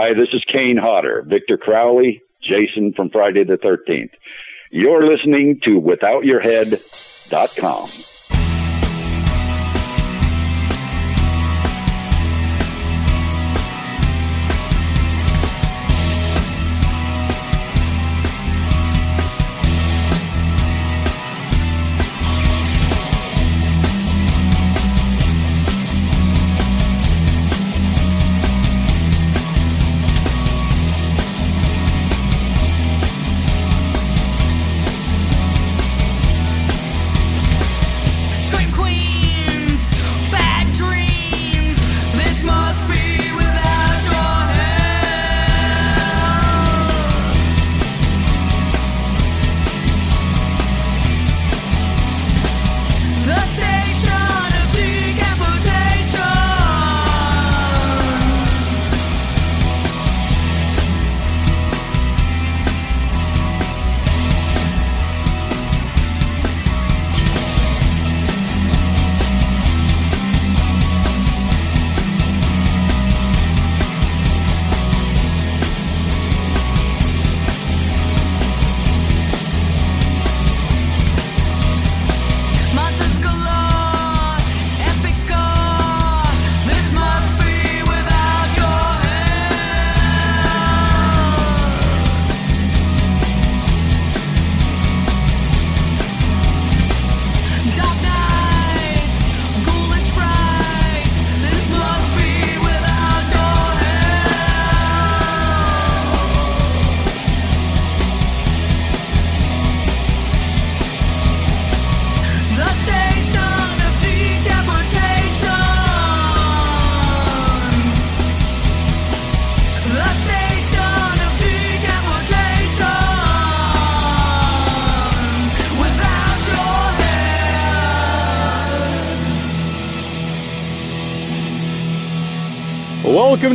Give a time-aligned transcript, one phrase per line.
[0.00, 4.12] Hi, this is Kane Hodder, Victor Crowley, Jason from Friday the 13th.
[4.70, 8.07] You're listening to WithoutYourHead.com.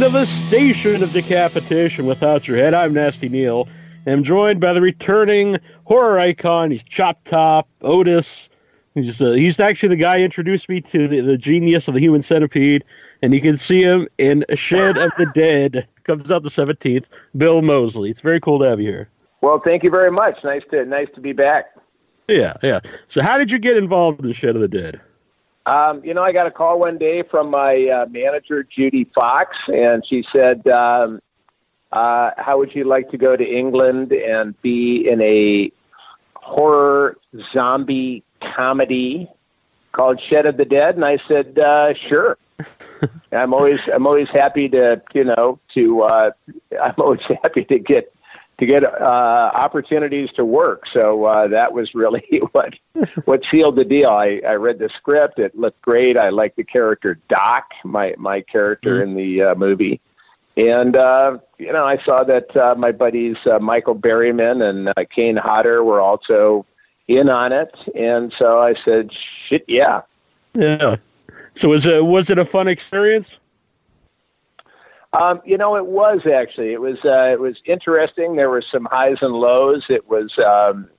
[0.04, 2.74] Welcome to station of decapitation without your head.
[2.74, 3.70] I'm Nasty Neil.
[4.06, 6.72] I'm joined by the returning horror icon.
[6.72, 8.50] He's Chop Top Otis.
[8.96, 12.02] He's uh, he's actually the guy who introduced me to the, the genius of the
[12.02, 12.84] human centipede,
[13.22, 15.88] and you can see him in Shed of the Dead.
[16.04, 17.06] Comes out the 17th.
[17.38, 18.10] Bill Moseley.
[18.10, 19.10] It's very cool to have you here.
[19.40, 20.36] Well, thank you very much.
[20.44, 21.78] Nice to nice to be back.
[22.28, 22.82] Yeah, yeah.
[23.08, 25.00] So, how did you get involved in Shed of the Dead?
[25.66, 29.56] Um, you know, I got a call one day from my uh, manager, Judy Fox,
[29.68, 31.22] and she said, um,
[31.92, 35.72] uh, "How would you like to go to England and be in a
[36.36, 37.18] horror
[37.54, 39.30] zombie comedy
[39.94, 42.38] called Shed of the Dead?" And I said, uh, "Sure."
[43.32, 46.32] I'm always I'm always happy to you know to uh,
[46.82, 48.13] I'm always happy to get
[48.66, 50.88] to get uh, opportunities to work.
[50.88, 52.76] So uh, that was really what
[53.26, 54.10] what sealed the deal.
[54.10, 56.18] I, I read the script; it looked great.
[56.18, 60.00] I liked the character Doc, my my character in the uh, movie,
[60.56, 64.94] and uh, you know I saw that uh, my buddies uh, Michael Berryman and uh,
[65.14, 66.66] Kane Hodder were also
[67.08, 69.12] in on it, and so I said,
[69.48, 70.02] "Shit, yeah."
[70.54, 70.98] Yeah.
[71.56, 73.38] So, was it was it a fun experience?
[75.14, 76.74] Um, you know, it was actually.
[76.74, 78.36] It was uh, it was interesting.
[78.36, 79.86] There were some highs and lows.
[79.88, 80.90] It was, um,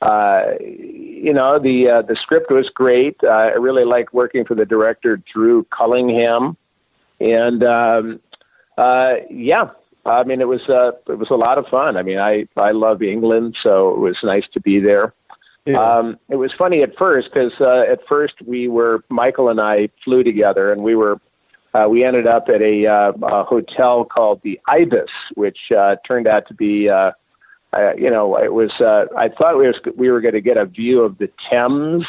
[0.00, 3.16] uh, you know, the uh, the script was great.
[3.24, 6.56] Uh, I really liked working for the director Drew Cullingham,
[7.18, 8.20] and um,
[8.78, 9.70] uh, yeah,
[10.04, 11.96] I mean, it was uh, it was a lot of fun.
[11.96, 15.12] I mean, I I love England, so it was nice to be there.
[15.74, 19.88] Um, it was funny at first because uh, at first we were Michael and I
[20.04, 21.20] flew together, and we were
[21.76, 26.26] uh, we ended up at a, uh, a hotel called the Ibis, which uh, turned
[26.26, 27.12] out to be, uh,
[27.72, 28.72] uh, you know, it was.
[28.80, 32.06] Uh, I thought we was we were going to get a view of the Thames,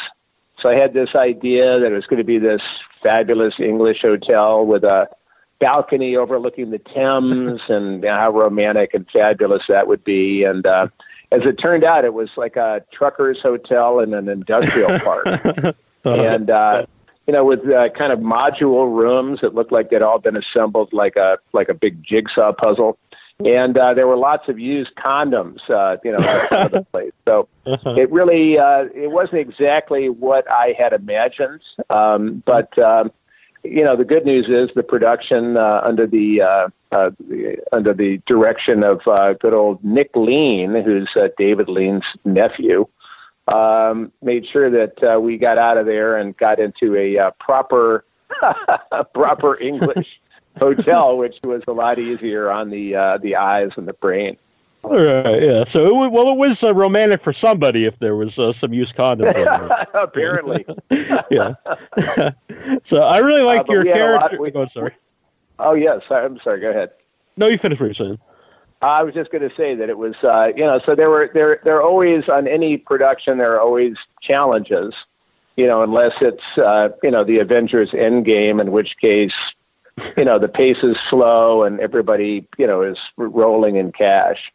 [0.58, 2.62] so I had this idea that it was going to be this
[3.02, 5.08] fabulous English hotel with a
[5.58, 10.44] balcony overlooking the Thames, and how romantic and fabulous that would be.
[10.44, 10.88] And uh,
[11.30, 15.26] as it turned out, it was like a trucker's hotel in an industrial park,
[16.04, 16.48] and.
[16.48, 16.86] Uh,
[17.28, 20.92] you know, with uh, kind of module rooms that looked like they'd all been assembled
[20.94, 22.98] like a like a big jigsaw puzzle,
[23.44, 27.12] and uh, there were lots of used condoms, uh, you know, all over the place.
[27.26, 31.60] So it really uh, it wasn't exactly what I had imagined,
[31.90, 33.12] um, but um,
[33.62, 37.92] you know, the good news is the production uh, under the, uh, uh, the under
[37.92, 42.88] the direction of uh, good old Nick Lean, who's uh, David Lean's nephew
[43.52, 47.30] um, made sure that uh, we got out of there and got into a uh,
[47.40, 48.04] proper
[49.14, 50.20] proper English
[50.58, 54.36] hotel, which was a lot easier on the uh, the eyes and the brain.
[54.84, 55.64] All right, yeah.
[55.64, 58.72] So, it, wa- well, it was uh, romantic for somebody if there was uh, some
[58.72, 59.34] used condoms.
[59.34, 59.86] there.
[60.02, 60.64] Apparently,
[61.30, 61.54] yeah.
[62.84, 63.92] so I really like Uh, your a lot-
[64.30, 64.40] character.
[64.40, 64.92] we- oh, sorry.
[65.58, 66.60] oh yes, I'm sorry.
[66.60, 66.90] Go ahead.
[67.36, 68.18] No, you finish what you're saying.
[68.80, 71.30] I was just going to say that it was, uh, you know, so there were
[71.34, 74.94] there there are always on any production there are always challenges,
[75.56, 79.34] you know, unless it's uh, you know the Avengers Endgame, in which case,
[80.16, 84.52] you know, the pace is slow and everybody you know is rolling in cash.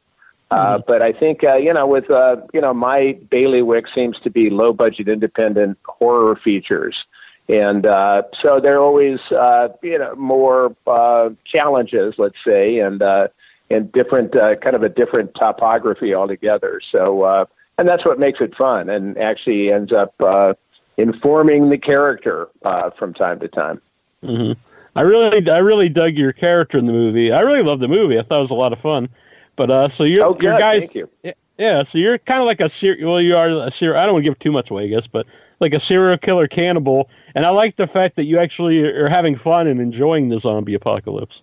[0.52, 4.30] Uh, but I think uh, you know with uh, you know my bailiwick seems to
[4.30, 7.06] be low budget independent horror features.
[7.50, 13.02] And uh, so there are always, uh, you know, more uh, challenges, let's say, and
[13.02, 13.28] uh,
[13.74, 16.80] and different uh, kind of a different topography altogether.
[16.80, 17.46] So, uh,
[17.78, 20.54] and that's what makes it fun, and actually ends up uh,
[20.98, 23.81] informing the character uh, from time to time.
[24.22, 24.54] hmm
[24.96, 27.31] I really, I really dug your character in the movie.
[27.31, 28.20] I really loved the movie.
[28.20, 29.10] I thought it was a lot of fun.
[29.56, 31.10] But uh, so you're, Oh, your guys, you.
[31.58, 31.81] yeah.
[31.81, 33.12] So you're kind of like a serial.
[33.12, 34.00] Well, you are a serial.
[34.00, 35.26] I don't want to give too much away, I guess, but
[35.60, 37.10] like a serial killer cannibal.
[37.34, 40.76] And I like the fact that you actually are having fun and enjoying the zombie
[40.76, 41.42] apocalypse.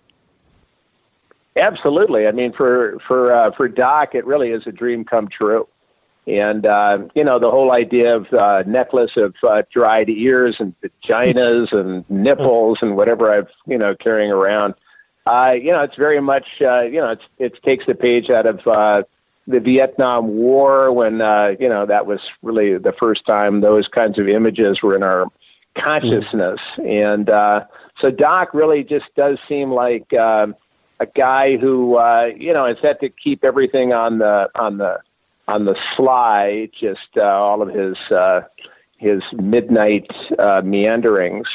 [1.55, 2.27] Absolutely.
[2.27, 5.67] I mean, for for uh, for Doc, it really is a dream come true.
[6.27, 10.73] And uh, you know, the whole idea of uh, necklace of uh, dried ears and
[10.81, 14.75] vaginas and nipples and whatever I've you know carrying around.
[15.25, 18.45] Uh, you know, it's very much uh, you know it's it takes the page out
[18.45, 19.03] of uh,
[19.45, 24.17] the Vietnam War when uh, you know that was really the first time those kinds
[24.17, 25.27] of images were in our
[25.75, 26.61] consciousness.
[26.85, 27.65] And uh,
[27.99, 30.13] so Doc really just does seem like.
[30.13, 30.55] Um,
[31.01, 34.99] a guy who uh, you know has had to keep everything on the on the
[35.47, 38.43] on the sly, just uh, all of his uh,
[38.97, 41.47] his midnight uh, meanderings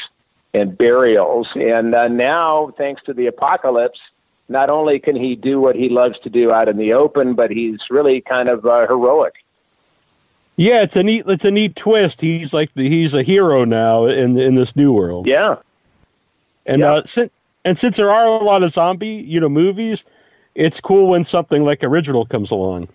[0.53, 4.01] and burials, and uh, now thanks to the apocalypse,
[4.49, 7.49] not only can he do what he loves to do out in the open, but
[7.49, 9.35] he's really kind of uh, heroic.
[10.57, 12.19] Yeah, it's a neat, it's a neat twist.
[12.19, 15.25] He's like the, he's a hero now in in this new world.
[15.27, 15.55] Yeah,
[16.65, 16.93] And Yeah.
[16.93, 17.31] uh, since
[17.67, 20.05] and since there are a lot of zombie, you know, movies,
[20.55, 22.87] it's cool when something like original comes along.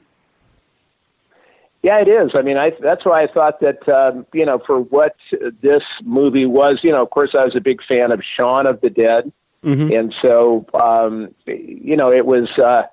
[1.82, 2.30] Yeah, it is.
[2.34, 5.16] I mean, I that's why I thought that um, you know, for what
[5.60, 8.80] this movie was, you know, of course, I was a big fan of Shaun of
[8.80, 9.30] the Dead,
[9.62, 12.50] hmm and so um, you know, it was.
[12.58, 12.86] Uh,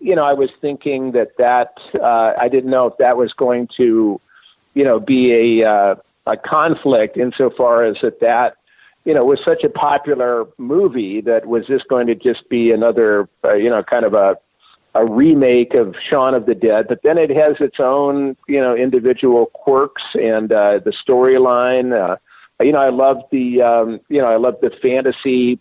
[0.00, 3.66] you know, I was thinking that that uh, I didn't know if that was going
[3.78, 4.20] to,
[4.74, 5.94] you know, be a uh,
[6.26, 8.58] a conflict insofar as that that
[9.08, 13.26] you know was such a popular movie that was this going to just be another
[13.42, 14.38] uh, you know kind of a
[14.94, 18.74] a remake of Shaun of the Dead, but then it has its own, you know,
[18.74, 21.96] individual quirks and uh, the storyline.
[21.96, 22.16] Uh,
[22.64, 25.60] you know, I love the, um, you know, I love the fantasy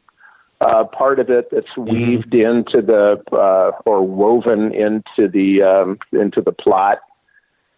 [0.62, 6.42] uh, part of it that's weaved into the uh, or woven into the um, into
[6.42, 7.00] the plot,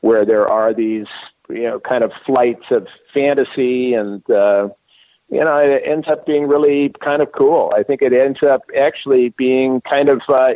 [0.02, 1.08] where there are these,
[1.50, 4.28] you know, kind of flights of fantasy and.
[4.30, 4.70] Uh,
[5.30, 7.72] you know, it ends up being really kind of cool.
[7.76, 10.54] I think it ends up actually being kind of, uh,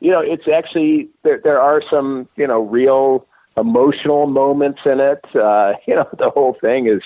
[0.00, 1.40] you know, it's actually there.
[1.42, 3.26] There are some, you know, real
[3.56, 5.24] emotional moments in it.
[5.34, 7.02] Uh, you know, the whole thing is,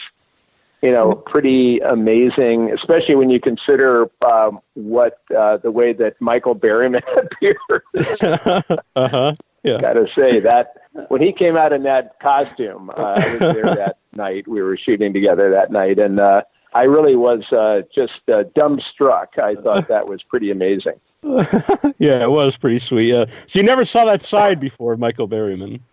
[0.82, 6.54] you know, pretty amazing, especially when you consider um, what uh, the way that Michael
[6.54, 8.68] Berryman appears.
[8.96, 9.34] uh huh.
[9.62, 9.80] Yeah.
[9.80, 10.76] Got to say that
[11.08, 14.46] when he came out in that costume, uh, I was there that night.
[14.46, 16.42] We were shooting together that night, and uh,
[16.74, 19.38] I really was uh, just uh, dumbstruck.
[19.38, 21.00] I thought that was pretty amazing.
[21.22, 23.08] yeah, it was pretty sweet.
[23.08, 23.26] Yeah.
[23.46, 25.80] So you never saw that side before, Michael Berryman.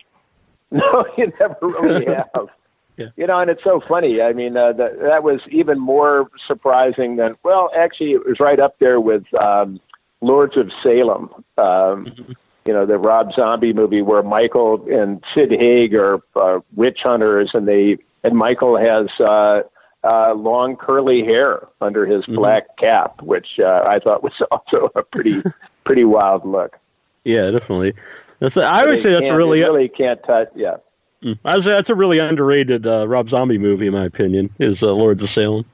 [0.70, 2.48] No, you never really have.
[2.96, 3.08] Yeah.
[3.16, 4.22] You know, and it's so funny.
[4.22, 7.36] I mean, uh, that that was even more surprising than.
[7.42, 9.80] Well, actually, it was right up there with um,
[10.22, 11.28] Lords of Salem.
[11.58, 12.34] Um,
[12.64, 17.50] You know, the Rob Zombie movie where Michael and Sid Haig are uh, witch hunters,
[17.54, 19.64] and they and Michael has uh,
[20.04, 22.36] uh, long curly hair under his Mhm.
[22.36, 25.42] black cap, which uh, I thought was also a pretty
[25.84, 26.78] pretty wild look.
[27.24, 27.94] Yeah, definitely.
[28.40, 28.56] That's.
[28.56, 29.60] I would say that's a really.
[29.60, 30.48] really can't touch.
[30.54, 30.76] Yeah.
[31.22, 31.38] Mm.
[31.44, 34.50] I would say that's a really underrated uh, Rob Zombie movie, in my opinion.
[34.58, 35.64] Is uh, Lords of Salem.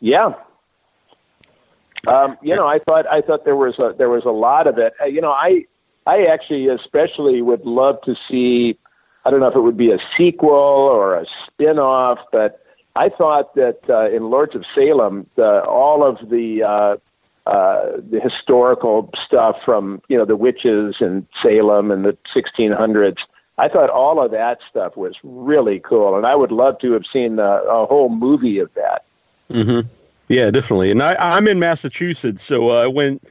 [0.00, 0.34] Yeah.
[2.06, 4.78] Um, you know, I thought I thought there was a there was a lot of
[4.78, 4.94] it.
[5.00, 5.66] Uh, you know, I
[6.06, 8.78] I actually especially would love to see.
[9.24, 12.61] I don't know if it would be a sequel or a spin-off, but
[12.94, 16.96] I thought that uh, in Lords of Salem, the, all of the uh,
[17.46, 23.18] uh, the historical stuff from you know the witches in Salem and the 1600s.
[23.58, 27.06] I thought all of that stuff was really cool, and I would love to have
[27.06, 29.04] seen a, a whole movie of that.
[29.50, 29.80] hmm
[30.28, 30.90] Yeah, definitely.
[30.90, 33.22] And I, I'm in Massachusetts, so uh, I went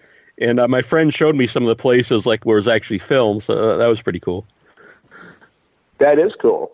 [0.42, 3.44] and uh, my friend showed me some of the places like where it's actually filmed.
[3.44, 4.46] So uh, that was pretty cool.
[6.00, 6.72] That is cool.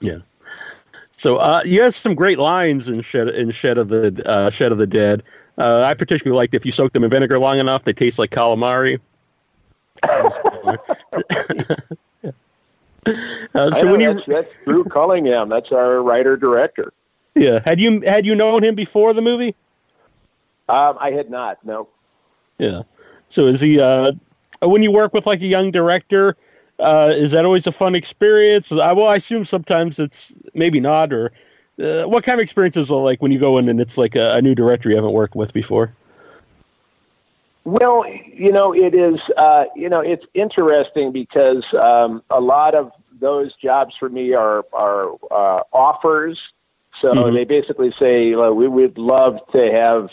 [0.00, 0.18] Yeah.
[1.16, 4.70] So uh, you have some great lines in Shed in Shed of the uh, Shed
[4.70, 5.22] of the Dead.
[5.56, 8.30] Uh, I particularly liked if you soak them in vinegar long enough, they taste like
[8.30, 9.00] calamari.
[10.02, 10.18] uh,
[13.72, 15.48] so know, when you that's, that's Drew Cullingham.
[15.48, 16.92] That's our writer director.
[17.34, 19.54] yeah had you had you known him before the movie?
[20.68, 21.64] Um, I had not.
[21.64, 21.88] No.
[22.58, 22.82] Yeah.
[23.28, 24.12] So is he uh
[24.60, 26.36] when you work with like a young director,
[26.78, 28.70] uh is that always a fun experience?
[28.72, 31.32] I well I assume sometimes it's maybe not or
[31.82, 34.36] uh, what kind of experiences are like when you go in and it's like a,
[34.36, 35.92] a new director you haven't worked with before?
[37.64, 39.20] Well, you know, it is.
[39.36, 44.64] Uh, you know, it's interesting because um, a lot of those jobs for me are
[44.72, 46.40] are uh, offers.
[47.00, 47.34] So Mhm.
[47.34, 50.10] they basically say well, we would love to have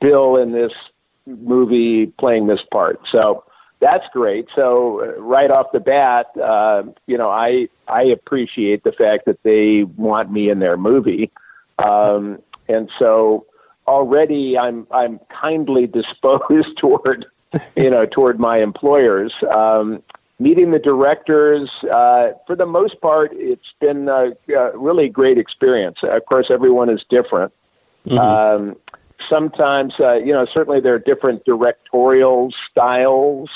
[0.00, 0.72] Bill in this
[1.26, 3.06] movie playing this part.
[3.06, 3.44] So
[3.80, 4.48] that's great.
[4.54, 9.42] So uh, right off the bat, uh, you know, I I appreciate the fact that
[9.42, 11.30] they want me in their movie,
[11.78, 13.46] um, and so
[13.86, 17.26] already I'm I'm kindly disposed toward
[17.74, 19.34] you know toward my employers.
[19.50, 20.02] Um,
[20.38, 25.98] meeting the directors, uh, for the most part, it's been a, a really great experience.
[26.02, 27.52] Of course, everyone is different.
[28.18, 28.76] Um,
[29.28, 33.50] sometimes, uh, you know, certainly there are different directorial styles.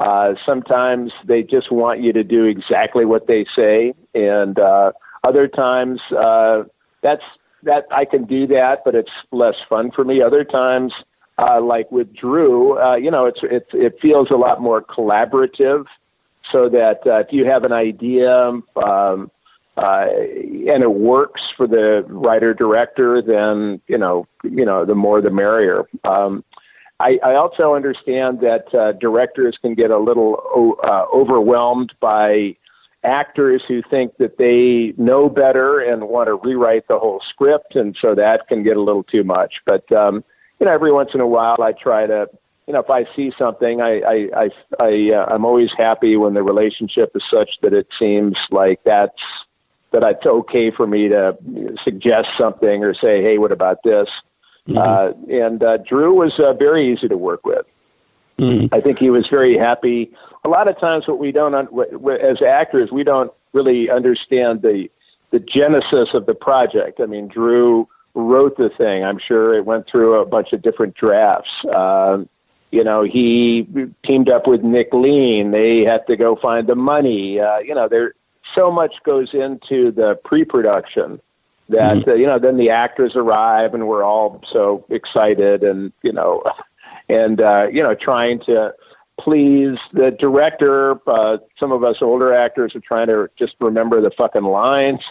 [0.00, 4.92] Uh, sometimes they just want you to do exactly what they say, and uh,
[5.24, 6.62] other times uh,
[7.00, 7.24] that's
[7.64, 10.22] that I can do that, but it's less fun for me.
[10.22, 10.94] Other times,
[11.38, 15.86] uh, like with Drew, uh, you know, it's it's it feels a lot more collaborative.
[16.52, 19.30] So that uh, if you have an idea um,
[19.76, 25.20] uh, and it works for the writer director, then you know you know the more
[25.20, 25.86] the merrier.
[26.04, 26.44] Um,
[27.00, 32.56] I, I also understand that uh, directors can get a little uh, overwhelmed by
[33.04, 37.96] actors who think that they know better and want to rewrite the whole script, and
[38.00, 39.62] so that can get a little too much.
[39.64, 40.24] But um,
[40.58, 42.28] you know, every once in a while, I try to,
[42.66, 44.50] you know, if I see something, I, I, I,
[44.80, 49.22] I uh, I'm always happy when the relationship is such that it seems like that's
[49.92, 51.36] that it's okay for me to
[51.82, 54.10] suggest something or say, hey, what about this?
[54.76, 57.64] Uh, and uh, Drew was uh, very easy to work with.
[58.38, 58.68] Mhm.
[58.72, 60.12] I think he was very happy.
[60.44, 61.68] A lot of times, what we don't, un-
[62.20, 64.90] as actors, we don't really understand the
[65.30, 67.00] the genesis of the project.
[67.00, 69.04] I mean, Drew wrote the thing.
[69.04, 71.64] I'm sure it went through a bunch of different drafts.
[71.66, 72.28] Um,
[72.70, 73.66] you know, he
[74.02, 75.50] teamed up with Nick Lean.
[75.50, 77.40] They had to go find the money.
[77.40, 78.14] Uh, you know, there
[78.54, 81.20] so much goes into the pre-production
[81.68, 86.12] that uh, you know then the actors arrive and we're all so excited and you
[86.12, 86.42] know
[87.08, 88.74] and uh, you know trying to
[89.18, 94.10] please the director uh, some of us older actors are trying to just remember the
[94.10, 95.02] fucking lines.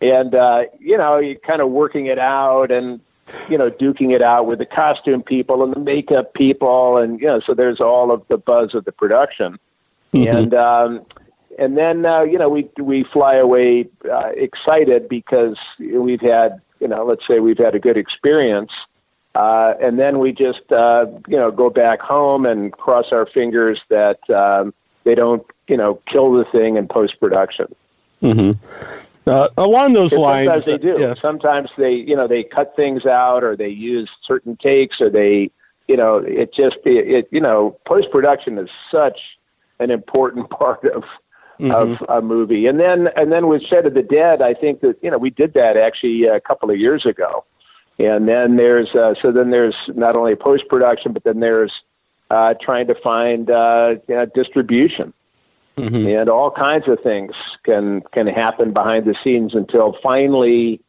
[0.00, 3.00] And uh, you know you're kind of working it out and
[3.48, 7.26] you know duking it out with the costume people and the makeup people and you
[7.26, 9.58] know so there's all of the buzz of the production.
[10.12, 11.04] And um,
[11.58, 16.88] and then uh, you know we we fly away uh, excited because we've had you
[16.88, 18.72] know let's say we've had a good experience,
[19.34, 23.80] uh, and then we just uh, you know go back home and cross our fingers
[23.88, 24.72] that um,
[25.04, 27.66] they don't you know kill the thing in post production.
[28.20, 28.52] hmm
[29.26, 30.96] Uh, along those lines, Sometimes they do.
[30.98, 31.14] Yeah.
[31.14, 35.50] Sometimes they you know they cut things out or they use certain takes or they
[35.86, 39.20] you know it just it, it you know post production is such
[39.80, 41.04] an important part of
[41.60, 42.66] of a movie.
[42.66, 45.30] And then and then with Shed of the Dead, I think that you know we
[45.30, 47.44] did that actually a couple of years ago.
[47.98, 51.82] And then there's uh, so then there's not only post production, but then there's
[52.30, 55.12] uh, trying to find uh, you know, distribution.
[55.76, 56.20] Mhm.
[56.20, 60.80] And all kinds of things can can happen behind the scenes until finally,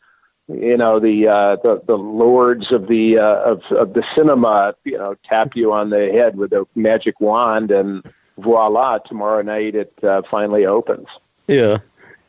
[0.48, 4.98] you know, the uh, the, the lords of the uh, of of the cinema, you
[4.98, 8.04] know, tap you on the head with a magic wand, and
[8.42, 8.98] voila!
[9.00, 11.08] Tomorrow night it uh, finally opens.
[11.48, 11.80] Yeah.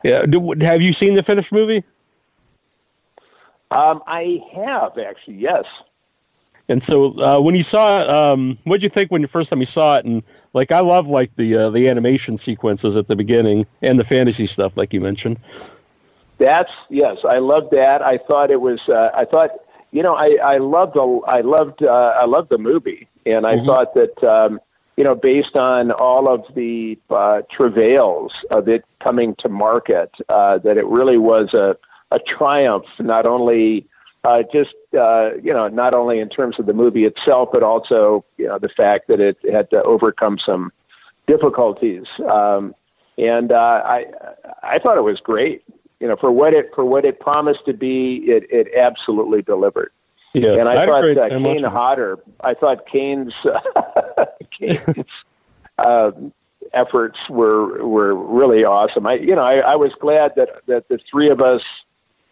[0.03, 0.25] Yeah.
[0.25, 1.83] Do, have you seen the finished movie?
[3.71, 5.63] Um, I have actually, yes.
[6.67, 9.49] And so uh, when you saw it, um, what did you think when the first
[9.49, 10.05] time you saw it?
[10.05, 14.03] And like, I love like the uh, the animation sequences at the beginning and the
[14.03, 15.37] fantasy stuff, like you mentioned.
[16.37, 18.01] That's yes, I loved that.
[18.01, 18.81] I thought it was.
[18.87, 19.51] Uh, I thought
[19.91, 23.57] you know I I loved the I loved uh, I loved the movie, and I
[23.57, 23.65] Mhm.
[23.65, 24.59] thought that um,
[24.97, 30.57] you know based on all of the uh, travails of it coming to market, uh,
[30.59, 31.77] that it really was a
[32.11, 33.87] a triumph not only
[34.23, 38.23] uh, just uh, you know, not only in terms of the movie itself, but also
[38.37, 40.71] you know the fact that it had to overcome some
[41.27, 42.05] difficulties.
[42.29, 42.75] Um,
[43.17, 44.05] and uh, I
[44.61, 45.63] I thought it was great.
[45.99, 49.91] You know, for what it for what it promised to be, it it absolutely delivered.
[50.33, 51.63] Yeah, And I, a thought uh, Kane.
[51.63, 53.33] Hodder, I thought Kane's
[54.51, 55.05] Kane's
[55.77, 56.11] uh,
[56.73, 59.05] efforts were were really awesome.
[59.05, 61.63] I you know I, I was glad that that the three of us,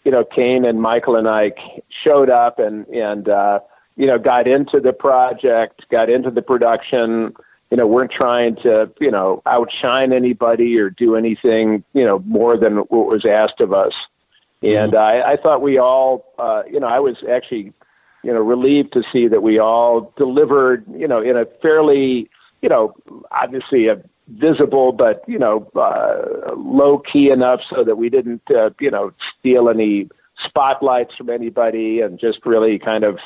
[0.05, 1.51] you know, Kane and Michael and I
[1.89, 3.59] showed up and and uh,
[3.97, 7.35] you know got into the project, got into the production.
[7.69, 12.55] You know, weren't trying to you know outshine anybody or do anything you know more
[12.55, 13.93] than what was asked of us.
[14.61, 17.73] And I, I thought we all, uh, you know, I was actually,
[18.23, 22.29] you know, relieved to see that we all delivered, you know, in a fairly,
[22.61, 22.93] you know,
[23.31, 28.69] obviously a visible, but you know, uh, low key enough so that we didn't, uh,
[28.79, 30.09] you know, steal any
[30.43, 33.19] spotlights from anybody, and just really kind of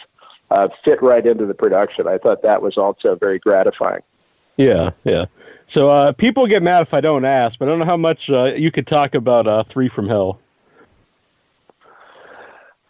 [0.52, 2.08] uh, fit right into the production.
[2.08, 4.02] I thought that was also very gratifying.
[4.58, 5.26] Yeah, yeah.
[5.66, 8.30] So uh, people get mad if I don't ask, but I don't know how much
[8.30, 10.40] uh, you could talk about uh, Three from Hell.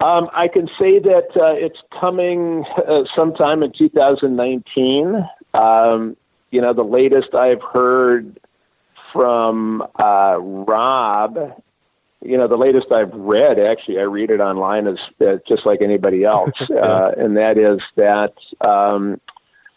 [0.03, 5.25] Um, I can say that uh, it's coming uh, sometime in 2019.
[5.53, 6.17] Um,
[6.51, 8.37] you know, the latest I've heard
[9.13, 11.63] from uh, Rob,
[12.21, 15.81] you know, the latest I've read, actually, I read it online as uh, just like
[15.81, 19.21] anybody else, uh, and that is that um,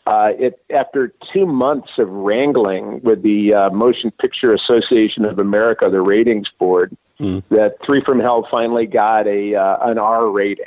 [0.08, 5.88] uh, it after two months of wrangling with the uh, Motion Picture Association of America,
[5.88, 7.38] the ratings board, Hmm.
[7.50, 10.66] that Three from Hell finally got a uh, an R rating,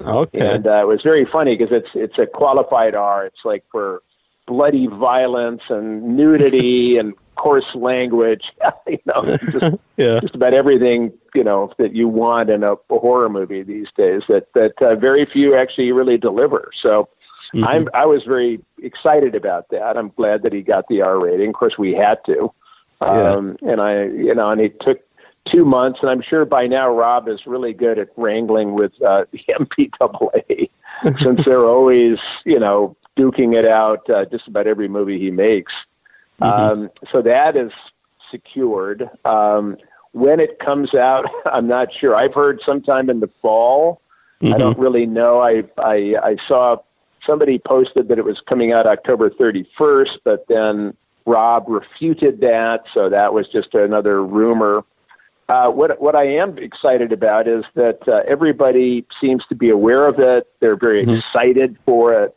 [0.00, 0.40] Okay.
[0.54, 3.26] and uh, it was very funny because it's it's a qualified R.
[3.26, 4.02] It's like for
[4.46, 8.52] bloody violence and nudity and coarse language,
[8.88, 10.18] you know, just yeah.
[10.20, 14.22] just about everything you know that you want in a, a horror movie these days.
[14.28, 16.70] That that uh, very few actually really deliver.
[16.74, 17.08] So
[17.54, 17.64] Mhm.
[17.66, 19.96] I'm I was very excited about that.
[19.96, 21.48] I'm glad that he got the R rating.
[21.48, 22.52] Of course, we had to,
[23.00, 23.32] Yeah.
[23.32, 25.00] um, and I you know, and it took
[25.50, 29.24] two months, and I'm sure by now Rob is really good at wrangling with uh,
[29.32, 30.70] the MPAA
[31.22, 35.72] since they're always you know duking it out uh, just about every movie he makes.
[36.40, 37.72] Um, so that is
[38.30, 39.10] secured.
[39.24, 39.76] Um,
[40.12, 42.14] when it comes out, I'm not sure.
[42.14, 44.00] I've heard sometime in the fall.
[44.40, 44.58] I Mhm.
[44.58, 45.40] don't really know.
[45.40, 46.76] I, I I saw
[47.26, 50.94] somebody posted that it was coming out October 31st, but then
[51.26, 54.84] Rob refuted that, so that was just another rumor.
[55.48, 60.06] Uh, what what I am excited about is that uh, everybody seems to be aware
[60.06, 60.46] of it.
[60.60, 61.18] They're very Mhm.
[61.18, 62.36] excited for it,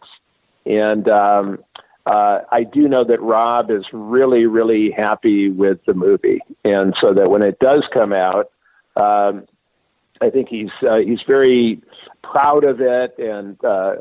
[0.65, 1.59] and um,
[2.05, 7.13] uh, I do know that Rob is really really happy with the movie, and so
[7.13, 8.49] that when it does come out,
[8.95, 9.45] um,
[10.21, 11.81] I think he's uh, he's very
[12.21, 13.95] proud of it, and uh,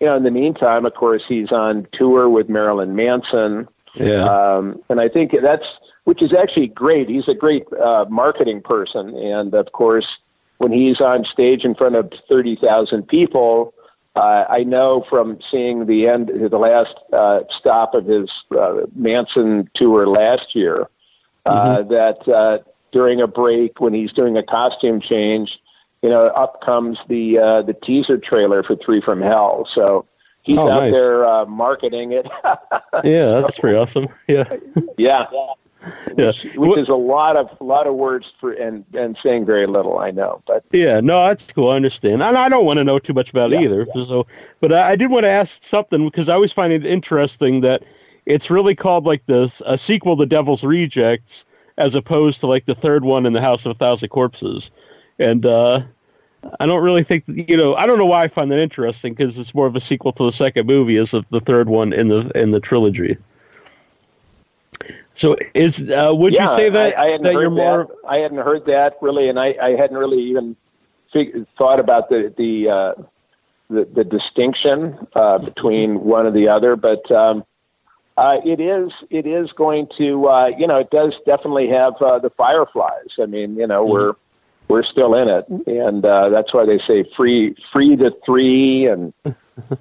[0.00, 3.68] you know, in the meantime, of course, he's on tour with Marilyn Manson.
[3.94, 4.24] Yeah.
[4.24, 5.68] Um, and I think that's,
[6.04, 7.08] which is actually great.
[7.08, 9.16] He's a great uh, marketing person.
[9.16, 10.18] And of course,
[10.58, 13.74] when he's on stage in front of 30,000 people,
[14.16, 19.70] uh, I know from seeing the end, the last uh, stop of his uh, Manson
[19.74, 20.88] tour last year,
[21.46, 22.58] uh, that uh,
[22.92, 25.60] during a break when he's doing a costume change,
[26.02, 29.66] you know, up comes the uh, the teaser trailer for Three from Hell.
[29.70, 30.06] So
[30.50, 30.92] he's Oh, out nice.
[30.92, 32.26] there uh, marketing it.
[33.04, 34.08] yeah, that's pretty awesome.
[34.28, 34.44] Yeah.
[34.96, 35.26] yeah,
[36.16, 36.32] Yeah.
[36.42, 39.98] which, which is a lot of lot of words for and and saying very little.
[39.98, 41.70] I know, but Yeah, no, that's cool.
[41.70, 43.86] I understand, and I don't want to know too much about it Yeah, either.
[43.94, 44.26] So,
[44.60, 47.82] but I, I did want to ask something because I always find it interesting that
[48.26, 51.44] it's really called like this a sequel to Devil's Rejects
[51.78, 54.70] as opposed to like the third one in the House of a Thousand Corpses,
[55.18, 55.80] and uh,
[56.58, 57.74] I don't really think you know.
[57.74, 60.24] I don't know why I find that interesting because it's more of a sequel to
[60.24, 63.16] the second movie as of the third one in the in the trilogy.
[65.14, 67.84] So, is uh, would yeah, you say that I, I hadn't that heard you're more?
[67.84, 68.08] that.
[68.08, 70.56] I hadn't heard that really, and I, I hadn't really even
[71.12, 72.94] fig- thought about the the uh,
[73.68, 76.74] the, the distinction uh, between one or the other.
[76.74, 77.44] But um,
[78.16, 82.18] uh, it is it is going to uh, you know it does definitely have uh,
[82.18, 83.16] the fireflies.
[83.20, 84.14] I mean you know we're
[84.70, 89.12] we're still in it, and uh, that's why they say free free to three and.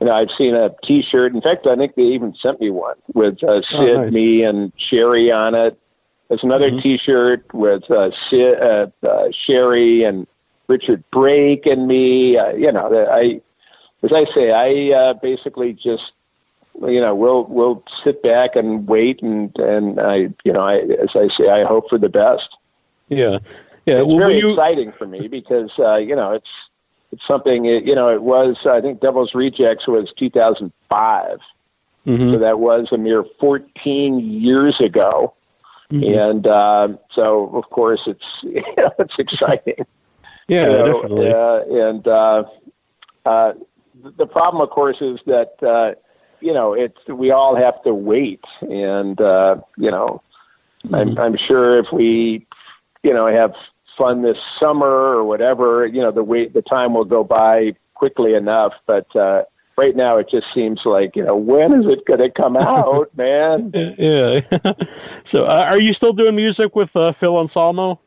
[0.02, 1.34] You know, I've seen a T-shirt.
[1.34, 4.14] In fact, I think they even sent me one with uh, Sid, nice.
[4.14, 5.80] me, and Sheri on it.
[6.28, 6.82] There's another Mhm.
[6.82, 10.28] T-shirt with uh, Sid, uh, uh, Sheri and
[10.68, 12.38] Richard Brake and me.
[12.38, 13.40] Uh, you know, I,
[14.04, 16.12] as I say, I uh, basically just,
[16.86, 21.16] you know, we'll we'll sit back and wait, and and I, you know, I, as
[21.16, 22.50] I say, I hope for the best.
[23.08, 23.40] Yeah,
[23.90, 24.00] yeah.
[24.00, 26.50] It's well, very you, exciting for me because uh, you know it's
[27.12, 27.66] it's something.
[27.66, 28.66] It, you know, it was.
[28.66, 31.40] I think Devil's Rejects was 2005,
[32.06, 32.32] Mhm.
[32.32, 35.34] so that was a mere 14 years ago.
[35.92, 36.30] Mhm.
[36.30, 39.86] And uh, so, of course, it's you know, it's exciting.
[40.48, 41.32] Yeah, you know, definitely.
[41.32, 42.44] Uh, and uh,
[43.26, 43.54] uh,
[44.18, 45.94] the problem, of course, is that uh,
[46.42, 50.22] you know it's we all have to wait, and uh, you know,
[50.92, 51.20] I'm, Mm-hmm.
[51.20, 52.48] I'm sure if we
[53.04, 53.54] you know have
[54.00, 58.34] fun this summer or whatever, you know, the wait the time will go by quickly
[58.34, 58.74] enough.
[58.88, 59.44] But uh,
[59.78, 63.16] right now, it just seems like you know when is it going to come out,
[63.16, 63.72] man?
[64.00, 64.42] Yeah.
[65.24, 68.00] so, uh, are you still doing music with uh, Phil Anselmo?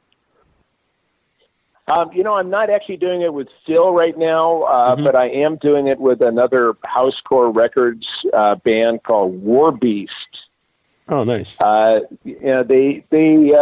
[1.89, 5.05] Um, you know, I'm not actually doing it with Phil right now, uh, Mhm.
[5.05, 10.47] but I am doing it with another housecore records uh, band called War Beast.
[11.09, 11.61] Oh, nice.
[11.61, 13.53] Uh, you know, they they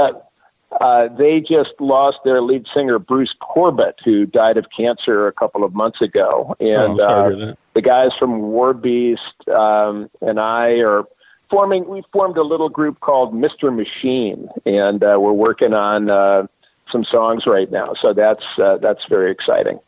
[0.81, 5.65] uh, they just lost their lead singer Bruce Corbitt, who died of cancer a couple
[5.65, 7.59] of months ago, oh, and sorry uh, to hear that.
[7.75, 11.05] the guys from War Beast um, and I are
[11.49, 11.89] forming.
[11.89, 16.47] We formed a little group called Mister Machine, and uh, we're working on uh,
[16.91, 17.95] some songs right now.
[17.95, 19.81] So that's uh, that's very exciting.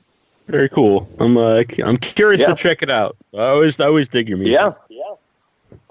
[0.49, 1.09] Very cool.
[1.21, 2.49] I'm uh, I'm curious Yeah.
[2.49, 3.17] to check it out.
[3.33, 4.55] I always I always dig your music.
[4.55, 5.15] Yeah, yeah.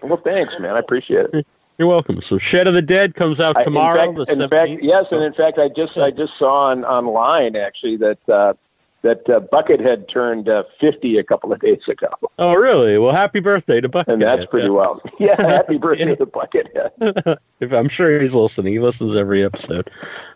[0.04, 0.76] Well, thanks, man.
[0.76, 1.48] I appreciate it.
[1.82, 2.22] You're welcome.
[2.22, 4.04] So, Shed of the Dead comes out I- tomorrow.
[4.12, 7.56] in fact, in fact, yes, and in fact, I just I just saw on online
[7.56, 8.54] actually that uh,
[9.02, 13.00] that uh, Buckethead turned uh, 50 a couple of days ago, Oh, really?
[13.00, 14.08] Well, happy birthday to Buck.
[14.08, 15.02] and that's pretty well.
[15.20, 16.16] Yeah, happy birthday Yeah.
[16.18, 17.38] to Buckethead.
[17.62, 18.74] If I'm sure he's listening.
[18.74, 19.90] He listens every episode.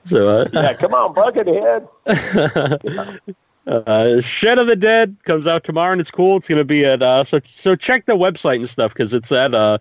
[0.03, 1.87] So, uh, Yeah, come on, Buckethead.
[3.67, 6.37] uh, Shed of the Dead comes out tomorrow, and it's cool.
[6.37, 9.31] It's going to be at uh, so so check the website and stuff because it's
[9.31, 9.77] at uh,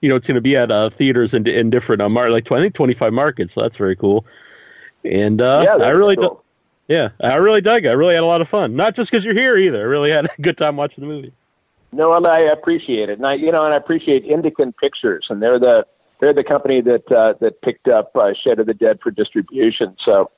[0.00, 2.50] you know, it's going to be at uh, theaters in in different uh, mar- like
[2.50, 3.54] I think 25 markets.
[3.54, 4.24] So that's very cool.
[5.04, 6.42] And uh, yeah, I really, cool.
[6.88, 7.84] du- yeah, I really dug.
[7.84, 7.88] it.
[7.88, 8.76] I really had a lot of fun.
[8.76, 9.80] Not just because you're here either.
[9.80, 11.32] I really had a good time watching the movie.
[11.92, 15.42] No, and I appreciate it, and I, you know, and I appreciate Indican Pictures, and
[15.42, 15.86] they're the
[16.20, 19.94] they're the company that uh, that picked up uh, Shed of the Dead for distribution.
[19.98, 20.30] So,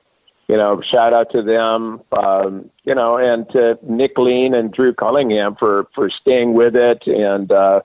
[0.47, 4.93] you know, shout out to them, um, you know, and to Nick Lean and Drew
[4.93, 7.81] Cullingham for for staying with it, and uh,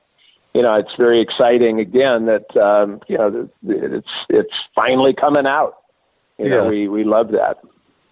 [0.56, 5.76] you know, it's very exciting again that um, you know it's it's finally coming out.
[6.38, 7.58] You know, we we love that.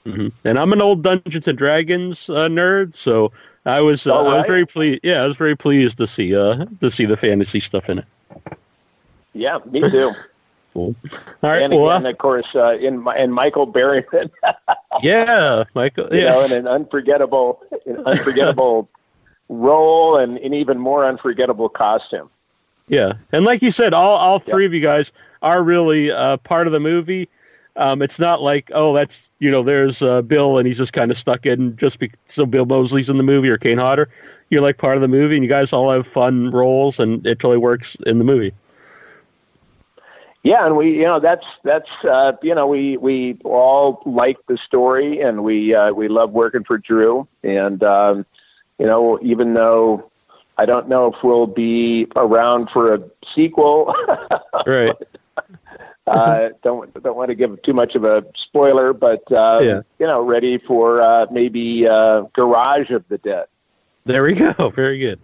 [0.04, 3.32] hmm And I'm an old Dungeons and Dragons uh, nerd, so
[3.64, 5.00] I was uh, Oh, I was very pleased.
[5.02, 8.04] Yeah, I was very pleased to see uh to see the fantasy stuff in it.
[9.32, 10.12] Yeah, me too.
[10.74, 10.96] Cool.
[11.44, 11.62] All right.
[11.62, 14.28] and well, again, of course, uh, in my, and Michael Berryman.
[15.02, 16.12] yeah, Michael.
[16.12, 18.88] you know, in an unforgettable, an unforgettable
[19.48, 22.28] role and an even more unforgettable costume.
[22.88, 24.52] Yeah, and like you said, all all Yeah.
[24.52, 27.28] three of you guys are really uh, part of the movie.
[27.76, 31.10] Um, it's not like oh, that's you know, there's uh, Bill and he's just kind
[31.10, 34.08] of stuck in just be- so Bill Moseley's in the movie or Kane Hodder.
[34.50, 37.38] You're like part of the movie, and you guys all have fun roles, and it
[37.40, 38.52] totally works in the movie.
[40.42, 44.58] Yeah, and we, you know, that's that's uh, you know, we we all like the
[44.58, 48.26] story, and we uh, we love working for Drew, and um,
[48.78, 50.10] you know, even though
[50.56, 53.02] I don't know if we'll be around for a
[53.34, 53.94] sequel.
[54.66, 54.92] Right.
[56.06, 59.80] uh, don't don't want to give too much of a spoiler, but uh, Yeah.
[59.98, 63.46] you know, ready for uh, maybe uh, Garage of the Dead.
[64.04, 64.70] There we go.
[64.74, 65.18] Very good.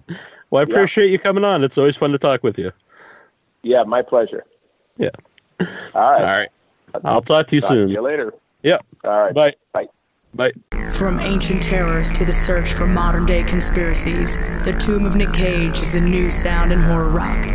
[0.51, 0.75] Well, I Yeah.
[0.75, 1.63] appreciate you coming on.
[1.65, 2.73] It's always fun to talk with you.
[3.63, 4.45] Yeah, my pleasure.
[4.99, 5.11] Yeah.
[5.61, 6.23] All All right.
[6.95, 7.03] right.
[7.05, 7.87] I'll talk to you Talk soon.
[7.89, 8.35] to you later.
[8.63, 8.85] Yep.
[9.05, 9.35] All right.
[9.35, 9.55] Bye.
[9.73, 9.89] Bye.
[10.33, 10.53] Bye.
[10.91, 15.79] From ancient terrors to the search for modern day conspiracies, The Tomb of Nick Cage
[15.81, 17.47] is the new sound in horror rock.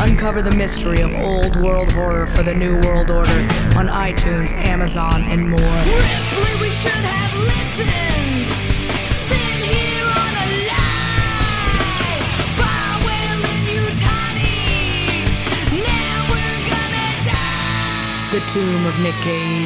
[0.00, 3.40] Uncover the mystery of old world horror for the new world order
[3.76, 5.58] on iTunes, Amazon, and more.
[5.58, 8.46] Ripley, we should have listened.
[9.28, 12.20] Sitting here on a lie.
[12.60, 15.24] Bywell and Utani.
[15.84, 18.30] Now we're gonna die.
[18.32, 19.59] The Tomb of Nick Cage.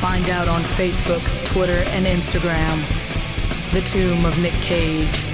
[0.00, 2.82] Find out on Facebook, Twitter, and Instagram.
[3.72, 5.24] The Tomb of Nick Cage.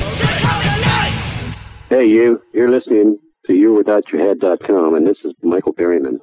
[1.88, 2.42] Hey, you.
[2.53, 6.18] You're listening to youwithoutyourhead.com, and this is Michael Berryman.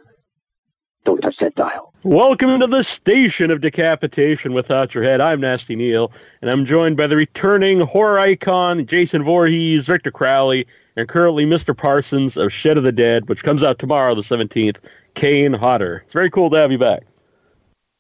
[1.10, 1.92] Don't touch that dial.
[2.04, 5.20] Welcome to the station of decapitation without your head.
[5.20, 6.12] I'm Nasty Neil,
[6.44, 11.76] and I'm joined by the returning horror icon Jason Voorhees, Victor Crowley, and currently Mr.
[11.76, 14.78] Parsons of Shed of the Dead, which comes out tomorrow, the 17th.
[15.16, 16.04] Kane Hodder.
[16.06, 17.08] It's very cool to have you back.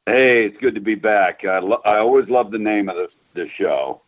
[0.05, 1.43] Hey, it's good to be back.
[1.45, 4.01] I, lo- I always love the name of the the show.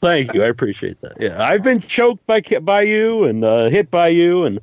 [0.00, 0.42] Thank you.
[0.42, 1.12] I appreciate that.
[1.20, 4.58] Yeah, I've been choked by by you and uh, hit by you, and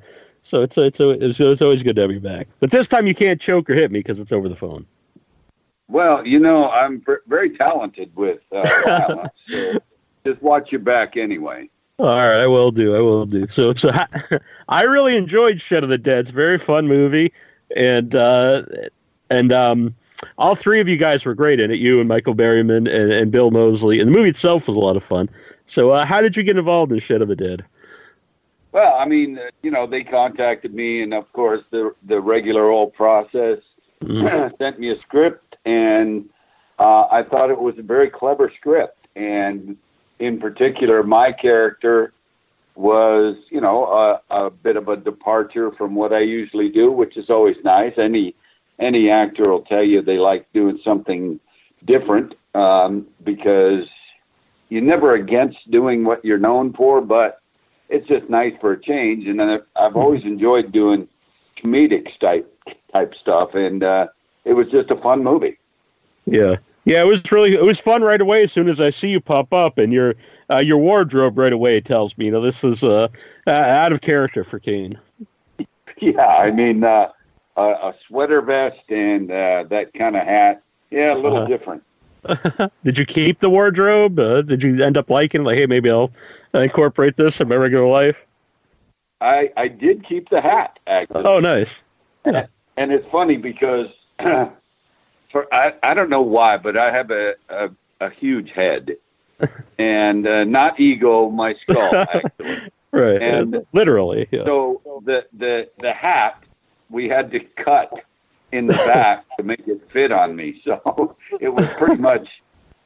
[0.49, 2.47] so it's it's it's, it's always good to have you back.
[2.59, 4.83] But this time you can't choke or hit me because it's over the phone.
[5.87, 9.79] Well, you know, I'm ver- very talented with uh, violence, so
[10.25, 11.69] just watch your back anyway.
[11.99, 12.95] All right, I will do.
[12.95, 13.45] I will do.
[13.45, 13.91] So, so
[14.69, 16.21] I really enjoyed Shed of the Dead.
[16.21, 17.31] It's a very fun movie,
[17.75, 18.63] and uh,
[19.29, 19.93] and um,
[20.39, 21.77] all three of you guys were great in it.
[21.77, 24.95] You and Michael Berryman and, and Bill Moseley, and the movie itself was a lot
[24.95, 25.29] of fun.
[25.67, 27.63] So, uh, how did you get involved in Shed of the Dead?
[28.71, 32.69] Well, I mean, uh, you know, they contacted me, and of course, the the regular
[32.69, 33.59] old process
[34.59, 36.29] sent me a script, and
[36.77, 39.07] uh, I thought it was a very clever script.
[39.15, 39.75] And
[40.19, 42.13] in particular, my character
[42.75, 47.17] was, you know, a, a bit of a departure from what I usually do, which
[47.17, 47.93] is always nice.
[47.97, 48.35] Any
[48.77, 51.39] any actor will tell you they like doing something
[51.85, 53.85] different um, because
[54.69, 57.38] you're never against doing what you're known for, but
[57.89, 59.27] it's just nice for a change.
[59.27, 61.07] And then I've, I've always enjoyed doing
[61.57, 62.53] comedic type
[62.93, 64.07] type stuff, and uh,
[64.45, 65.57] it was just a fun movie.
[66.25, 68.43] Yeah, yeah, it was really it was fun right away.
[68.43, 70.15] As soon as I see you pop up, and your
[70.49, 73.07] uh, your wardrobe right away tells me, you know, this is uh,
[73.47, 74.97] out of character for Kane.
[76.01, 77.09] Yeah, I mean, uh,
[77.57, 80.63] a, a sweater vest and uh, that kind of hat.
[80.91, 81.47] Yeah, a little Uh-huh.
[81.47, 81.83] different.
[82.85, 84.17] Did you keep the wardrobe?
[84.17, 86.11] Uh, did you end up liking like, hey, maybe I'll
[86.53, 88.25] incorporate this in my regular life?
[89.21, 91.23] I I did keep the hat actually.
[91.25, 91.81] Oh, nice.
[92.25, 92.45] Yeah.
[92.77, 93.87] and it's funny because
[94.19, 98.95] for I, I don't know why, but I have a a, a huge head,
[99.77, 102.71] and uh, not ego, my skull actually.
[102.91, 103.21] Right.
[103.21, 104.27] And- literally.
[104.31, 104.45] Yeah.
[104.45, 106.43] So the the the hat
[106.89, 107.93] we had to cut
[108.51, 110.61] in the back to make it fit on me.
[110.65, 112.27] So it was pretty much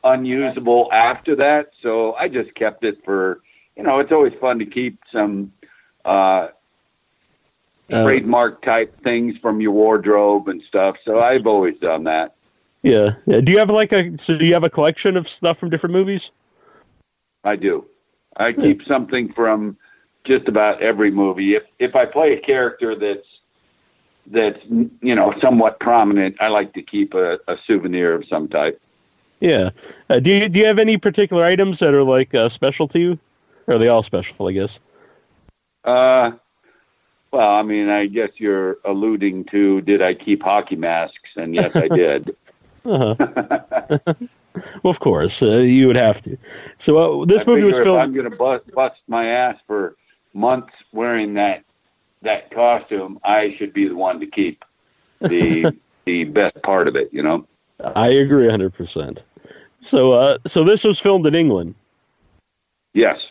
[0.04, 1.72] unusable after that.
[1.82, 3.40] So I just kept it for
[3.76, 5.52] you know, it's always fun to keep some
[6.06, 6.48] uh
[7.92, 10.96] Uh, trademark type things from your wardrobe and stuff.
[11.06, 12.34] So I've always done that.
[12.82, 13.16] yeah.
[13.26, 13.42] yeah.
[13.42, 15.94] Do you have like a so do you have a collection of stuff from different
[15.94, 16.32] movies?
[17.44, 17.86] I do.
[18.38, 19.78] I keep something from
[20.24, 21.56] just about every movie.
[21.56, 23.28] If if I play a character that's
[24.28, 24.60] that's
[25.02, 28.80] you know somewhat prominent, I like to keep a, a souvenir of some type.
[29.42, 29.72] Yeah.
[30.10, 33.00] Uh, do you do you have any particular items that are like uh, special to
[33.00, 33.20] you?
[33.68, 34.48] Or are they all special?
[34.48, 34.80] I guess.
[35.84, 36.32] Uh,
[37.32, 41.30] well, I mean, I guess you're alluding to did I keep hockey masks?
[41.36, 42.36] And yes, I did.
[42.86, 43.16] Uh-huh.
[44.84, 46.38] well, of course, uh, you would have to.
[46.78, 49.96] So uh, this I movie was if I'm going to bust, bust my ass for
[50.34, 51.64] months wearing that
[52.24, 54.66] that costume, I should be the one to keep
[55.22, 55.72] the
[56.06, 57.14] the best part of it.
[57.14, 57.48] You know.
[57.96, 59.24] I agree, hundred percent.
[59.80, 61.76] So, uh, so this was filmed in England.
[62.94, 63.22] Yes.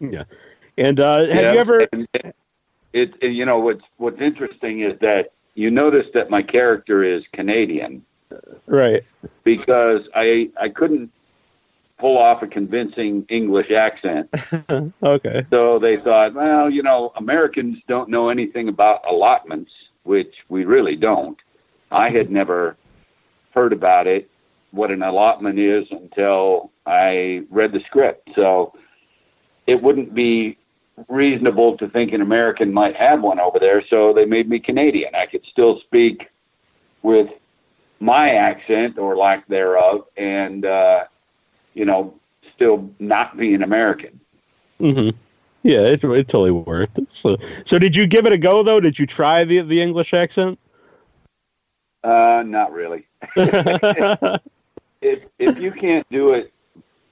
[0.00, 0.24] Yeah.
[0.76, 1.86] And uh, have Yeah, you ever?
[1.92, 2.36] and It,
[2.92, 7.22] it, it- you know what's what's interesting is that you notice that my character is
[7.32, 8.04] Canadian
[8.66, 9.04] Right.
[9.44, 11.10] because I I couldn't
[11.98, 14.28] pull off a convincing English accent.
[15.02, 15.46] Okay.
[15.50, 19.70] So they thought, well, you know, Americans don't know anything about allotments,
[20.02, 21.38] which we really don't.
[21.92, 22.76] I had never
[23.54, 24.28] heard about it,
[24.72, 28.30] what an allotment is, until I read the script.
[28.34, 28.74] So
[29.66, 30.58] it wouldn't be
[31.08, 33.82] reasonable to think an American might have one over there.
[33.88, 35.14] So they made me Canadian.
[35.14, 36.28] I could still speak
[37.02, 37.30] with
[38.00, 41.04] my accent or lack thereof, and uh,
[41.74, 42.14] you know,
[42.54, 44.20] still not be an American.
[44.78, 45.10] hmm
[45.62, 46.98] Yeah, it, it totally worked.
[47.08, 48.80] So, so did you give it a go though?
[48.80, 50.58] Did you try the the English accent?
[52.02, 53.06] Uh, not really.
[55.04, 56.50] If if you can't do it,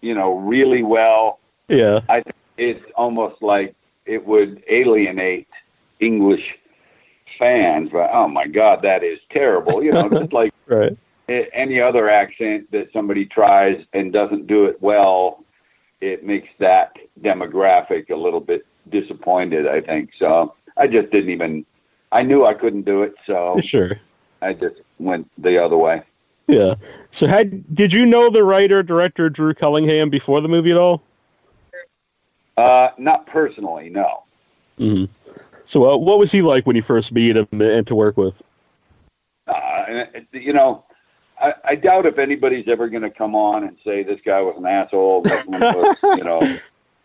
[0.01, 2.01] you know, really well, yeah.
[2.09, 3.75] I think it's almost like
[4.07, 5.49] it would alienate
[6.01, 6.55] English
[7.39, 7.91] fans.
[7.93, 9.83] But oh my God, that is terrible.
[9.83, 10.97] You know, just like Right.
[11.29, 15.45] any other accent that somebody tries and doesn't do it well,
[16.01, 19.67] it makes that demographic a little bit disappointed.
[19.67, 20.55] I think so.
[20.77, 21.67] I just didn't even.
[22.13, 23.99] I knew I couldn't do it, so Sure.
[24.43, 26.03] I just went the other way.
[26.49, 26.75] Yeah.
[27.11, 31.03] So had did you know the writer director Drew Cullingham before the movie at all?
[32.57, 34.25] Uh, not personally, no.
[34.79, 35.05] hmm
[35.65, 38.35] So uh, what was he like when you first meet him and to work with?
[39.47, 40.85] Uh, you know,
[41.41, 44.55] I, I doubt if anybody's ever going to come on and say this guy was
[44.59, 46.61] an asshole, was, you know,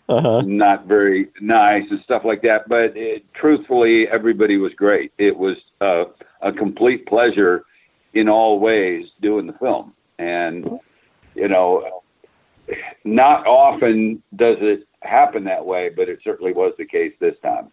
[0.10, 0.43] Uh huh.
[0.43, 2.67] not very nice and stuff like that.
[2.69, 5.12] But it, truthfully, everybody was great.
[5.17, 6.05] It was uh,
[6.41, 7.65] a complete pleasure
[8.13, 10.79] in all ways doing the film, and
[11.36, 12.03] you know,
[13.03, 17.71] not often does it happen that way, but it certainly was the case this time.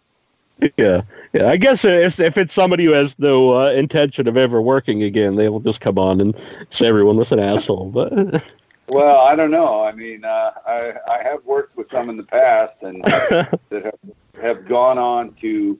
[0.77, 1.01] Yeah,
[1.33, 1.49] yeah.
[1.49, 5.35] I guess if if it's somebody who has no uh, intention of ever working again,
[5.35, 6.33] they will just come on and
[6.69, 7.89] say everyone was an asshole.
[7.89, 8.41] But
[8.87, 9.83] Well, I don't know.
[9.83, 13.99] I mean, uh, I I have worked with some in the past, and that have,
[14.41, 15.79] have gone on to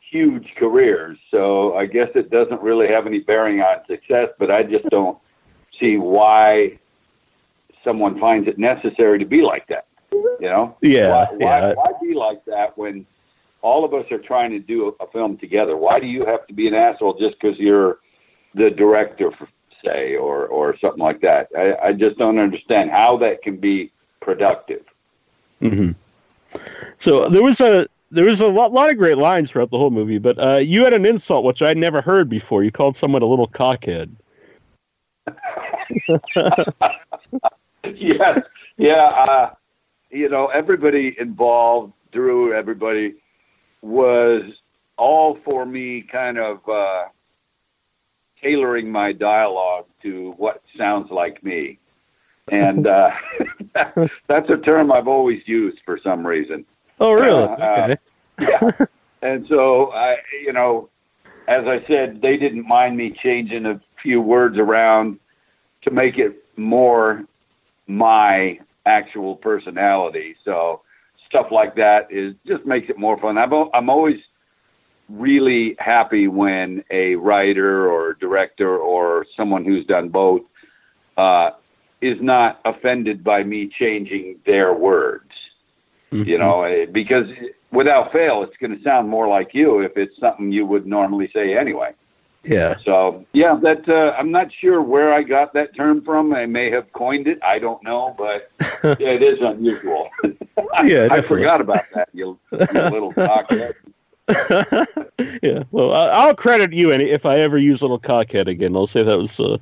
[0.00, 1.18] huge careers.
[1.30, 4.28] So I guess it doesn't really have any bearing on success.
[4.38, 5.18] But I just don't
[5.80, 6.78] see why
[7.82, 9.86] someone finds it necessary to be like that.
[10.40, 10.76] You know?
[10.82, 13.06] yeah, why, why, yeah, why be like that when
[13.62, 15.76] all of us are trying to do a, a film together?
[15.76, 17.98] Why do you have to be an asshole just because you're
[18.54, 19.48] the director, for,
[19.84, 21.48] say, or or something like that?
[21.56, 24.84] I, I just don't understand how that can be productive.
[25.60, 25.92] hmm
[26.98, 29.90] So there was a there was a lot, lot of great lines throughout the whole
[29.90, 32.62] movie, but uh, you had an insult which I'd never heard before.
[32.62, 34.10] You called someone a little cockhead.
[37.94, 38.40] yes,
[38.76, 39.04] yeah.
[39.04, 39.50] Uh,
[40.14, 43.14] you know, everybody involved, Drew, everybody
[43.82, 44.42] was
[44.96, 47.06] all for me, kind of uh,
[48.40, 51.78] tailoring my dialogue to what sounds like me,
[52.48, 53.10] and uh,
[54.28, 56.64] that's a term I've always used for some reason.
[57.00, 57.42] Oh, really?
[57.42, 57.96] Uh, okay.
[58.40, 58.86] yeah.
[59.22, 60.90] And so I, you know,
[61.48, 65.18] as I said, they didn't mind me changing a few words around
[65.82, 67.24] to make it more
[67.86, 70.36] my actual personality.
[70.44, 70.82] So
[71.26, 73.38] stuff like that is just makes it more fun.
[73.38, 74.20] I'm I'm always
[75.08, 80.42] really happy when a writer or director or someone who's done both
[81.16, 81.50] uh,
[82.00, 85.30] is not offended by me changing their words
[86.14, 87.26] you know, eh, because
[87.72, 91.28] without fail, it's going to sound more like you if it's something you would normally
[91.34, 91.92] say anyway.
[92.44, 92.76] Yeah.
[92.84, 96.34] So yeah, that uh, I'm not sure where I got that term from.
[96.34, 97.38] I may have coined it.
[97.42, 98.50] I don't know, but
[99.00, 100.10] yeah, it is unusual.
[100.84, 102.08] Yeah, I forgot about that.
[102.12, 103.74] You, little cockhead.
[105.42, 105.64] yeah.
[105.70, 108.76] Well, I- I'll credit you any if I ever use little cockhead again.
[108.76, 109.58] I'll say that was uh,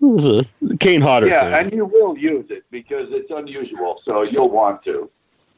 [0.00, 1.28] was a Kane Hodder.
[1.28, 1.66] Yeah, thing.
[1.66, 4.00] and you will use it because it's unusual.
[4.04, 5.10] So you'll want to.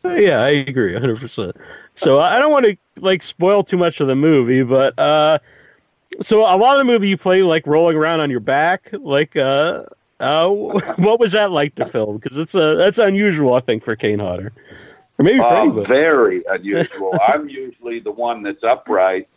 [0.05, 1.57] Yeah, I agree, hundred percent.
[1.95, 5.39] So I don't want to like spoil too much of the movie, but uh,
[6.20, 9.37] so a lot of the movie you play like rolling around on your back, like
[9.37, 9.85] uh,
[10.20, 10.48] uh,
[10.96, 12.18] what was that like to film?
[12.18, 14.53] Because it's uh, that's unusual, I think, for Kane Hodder,
[15.18, 15.87] or maybe for Uh, anybody.
[15.87, 17.18] very unusual.
[17.27, 19.29] I'm usually the one that's upright,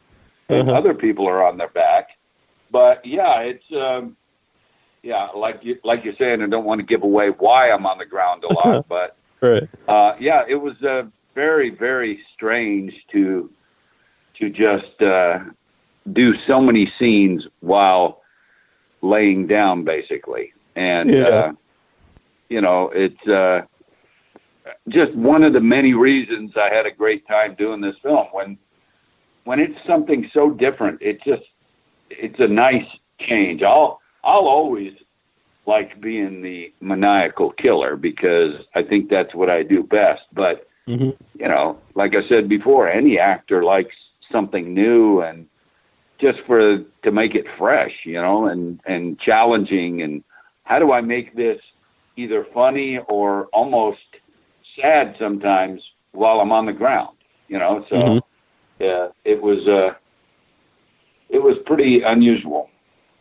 [0.50, 0.78] and Uh-huh.
[0.78, 2.10] other people are on their back.
[2.72, 4.18] But yeah, it's um,
[5.04, 6.42] yeah, like you like you're saying.
[6.42, 9.68] I don't want to give away why I'm on the ground a lot, but Right.
[9.88, 13.50] uh, yeah, it was uh, very very strange to
[14.40, 15.40] to just uh,
[16.14, 18.22] do so many scenes while
[19.02, 21.28] laying down, basically, and Yeah.
[21.28, 21.54] uh,
[22.50, 23.28] you know it's.
[23.28, 23.64] Uh,
[24.90, 28.28] just one of the many reasons I had a great time doing this film.
[28.32, 28.58] When
[29.44, 31.44] when it's something so different, it just
[32.10, 32.86] it's a nice
[33.20, 33.62] change.
[33.64, 34.94] I'll I'll always
[35.68, 40.24] like being the maniacal killer because I think that's what I do best.
[40.34, 43.96] But hmm you know, like I said before, any actor likes
[44.32, 45.48] something new and
[46.20, 50.24] just for to make it fresh, you know, and and challenging and
[50.64, 51.62] how do I make this
[52.18, 54.00] either funny or almost
[54.80, 57.86] sad sometimes while I'm on the ground, you know?
[57.90, 58.22] So Mhm.
[58.80, 59.94] yeah, it was uh
[61.30, 62.70] it was pretty unusual.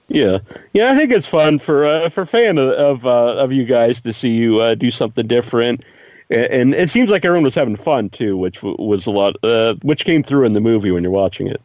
[0.08, 0.38] Yeah,
[0.74, 0.90] yeah.
[0.92, 4.12] I think it's fun for uh, for fan of of, uh, of you guys to
[4.12, 5.82] see you uh, do something different,
[6.30, 9.74] and it seems like everyone was having fun too, which w- was a lot, uh,
[9.82, 11.60] which came through in the movie when you're watching it.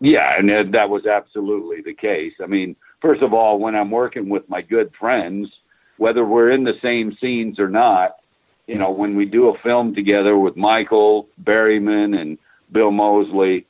[0.00, 2.34] Yeah, and that, that was absolutely the case.
[2.42, 5.50] I mean, first of all, when I'm working with my good friends,
[5.96, 8.16] whether we're in the same scenes or not,
[8.66, 12.38] you know, when we do a film together with Michael Berryman and
[12.72, 13.66] Bill Moseley,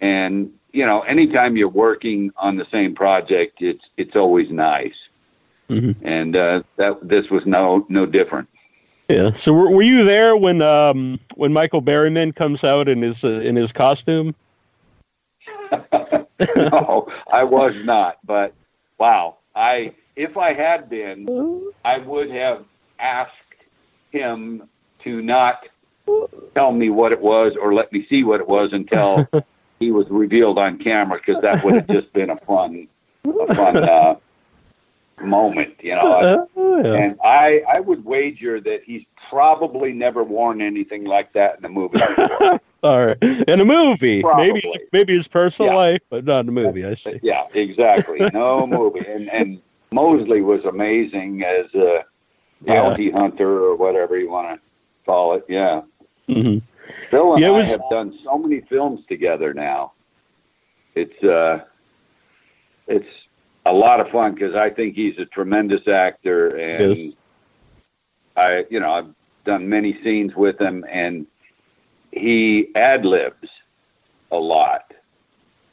[0.00, 4.96] and you know, anytime you're working on the same project, it's it's always nice.
[5.70, 5.94] Mhm.
[6.02, 8.48] And uh, that this was no no different.
[9.08, 9.32] Yeah.
[9.32, 13.40] So were, were you there when um when Michael Berryman comes out in his uh,
[13.40, 14.34] in his costume?
[16.56, 18.18] no, I was not.
[18.24, 18.54] But
[18.98, 22.64] wow, I if I had been, I would have
[22.98, 23.32] asked
[24.10, 24.68] him
[25.02, 25.66] to not
[26.54, 29.28] tell me what it was or let me see what it was until
[29.80, 32.86] he was revealed on camera because that would have just been a fun,
[33.24, 34.16] a fun uh,
[35.22, 36.12] moment, you know.
[36.12, 36.46] Uh,
[36.84, 36.94] yeah.
[36.94, 41.68] And I, I would wager that he's probably never worn anything like that in the
[41.68, 41.98] movie
[42.84, 43.16] All right.
[43.22, 44.80] In a movie, maybe Probably.
[44.92, 45.76] maybe his personal Yeah.
[45.78, 46.84] life, but not in a movie.
[46.84, 47.18] I see.
[47.22, 48.18] yeah, exactly.
[48.34, 49.06] No movie.
[49.06, 49.60] And and
[49.90, 52.02] Moseley was amazing as uh,
[52.62, 52.82] Yeah.
[52.82, 54.60] bounty hunter or whatever you want to
[55.06, 55.44] call it.
[55.48, 55.82] Yeah.
[56.26, 56.58] hmm
[57.10, 59.92] Phil and Yeah, it I was- have done so many films together now.
[60.94, 61.64] It's uh,
[62.86, 63.08] it's
[63.66, 67.16] a lot of fun because I think he's a tremendous actor, and Yes.
[68.36, 69.14] I, you know, I've
[69.46, 71.26] done many scenes with him, and
[72.16, 73.48] he ad libs
[74.30, 74.92] a lot,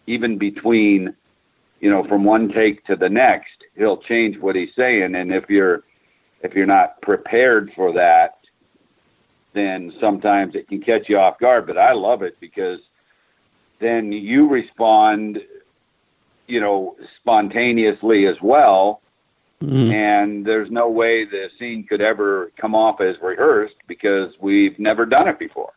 [0.08, 1.16] even between,
[1.80, 3.64] you know, from one take to the next.
[3.76, 5.84] He'll change what he's saying, and if you're
[6.42, 8.40] if you're not prepared for that,
[9.54, 11.68] then sometimes it can catch you off guard.
[11.68, 12.80] But I love it because
[13.80, 15.44] then you respond,
[16.48, 19.02] you know, spontaneously as well.
[19.62, 19.92] Mhm.
[19.92, 25.06] And there's no way the scene could ever come off as rehearsed because we've never
[25.06, 25.74] done it before.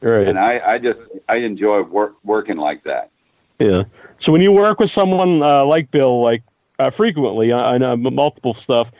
[0.00, 0.28] Right.
[0.28, 3.10] And I, I just, I enjoy work, working like that.
[3.58, 3.84] Yeah.
[4.18, 6.44] So when you work with someone uh, like Bill, like
[6.78, 8.92] uh, frequently on uh, multiple stuff,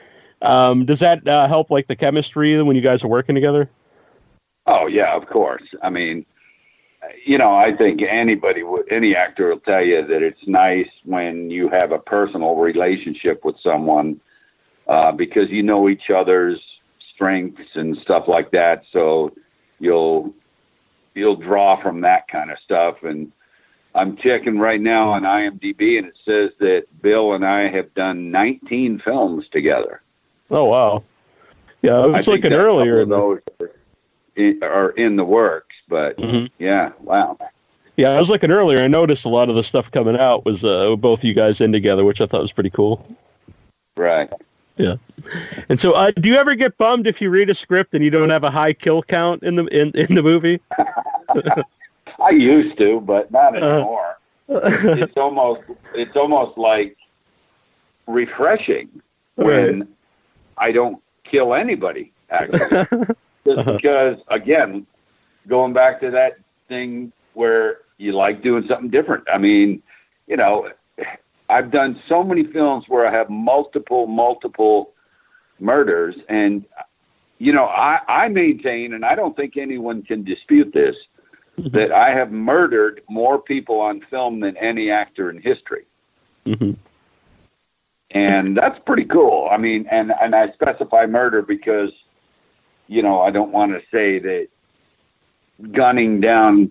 [0.42, 3.70] um, does that uh, help like the chemistry when you guys are working together?
[4.66, 5.62] Oh yeah, of course.
[5.82, 6.26] I mean,
[7.24, 11.68] you know, I think anybody, any actor will tell you that it's nice when you
[11.68, 14.20] have a personal relationship with someone
[14.86, 16.60] uh, because you know each other's
[17.14, 18.82] strengths and stuff like that.
[18.92, 19.32] So
[19.78, 20.34] you'll
[21.18, 23.02] you'll draw from that kind of stuff.
[23.02, 23.32] And
[23.94, 28.30] I'm checking right now on IMDb, and it says that Bill and I have done
[28.30, 30.00] 19 films together.
[30.50, 31.02] Oh wow.
[31.82, 33.04] Yeah, I I was think looking that a couple earlier.
[33.04, 33.40] those
[34.62, 36.48] are in, the works, but Mhm.
[36.58, 37.36] yeah, wow.
[37.96, 38.80] Yeah, I was looking earlier.
[38.80, 41.72] I noticed a lot of the stuff coming out was uh, both you guys in
[41.72, 43.04] together, which I thought was pretty cool.
[43.96, 44.30] Right.
[45.68, 48.10] And so, uh, do you ever get bummed if you read a script and you
[48.10, 50.60] don't have a high kill count in the in, in the movie?
[52.20, 53.68] I used to, but not Uh-huh.
[53.68, 54.18] anymore.
[54.48, 55.62] it's almost
[55.94, 56.96] it's almost like
[58.06, 58.88] refreshing
[59.36, 59.88] when
[60.56, 62.78] I don't kill anybody actually.
[63.46, 63.72] Just Uh-huh.
[63.76, 64.86] because again,
[65.46, 69.24] going back to that thing where you like doing something different.
[69.32, 69.82] I mean,
[70.26, 70.70] you know,
[71.48, 74.92] I've done so many films where I have multiple, multiple
[75.60, 76.64] murders and
[77.38, 80.96] you know, I, I maintain and I don't think anyone can dispute this
[81.56, 85.86] that I have murdered more people on film than any actor in history.
[86.44, 86.72] hmm
[88.10, 89.48] And that's pretty cool.
[89.50, 91.90] I mean, and, and I specify murder because,
[92.86, 94.48] you know, I don't want to say that
[95.72, 96.70] gunning down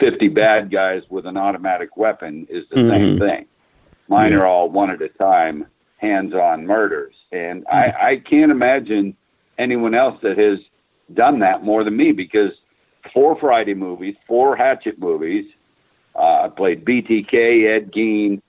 [0.00, 3.18] 50 bad guys with an automatic weapon is the same Mhm.
[3.18, 3.46] thing.
[4.08, 5.66] Mine are all one at a time,
[5.98, 7.14] hands on murders.
[7.32, 9.16] And I, I can't imagine
[9.58, 10.58] anyone else that has
[11.14, 12.52] done that more than me because
[13.12, 15.46] four Friday movies, four Hatchet movies,
[16.14, 18.40] uh, I played BTK, Ed Gein,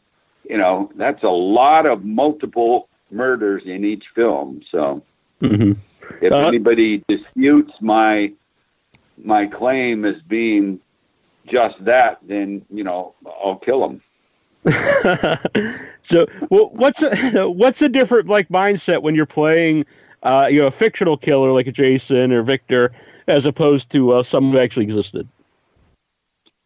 [0.50, 4.62] you know, that's a lot of multiple murders in each film.
[4.72, 5.04] So
[5.40, 5.74] hmm
[6.22, 8.32] if Uh, anybody disputes my
[9.24, 10.80] my claim as being
[11.48, 14.02] just that, then you know I'll kill them.
[16.02, 19.86] so, well, what's a, what's a different like mindset when you're playing,
[20.24, 22.92] uh, you know, a fictional killer like a Jason or Victor,
[23.28, 25.28] as opposed to uh, someone who actually existed?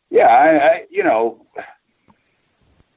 [0.10, 1.45] Yeah, I, I you know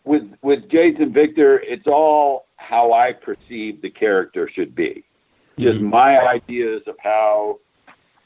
[0.05, 5.05] with with Jason Victor, it's all how I perceive the character should be.
[5.59, 5.91] Just Mhm.
[5.91, 7.59] my ideas of how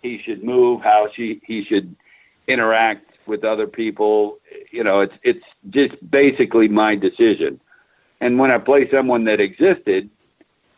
[0.02, 1.94] he should move, how she he should
[2.46, 4.38] interact with other people.
[4.70, 7.60] You know, it's it's just basically my decision.
[8.20, 10.08] And when I play someone that existed,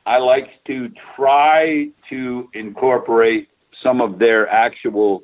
[0.06, 3.48] I like to try to incorporate
[3.82, 5.22] some of their actual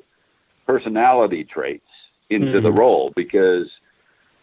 [0.65, 1.85] personality traits
[2.29, 2.71] into the Mhm.
[2.71, 3.67] role because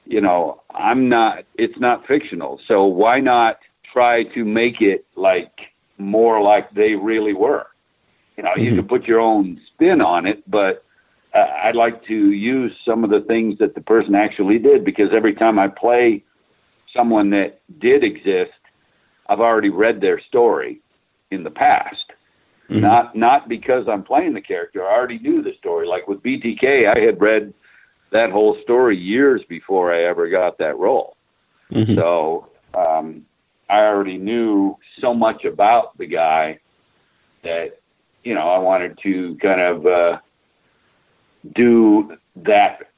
[0.04, 3.58] you know I'm not it's not fictional so why not
[3.92, 5.52] try to make it like
[5.98, 7.66] more like they really were
[8.36, 8.74] you know you Mhm.
[8.74, 10.84] can put your own spin on it but
[11.34, 15.12] uh, I'd like to use some of the things that the person actually did because
[15.12, 16.24] every time I play
[16.92, 18.52] someone that did exist
[19.28, 20.80] I've already read their story
[21.30, 22.12] in the past
[22.72, 22.80] Mhm.
[22.80, 24.86] not not because I'm playing the character.
[24.86, 25.86] I already knew the story.
[25.86, 27.52] Like with BTK, I had read
[28.10, 31.16] that whole story years before I ever got that role.
[31.70, 31.94] Mhm.
[31.96, 33.26] So um,
[33.68, 36.58] I already knew so much about the guy
[37.42, 37.78] that
[38.24, 40.18] you know I wanted to kind of uh,
[41.54, 42.88] do that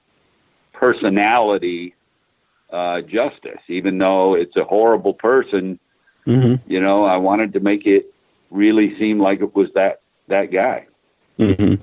[0.73, 1.95] personality
[2.71, 5.79] uh, justice, even though it's a horrible person.
[6.27, 6.61] Mhm.
[6.67, 8.13] You know, I wanted to make it
[8.51, 10.87] really seem like it was that that guy.
[11.39, 11.75] hmm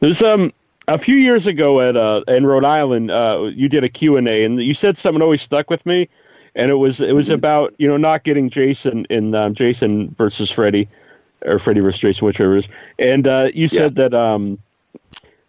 [0.00, 0.52] There's um
[0.88, 4.28] a few years ago at uh in Rhode Island, uh, you did a Q and
[4.28, 6.08] A, and you said something always stuck with me,
[6.54, 7.34] and it was it was Mhm.
[7.34, 10.88] about you know not getting Jason in um, Jason versus Freddy,
[11.44, 12.68] or Freddy versus Jason, whichever it is.
[12.98, 14.58] And uh, you said that um,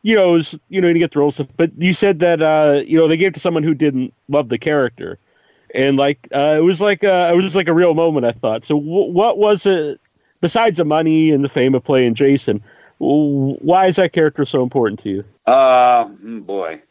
[0.01, 2.81] you know, it was, you know, to get the roles, but you said that uh,
[2.85, 5.19] you know they gave it to someone who didn't love the character,
[5.73, 8.25] and like uh, it was like a, it was like a real moment.
[8.25, 8.63] I thought.
[8.63, 9.99] So w- what was it
[10.41, 12.63] besides the money and the fame of playing Jason?
[12.99, 15.25] w- Why is that character so important to you?
[15.45, 16.81] Uh, mm, boy.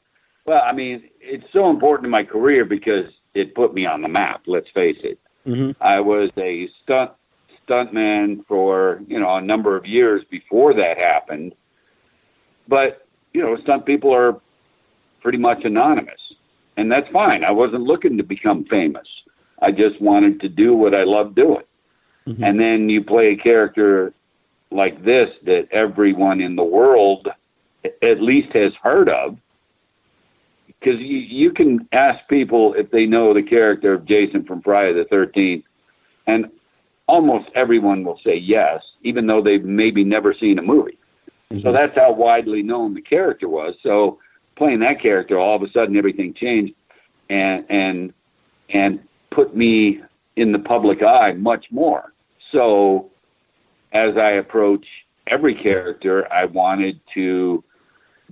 [0.45, 4.09] Well, I mean, it's so important to my career because it put me on the
[4.09, 4.43] map.
[4.47, 5.19] Let's face it.
[5.47, 5.83] Mm-hmm.
[5.83, 7.13] I was a stunt
[7.67, 11.55] stuntman for you know a number of years before that happened.
[12.69, 14.41] But you know, some people are
[15.21, 16.35] pretty much anonymous,
[16.77, 17.43] and that's fine.
[17.45, 19.09] I wasn't looking to become famous.
[19.61, 21.65] I just wanted to do what I love doing.
[22.27, 22.43] Mhm.
[22.43, 24.13] And then you play a character
[24.71, 27.29] like this that everyone in the world
[28.03, 29.39] at least has heard of.
[30.67, 34.93] Because you, you can ask people if they know the character of Jason from Friday
[34.93, 35.65] the 13th,
[36.27, 36.51] and
[37.07, 40.98] almost everyone will say yes, even though they've maybe never seen a movie.
[41.63, 43.75] So that's how widely known the character was.
[43.83, 44.19] So
[44.55, 46.75] playing that character, all of a sudden everything changed,
[47.31, 48.13] and and
[48.69, 50.03] and put me
[50.37, 52.13] in the public eye much more.
[52.53, 53.11] So
[53.93, 54.87] as I approach
[55.27, 57.65] every character, I wanted to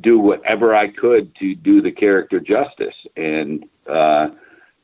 [0.00, 2.94] do whatever I could to do the character justice.
[3.16, 4.28] And uh,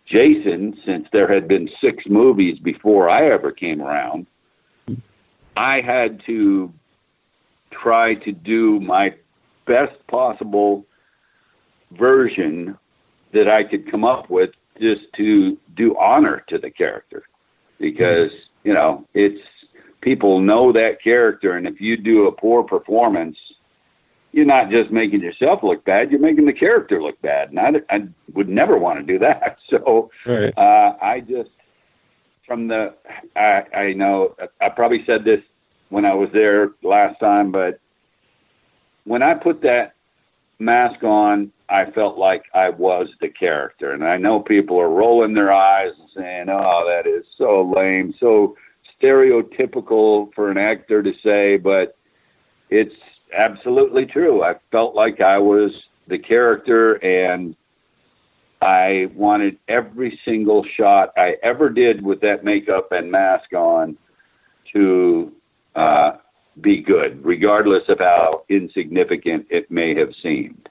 [0.06, 4.26] Jason, since there had been six movies before I ever came around,
[5.54, 6.72] I had to
[7.72, 9.14] try to do my
[9.66, 10.86] best possible
[11.92, 12.78] version
[13.32, 14.50] that I could come up with
[14.80, 17.24] just to do honor to the character.
[17.78, 18.30] Because
[18.64, 19.40] you know it's
[20.00, 23.36] people know that character and if you do a poor performance
[24.32, 27.50] you're not just making yourself look bad you're making the character look bad.
[27.50, 29.58] And I, I would never want to do that.
[29.70, 30.56] So Right.
[30.56, 31.50] uh, I just
[32.46, 32.94] from the
[33.34, 35.42] I, I know I probably said this
[35.92, 37.78] when I was there last time, but
[39.04, 39.94] when I put that
[40.58, 45.34] mask on, I felt like I was the character, and I know people are rolling
[45.34, 48.56] their eyes and saying, "Oh, that is so lame, so
[48.98, 51.94] stereotypical for an actor to say," but
[52.70, 52.96] it's
[53.34, 54.42] absolutely true.
[54.42, 57.54] I felt like I was the character, and
[58.62, 63.98] I wanted every single shot I ever did with that makeup and mask on
[64.72, 65.32] to
[65.74, 66.12] uh,
[66.60, 70.68] be good, regardless of how insignificant it may have seemed.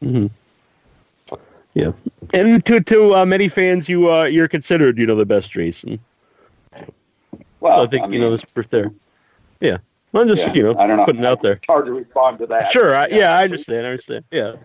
[0.00, 0.26] hmm
[1.74, 1.92] Yeah,
[2.32, 5.98] and to to uh, many fans, you uh, you're considered you know the best Jason.
[7.60, 8.92] Well, so I think you know this proof there.
[9.60, 9.78] Yeah,
[10.12, 11.04] well, just yeah, you know I don't know.
[11.04, 11.54] putting it out there.
[11.54, 12.70] It's hard to respond to that.
[12.70, 12.94] Sure.
[12.94, 13.86] I, yeah, I understand.
[13.86, 14.24] I understand.
[14.30, 14.56] Yeah.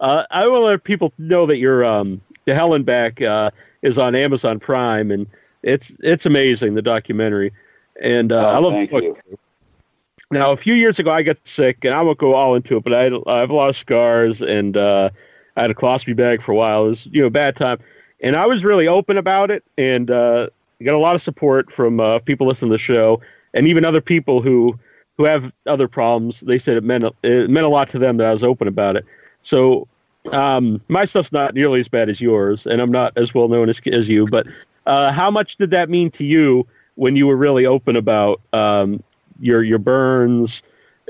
[0.00, 3.50] Uh, I want to let people know that your um, the Hell and Back uh,
[3.82, 5.26] is on Amazon Prime, and
[5.62, 7.52] it's it's amazing the documentary,
[8.00, 9.02] and uh, Oh, I love the book.
[9.02, 9.16] you.
[10.32, 12.82] Now, a few years ago, I got sick, and I won't go all into it,
[12.82, 15.10] but I, had, I have a lot of scars, and uh,
[15.56, 16.86] I had a colostomy bag for a while.
[16.86, 17.78] It was you know a bad time,
[18.20, 20.48] and I was really open about it, and uh,
[20.82, 23.20] got a lot of support from uh, people listening to the show,
[23.54, 24.78] and even other people who
[25.16, 26.40] who have other problems.
[26.40, 28.96] They said it meant it meant a lot to them that I was open about
[28.96, 29.04] it.
[29.42, 29.86] So
[30.32, 33.68] um, my stuff's not nearly as bad as yours, and I'm not as well known
[33.68, 34.26] as as you.
[34.26, 34.46] But
[34.86, 36.66] uh, how much did that mean to you
[36.96, 39.02] when you were really open about um,
[39.38, 40.62] your your burns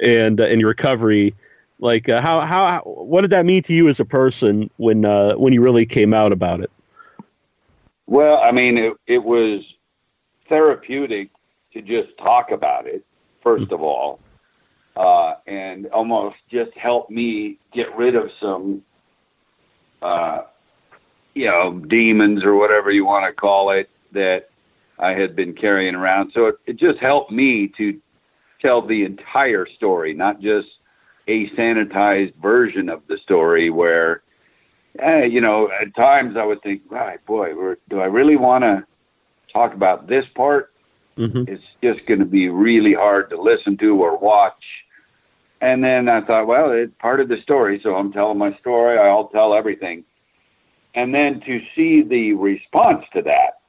[0.03, 1.34] and uh, and your recovery?
[1.78, 5.34] Like uh, how how what did that mean to you as a person when uh,
[5.34, 6.70] when you really came out about it?
[8.07, 9.62] Well, I mean, it, it was
[10.49, 11.30] therapeutic
[11.72, 13.05] to just talk about it,
[13.43, 14.20] first of all,
[14.97, 18.82] uh, and almost just help me get rid of some,
[20.03, 20.43] uh,
[21.34, 24.51] you know, demons or whatever you want to call it that
[24.99, 26.33] I had been carrying around.
[26.33, 28.01] So it, it just helped me to
[28.61, 30.69] tell the entire story, not just
[31.29, 34.23] a sanitized version of the story where
[35.01, 38.65] eh, you know, at times I would think, right, boy, we're, do I really want
[38.65, 38.85] to
[39.53, 40.73] talk about this part?
[41.17, 41.45] Mm-hmm.
[41.49, 44.63] It's just going to be really hard to listen to or watch.
[45.61, 48.99] And then I thought, well, it's part of the story, so I'm telling my story.
[48.99, 50.05] I'll tell everything.
[50.95, 53.61] And then to see the response to that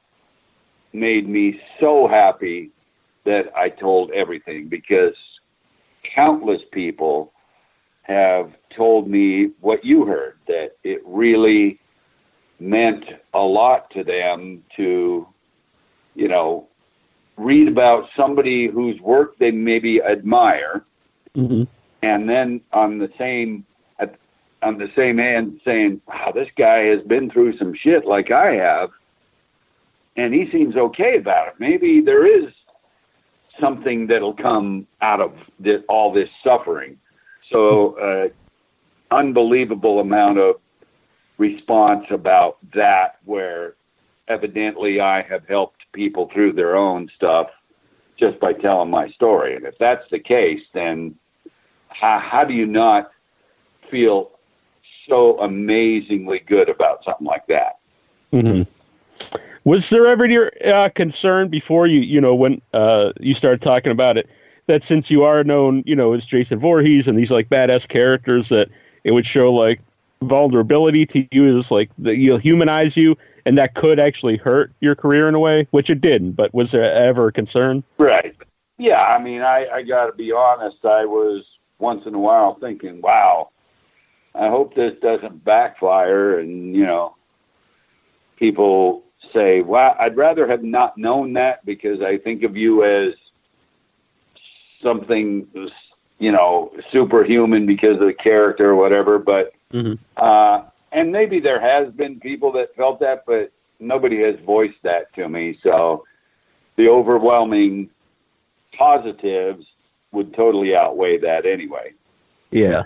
[0.92, 2.70] made me so happy
[3.24, 5.14] that I told everything because
[6.02, 7.32] countless people
[8.02, 11.78] have told me what you heard that it really
[12.58, 15.28] meant a lot to them to,
[16.14, 16.66] you know,
[17.36, 20.84] read about somebody whose work they maybe admire,
[21.36, 21.64] Mm-hmm.
[22.02, 23.64] and then on the same
[24.62, 28.54] on the same hand saying, "Wow, this guy has been through some shit like I
[28.54, 28.90] have,
[30.18, 31.54] and he seems okay about it.
[31.58, 32.52] Maybe there is
[33.60, 36.98] something that'll come out of this, all this suffering.
[37.52, 38.28] So, uh,
[39.14, 40.56] unbelievable amount of
[41.38, 43.76] response about that, where
[44.26, 47.50] evidently I have helped people through their own stuff
[48.18, 49.54] just by telling my story.
[49.54, 51.14] And if that's the case, then
[51.88, 53.12] how, how do you not
[53.88, 54.32] feel
[55.08, 57.78] so amazingly good about something like that?
[58.32, 58.62] hmm
[59.68, 63.92] Was there ever your uh, concern before you, you know, when uh, you started talking
[63.92, 64.26] about it,
[64.64, 68.48] that since you are known, you know, as Jason Voorhees and these like badass characters,
[68.48, 68.70] that
[69.04, 69.82] it would show like
[70.22, 73.14] vulnerability to you, as like that you'll humanize you,
[73.44, 76.32] and that could actually hurt your career in a way, which it didn't.
[76.32, 77.84] But was there ever a concern?
[77.98, 78.34] Right.
[78.78, 80.82] Yeah, I mean, I, I got to be honest.
[80.86, 81.44] I was
[81.78, 83.50] once in a while thinking, wow,
[84.34, 86.38] I hope this doesn't backfire.
[86.38, 87.16] And, you know,
[88.38, 93.14] people say, well, I'd rather have not known that because I think of you as
[94.82, 95.46] something,
[96.18, 99.18] you know, superhuman because of the character or whatever.
[99.18, 99.98] But, Mhm.
[100.16, 100.62] uh,
[100.92, 103.50] and maybe there has been people that felt that, but
[103.80, 105.58] nobody has voiced that to me.
[105.62, 106.04] So
[106.76, 107.90] the overwhelming
[108.72, 109.66] positives
[110.12, 111.92] would totally outweigh that anyway.
[112.50, 112.84] Yeah.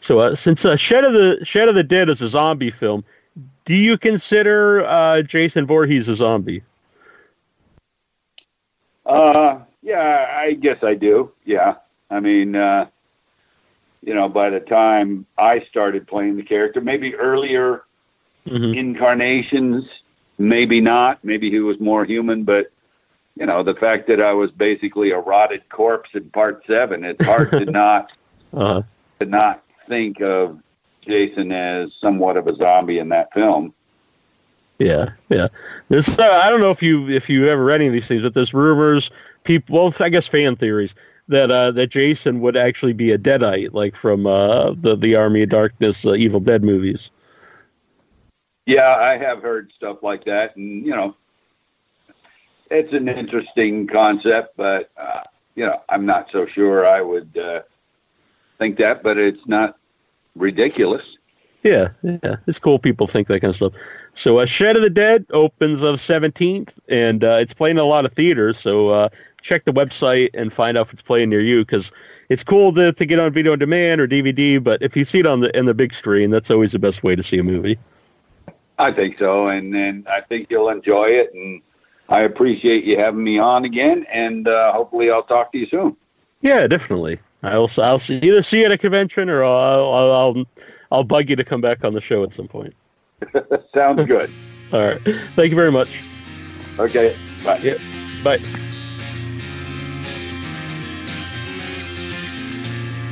[0.00, 3.04] So uh, since uh, Shed of the Shed of the Dead is a zombie film,
[3.64, 6.62] do you consider uh, Jason Voorhees a zombie?
[9.06, 11.32] Uh, yeah, I guess I do.
[11.44, 11.76] Yeah.
[12.10, 12.86] I mean, uh,
[14.02, 17.84] you know, by the time I started playing the character, maybe earlier
[18.46, 18.76] Mhm.
[18.76, 19.84] incarnations,
[20.38, 21.22] maybe not.
[21.22, 22.70] Maybe he was more human, but
[23.36, 27.24] you know, the fact that I was basically a rotted corpse in part seven, it's
[27.24, 28.10] hard to not
[28.52, 28.82] Uh,
[29.20, 30.58] to not think of
[31.08, 33.72] Jason as somewhat of a zombie in that film.
[34.78, 35.48] yeah, yeah.
[35.88, 38.22] There's uh, I don't know if you if you ever read any of these things,
[38.22, 39.10] but there's rumors,
[39.44, 40.94] people, well, I guess fan theories
[41.28, 45.42] that uh, that Jason would actually be a Deadite, like from uh, the the Army
[45.42, 47.10] of Darkness, uh, Evil Dead movies.
[48.66, 51.16] Yeah, I have heard stuff like that, and you know,
[52.70, 55.22] it's an interesting concept, but uh,
[55.54, 57.62] you know, I'm not so sure I would uh,
[58.58, 59.77] think that, but it's not
[60.38, 61.02] ridiculous.
[61.64, 62.78] Yeah, yeah, it's cool.
[62.78, 63.72] People think that kind of stuff.
[64.14, 67.84] So, uh, Shed of the Dead opens on seventeenth, and uh, it's playing in a
[67.84, 68.58] lot of theaters.
[68.58, 69.08] So, uh,
[69.42, 71.90] check the website and find out if it's playing near you because
[72.28, 74.62] it's cool to, to get on video on demand or DVD.
[74.62, 77.02] But if you see it on the in the big screen, that's always the best
[77.02, 77.78] way to see a movie.
[78.78, 81.60] I think so, and and I think you'll enjoy it, and
[82.08, 85.96] I appreciate you having me on again, and uh, hopefully I'll talk to you soon.
[86.40, 87.18] Yeah, definitely.
[87.42, 90.44] I'll I'll see, either see you at a convention or I'll, I'll I'll
[90.90, 92.74] I'll bug you to come back on the show at some point.
[93.74, 94.30] Sounds good.
[94.72, 95.00] All right.
[95.34, 96.00] Thank you very much.
[96.78, 97.58] Okay, bye.
[97.58, 97.78] Yeah.
[98.22, 98.38] Bye.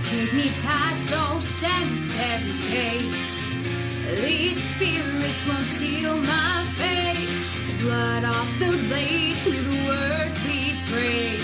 [0.01, 4.22] Take me past those cemetery gates.
[4.22, 7.81] These spirits won't seal my fate.
[7.81, 11.39] Blood off the blade to the words we pray.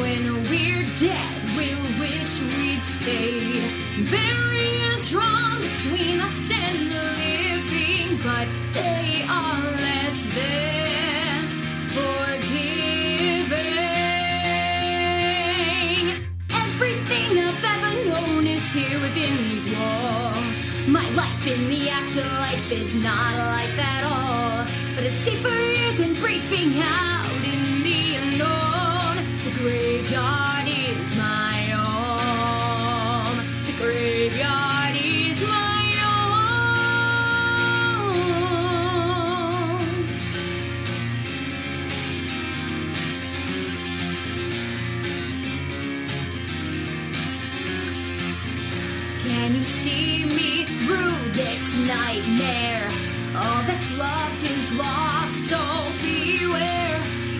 [0.00, 1.37] When we're dead, we'll wish we'd
[3.00, 3.60] stay.
[4.10, 11.48] Barriers drawn between us and the living, but they are less than
[11.96, 12.58] forgiving.
[16.64, 20.56] Everything I've ever known is here within these walls.
[20.86, 24.66] My life in the afterlife is not a life at all.
[24.94, 25.58] But it's safer
[26.00, 29.14] than breathing out in the unknown.
[29.44, 30.57] The graveyard
[34.28, 36.44] graveyard is my home.
[49.24, 52.88] Can you see me through this nightmare?
[53.34, 55.97] All that's loved is lost, so.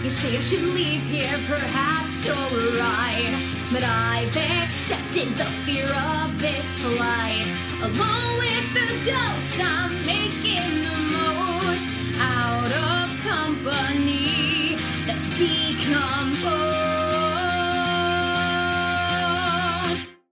[0.08, 3.28] You say I should leave here, perhaps you're right.
[3.70, 7.44] But I've accepted the fear of this flight.
[7.82, 16.48] Along with the ghosts, I'm making the most out of company that's decomposed.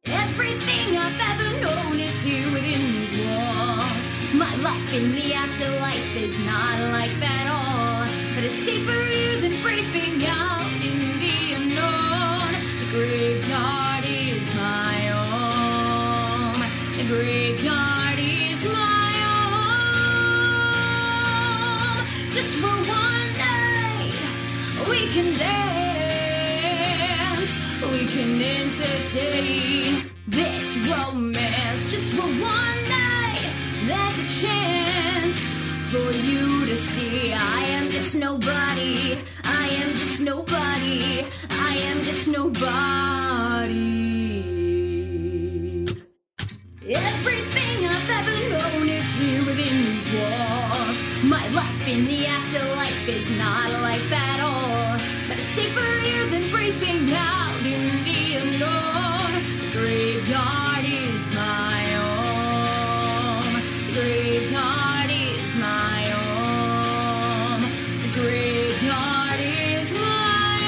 [0.06, 4.08] Everything I've ever known is here within these walls.
[4.32, 7.76] My life in the afterlife is not like that all.
[8.34, 9.55] But it's safer here than
[28.16, 33.42] can entertain this romance just for one night.
[33.88, 35.38] There's a chance
[35.92, 39.18] for you to see I am just nobody.
[39.44, 41.26] I am just nobody.
[41.50, 43.84] I am just nobody.
[46.88, 50.98] Everything I've ever known is here within these walls.
[51.34, 54.45] My life in the afterlife is not a life at all.
[55.56, 59.32] Safer than breathing out in the unknown.
[59.72, 63.62] Graveyard is my home.
[63.94, 67.64] Graveyard is my home.
[68.12, 70.58] Graveyard is my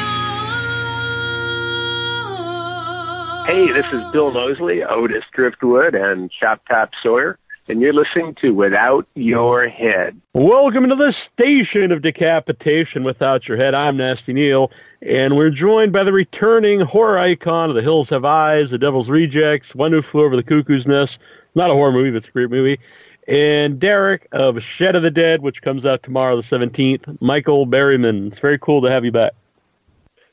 [3.44, 3.46] home.
[3.46, 7.38] Hey, this is Bill Moseley, Otis Driftwood, and Chop Top Sawyer,
[7.68, 10.18] and you're listening to Without Your Head.
[10.32, 13.74] Welcome to the station of decapitation without your head.
[13.74, 14.70] I'm Nasty Neil,
[15.02, 19.10] and we're joined by the returning horror icon of The Hills Have Eyes, The Devil's
[19.10, 21.18] Rejects, One Who Flew Over the Cuckoo's Nest.
[21.54, 22.80] Not a horror movie, but it's a great movie.
[23.28, 27.20] And Derek of Shed of the Dead, which comes out tomorrow, the 17th.
[27.20, 28.28] Michael Berryman.
[28.28, 29.32] It's very cool to have you back.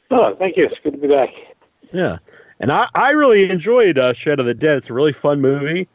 [0.09, 0.65] Oh, thank you.
[0.65, 1.33] It's good to be back.
[1.91, 2.19] Yeah.
[2.61, 4.77] And I, I really enjoyed uh, Shed of the Dead.
[4.77, 5.89] It's a really fun movie,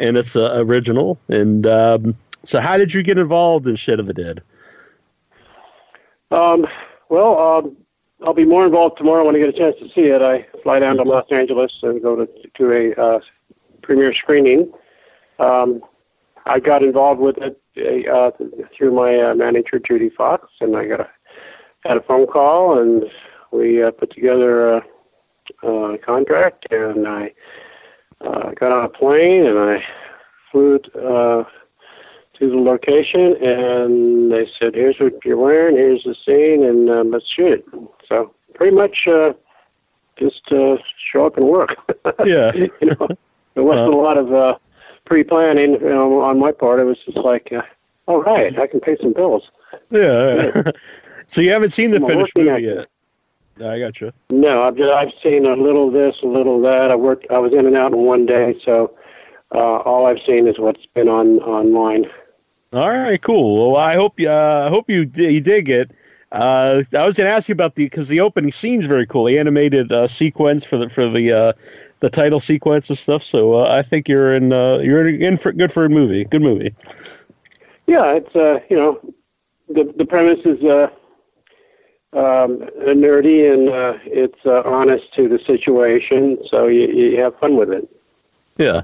[0.00, 1.18] and it's uh, original.
[1.28, 4.42] And um, so, how did you get involved in Shed of the Dead?
[6.30, 6.66] Um,
[7.08, 7.76] well, um,
[8.24, 10.22] I'll be more involved tomorrow when I get a chance to see it.
[10.22, 13.20] I fly down to Los Angeles and go to to a uh,
[13.82, 14.72] premiere screening.
[15.38, 15.82] Um,
[16.46, 18.30] I got involved with it uh,
[18.76, 21.10] through my uh, manager Judy Fox, and I got a
[21.84, 23.04] had a phone call, and
[23.52, 24.84] we uh, put together a,
[25.66, 27.32] a contract, and I
[28.20, 29.84] uh, got on a plane, and I
[30.50, 31.44] flew uh,
[32.34, 35.76] to the location, and they said, "Here's what you're wearing.
[35.76, 37.64] Here's the scene, and um, let's shoot it."
[38.08, 39.32] So pretty much uh,
[40.18, 40.76] just uh,
[41.12, 41.76] show up and work.
[42.24, 42.52] Yeah.
[42.54, 43.08] you know,
[43.54, 44.58] there wasn't a lot of uh,
[45.04, 46.80] pre-planning you know, on my part.
[46.80, 47.62] It was just like, uh,
[48.06, 49.50] "All right, I can pay some bills."
[49.90, 50.70] Yeah.
[51.26, 52.89] so, you haven't seen the I'm finished movie yet?
[53.60, 54.12] I got you.
[54.30, 56.90] No, I've just, I've seen a little this, a little that.
[56.90, 57.26] I worked.
[57.30, 58.96] I was in and out in one day, so
[59.54, 62.06] uh, all I've seen is what's been on online.
[62.72, 63.72] All right, cool.
[63.72, 64.30] Well, I hope you.
[64.30, 65.90] Uh, I hope you di- you dig it.
[66.32, 69.24] Uh, I was going to ask you about the because the opening scene's very cool.
[69.24, 71.52] The animated uh, sequence for the for the uh,
[71.98, 73.24] the title sequence and stuff.
[73.24, 76.24] So uh, I think you're in uh, you're in for good for a movie.
[76.24, 76.74] Good movie.
[77.88, 79.00] Yeah, it's uh, you know,
[79.68, 80.86] the the premise is uh,
[82.12, 87.56] um, nerdy and uh, it's uh, honest to the situation, so you, you have fun
[87.56, 87.88] with it.
[88.58, 88.82] Yeah.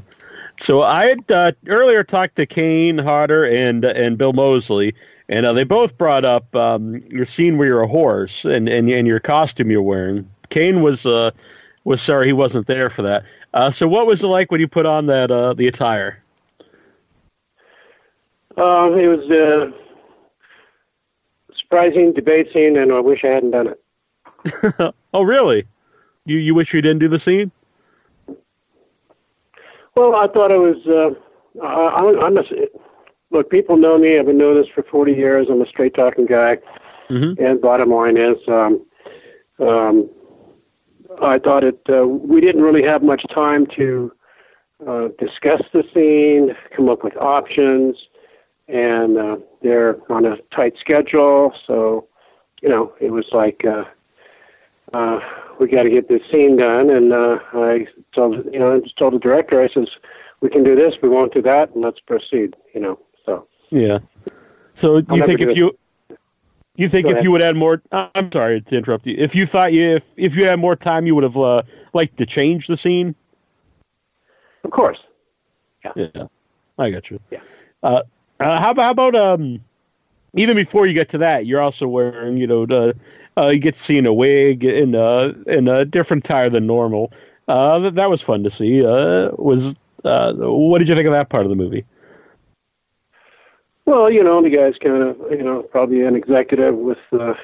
[0.59, 4.95] So I had uh, earlier talked to Kane Hodder and and Bill Moseley,
[5.29, 8.89] and uh, they both brought up um, your scene where you're a horse and, and
[8.89, 10.29] and your costume you're wearing.
[10.49, 11.31] Kane was uh,
[11.85, 13.25] was sorry he wasn't there for that.
[13.55, 16.23] Uh, so what was it like when you put on that uh, the attire?
[18.57, 19.71] Um, it was uh,
[21.77, 24.95] surprising debate scene, and I wish I hadn't done it.
[25.15, 25.67] oh really?
[26.25, 27.51] You you wish you didn't do the scene?
[29.95, 30.77] Well, I thought it was.
[30.87, 32.43] Uh, I, I'm, I'm a,
[33.31, 33.51] look.
[33.51, 34.19] People know me.
[34.19, 35.49] I've been doing this for 40 years.
[35.51, 36.59] I'm a straight talking guy.
[37.11, 37.43] Mm-hmm.
[37.43, 38.85] And bottom line is, um,
[39.61, 40.11] um,
[41.23, 41.81] I thought it.
[41.89, 44.13] Uh, we didn't really have much time to
[44.87, 47.97] uh, discuss the scene, come up with options,
[48.69, 49.37] and uh,
[49.67, 51.53] they're on a tight schedule.
[51.67, 52.07] So,
[52.63, 53.65] you know, it was like.
[53.65, 53.85] Uh,
[54.93, 55.21] uh,
[55.59, 56.91] we got to get this scene done.
[56.91, 59.89] And uh, I told, you know, I just told the director, I says,
[60.41, 62.55] we can do this, we won't do that, and let's proceed.
[62.75, 63.99] You know, so Yeah.
[64.75, 65.57] So you think if it.
[65.57, 65.77] you
[66.77, 67.25] you think Go if ahead.
[67.25, 69.15] you would add more I'm sorry to interrupt you.
[69.19, 71.63] If you thought you if if you had more time you would have uh,
[71.95, 73.15] liked to change the scene?
[74.63, 74.99] of course,
[75.97, 76.27] Yeah.
[76.79, 77.19] I got you.
[77.31, 77.41] Yeah.
[77.83, 78.03] Uh,
[78.41, 79.61] uh, how how about um
[80.35, 82.95] even before you get to that, you're also wearing, you know, the
[83.39, 86.67] uh, you get to see in a wig in uh in a different attire than
[86.67, 87.13] normal.
[87.49, 88.85] Uh, that, that was fun to see.
[88.85, 91.85] Uh, was uh, what did you think of that part of the movie?
[93.85, 97.35] Well, you know, the guy's kind of, you know, probably an executive with uh,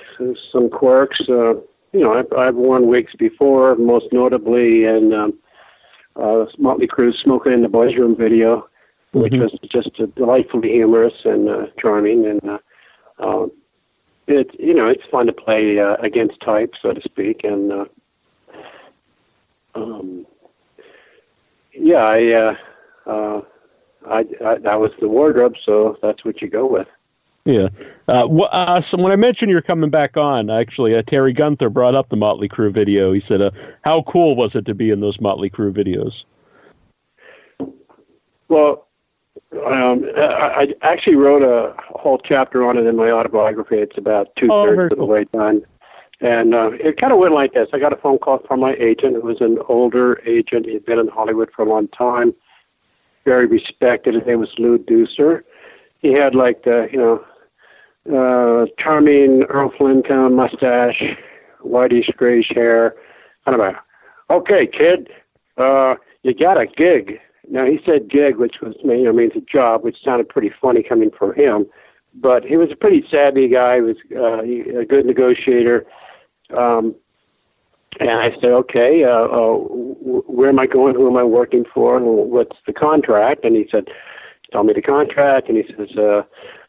[0.50, 1.20] some quirks.
[1.28, 1.54] Uh,
[1.92, 5.38] you know, I've, I've worn wigs before, most notably in um,
[6.16, 8.68] uh, Motley Crue's "Smoking in the Boys' Room" video,
[9.12, 9.40] which Mhm.
[9.42, 12.26] was just delightfully humorous and uh, charming.
[12.26, 12.58] And uh,
[13.18, 13.52] um,
[14.26, 17.44] it, you know, it's fun to play uh, against type, so to speak.
[17.44, 17.84] And uh,
[19.74, 20.26] um,
[21.72, 22.32] yeah, I.
[22.32, 22.56] Uh,
[23.06, 23.40] uh,
[24.04, 26.88] I, I that was the wardrobe, so that's what you go with.
[27.44, 27.68] Yeah.
[28.08, 31.94] Uh, uh, so when I mentioned you're coming back on, actually, uh, Terry Gunther brought
[31.94, 33.12] up the Motley Crue video.
[33.12, 33.50] He said, uh,
[33.82, 36.24] "How cool was it to be in those Motley Crue videos?"
[38.48, 38.86] Well,
[39.66, 43.78] um, I, I actually wrote a whole chapter on it in my autobiography.
[43.78, 45.62] It's about two thirds very of the way done.
[46.20, 47.68] And uh, it kind of went like this.
[47.72, 49.16] I got a phone call from my agent.
[49.16, 50.66] It was an older agent.
[50.66, 52.32] He'd been in Hollywood for a long time,
[53.24, 54.14] very respected.
[54.14, 55.42] His name was Lou Deucer.
[55.98, 57.24] He had like the, you know,
[58.16, 61.02] uh, charming Errol Flynn kind of mustache,
[61.60, 62.94] whitish grayish hair.
[63.44, 63.82] Kind of a,
[64.32, 65.10] okay, kid,
[65.56, 67.20] uh, you got a gig.
[67.52, 70.82] Now he said gig, which was you know means a job, which sounded pretty funny
[70.82, 71.66] coming from him.
[72.14, 73.76] But he was a pretty savvy guy.
[73.76, 75.86] He was uh, he, a good negotiator.
[76.56, 76.94] Um,
[78.00, 80.94] and I said, okay, uh, uh, where am I going?
[80.94, 81.98] Who am I working for?
[81.98, 83.44] And what's the contract?
[83.44, 83.88] And he said,
[84.50, 85.48] tell me the contract.
[85.48, 86.22] And he says, uh,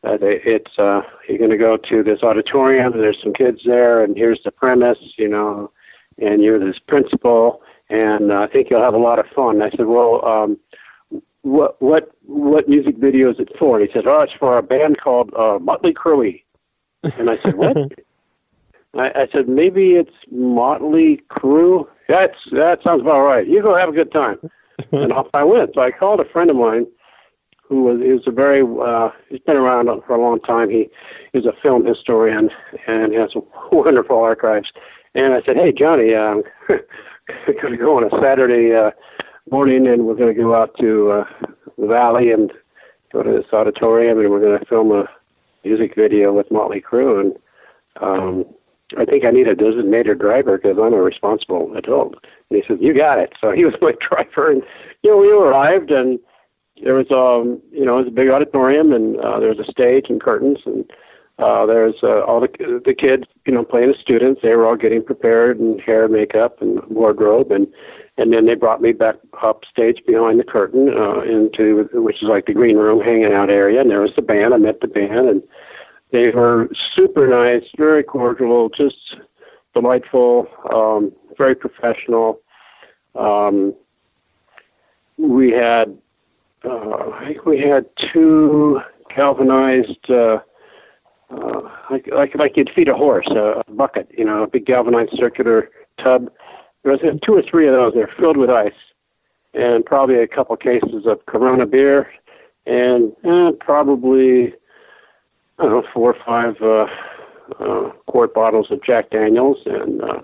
[0.03, 2.91] uh, it's uh, you're going to go to this auditorium.
[2.91, 5.71] There's some kids there, and here's the premise, you know,
[6.17, 7.61] and you're this principal,
[7.94, 9.62] and uh, I think you'll have a lot of fun.
[9.62, 10.58] And I said, well, um,
[11.44, 13.80] what what what music video is it for?
[13.80, 16.41] And he said, oh, it's for a band called uh, Motley Crue.
[17.04, 17.78] And I said, what?
[18.96, 21.88] I, I said, maybe it's Motley Crue.
[22.10, 23.48] That's that sounds about right.
[23.48, 24.39] You go have a good time.
[24.91, 25.76] and off I went.
[25.76, 26.88] So I called a friend of mine
[27.62, 30.72] who was he was a very uh, he's been around for a long time.
[30.72, 30.89] He
[31.34, 32.50] is a film historian
[32.88, 33.36] and has
[33.72, 34.72] wonderful archives.
[35.14, 36.41] And I said, hey Johnny, um,
[37.28, 38.91] going to go on a Saturday uh,
[39.49, 41.26] morning, and we're going to go out to uh,
[41.78, 42.51] the valley and
[43.11, 45.07] go to this auditorium, and we're going to film a
[45.63, 47.21] music video with Motley Crue.
[47.21, 47.38] And
[48.01, 48.45] um,
[48.97, 52.15] I think I need a designated driver because I'm a responsible adult.
[52.49, 54.63] And he said, "You got it." So he was my driver, and
[55.03, 56.19] you know, we arrived, and
[56.84, 59.71] there was um, you know, it was a big auditorium, and uh, there was a
[59.71, 60.89] stage and curtains, and
[61.39, 64.41] uh, there's uh, all the the kids, you know, playing the students.
[64.41, 67.67] They were all getting prepared, and hair, makeup, and wardrobe, and
[68.17, 72.29] and then they brought me back up stage behind the curtain uh, into which is
[72.29, 74.53] like the green room hanging out area, and there was the band.
[74.53, 75.43] I met the band, and
[76.11, 79.17] they were super nice, very cordial, just
[79.73, 82.39] delightful, um, very professional.
[83.15, 83.73] Um,
[85.17, 85.97] we had,
[86.63, 88.81] uh, I think we had two
[89.15, 90.41] galvanized, uh,
[91.34, 95.15] uh, like, like like you'd feed a horse, a bucket, you know, a big galvanized
[95.15, 96.31] circular tub.
[96.84, 97.93] There was two or three of those.
[97.93, 98.73] They're filled with ice,
[99.53, 102.11] and probably a couple cases of Corona beer,
[102.65, 104.53] and eh, probably
[105.59, 106.88] I don't know, four or five uh,
[107.59, 110.21] uh, quart bottles of Jack Daniels, and uh,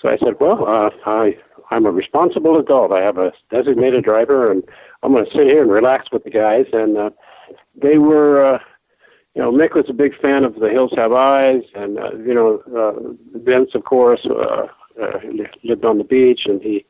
[0.00, 1.38] so I said, "Well, uh, I
[1.70, 2.92] I'm a responsible adult.
[2.92, 4.62] I have a designated driver, and
[5.02, 7.10] I'm going to sit here and relax with the guys." And uh,
[7.74, 8.58] they were, uh,
[9.34, 12.34] you know, Mick was a big fan of The Hills Have Eyes, and uh, you
[12.34, 14.66] know, uh, Vince, of course, uh,
[15.00, 15.20] uh,
[15.62, 16.84] lived on the beach, and he,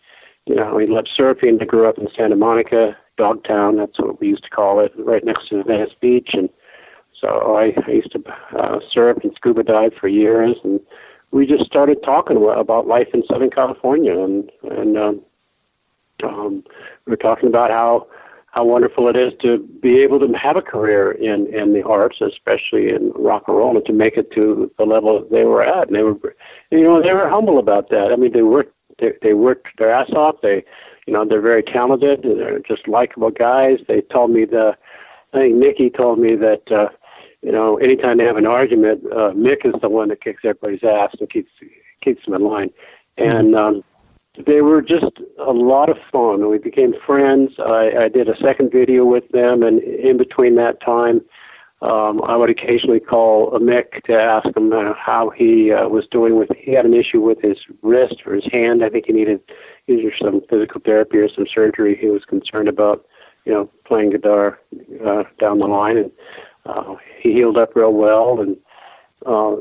[0.47, 1.61] you know, he loved surfing.
[1.61, 3.77] He grew up in Santa Monica, Dogtown.
[3.77, 6.49] That's what we used to call it, right next to Venice Beach, and
[7.21, 8.23] so I, I used to
[8.57, 10.81] uh, surf and scuba dive for years, and
[11.33, 15.21] we just started talking about life in Southern California, and and um,
[16.23, 16.65] um,
[17.05, 18.07] we were talking about how
[18.59, 22.21] how wonderful it is to be able to have a career in in the arts,
[22.21, 25.87] especially in rock and roll, and to make it to the level they were at.
[25.87, 26.19] And they were,
[26.73, 28.11] you know, they were humble about that.
[28.11, 30.41] I mean, they worked they, they worked their ass off.
[30.43, 30.65] They,
[31.07, 32.23] you know, they're very talented.
[32.25, 33.79] They're just likable guys.
[33.87, 34.77] They told me the,
[35.33, 36.73] I think Nikki told me that.
[36.73, 36.89] Uh,
[37.41, 40.83] you know, anytime they have an argument, uh, Mick is the one that kicks everybody's
[40.83, 41.53] ass and keeps
[42.01, 42.71] keeps them in line.
[43.17, 43.85] And um,
[44.47, 46.41] they were just a lot of fun.
[46.41, 47.53] And we became friends.
[47.59, 51.23] I, I did a second video with them, and in between that time,
[51.81, 56.37] um, I would occasionally call Mick to ask him uh, how he uh, was doing
[56.37, 56.51] with.
[56.57, 58.85] He had an issue with his wrist or his hand.
[58.85, 59.41] I think he needed
[59.87, 61.97] either some physical therapy or some surgery.
[61.97, 63.07] He was concerned about,
[63.45, 64.59] you know, playing guitar
[65.07, 66.11] uh, down the line and
[66.69, 68.57] uh, he healed up real well, and
[69.27, 69.57] uh,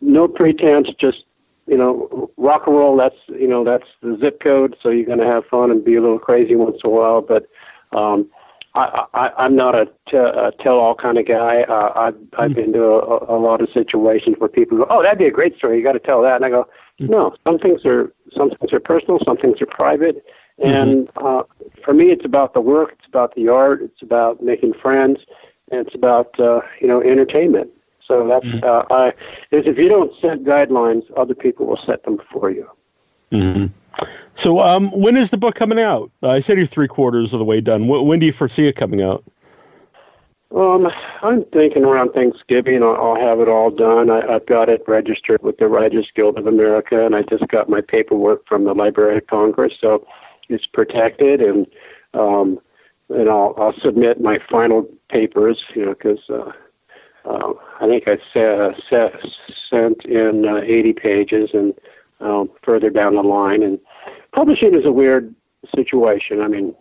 [0.00, 1.24] no pretense, just
[1.66, 2.96] you know, rock and roll.
[2.96, 4.76] That's you know, that's the zip code.
[4.82, 7.20] So you're going to have fun and be a little crazy once in a while.
[7.20, 7.48] But
[7.92, 8.28] um,
[8.74, 11.62] I, I, I'm not a, t- a tell-all kind of guy.
[11.62, 15.18] Uh, I've I've been to a, a lot of situations where people go, "Oh, that'd
[15.18, 15.78] be a great story.
[15.78, 18.80] You got to tell that," and I go, "No, some things are some things are
[18.80, 20.24] personal, some things are private."
[20.58, 21.42] And uh,
[21.84, 25.18] for me, it's about the work, it's about the art, it's about making friends,
[25.70, 27.70] and it's about uh, you know entertainment.
[28.06, 29.08] So that's uh, I
[29.50, 32.68] is if you don't set guidelines, other people will set them for you.
[33.30, 33.66] hmm
[34.34, 36.10] So, um, when is the book coming out?
[36.22, 37.84] Uh, I said you're three quarters of the way done.
[37.84, 39.24] Wh- when do you foresee it coming out?
[40.54, 40.88] Um,
[41.22, 44.08] I'm thinking around Thanksgiving I'll, I'll have it all done.
[44.08, 47.68] I, I've got it registered with the Writers Guild of America, and I just got
[47.68, 50.06] my paperwork from the Library of Congress, so
[50.48, 51.66] it's protected, and
[52.12, 52.60] um,
[53.08, 56.52] and I'll I'll submit my final papers, you know, because uh,
[57.24, 58.18] uh, I think I
[59.70, 61.74] sent in uh, 80 pages, and
[62.20, 63.78] um, further down the line, and
[64.32, 65.34] publishing is a weird
[65.74, 66.40] situation.
[66.40, 66.74] I mean.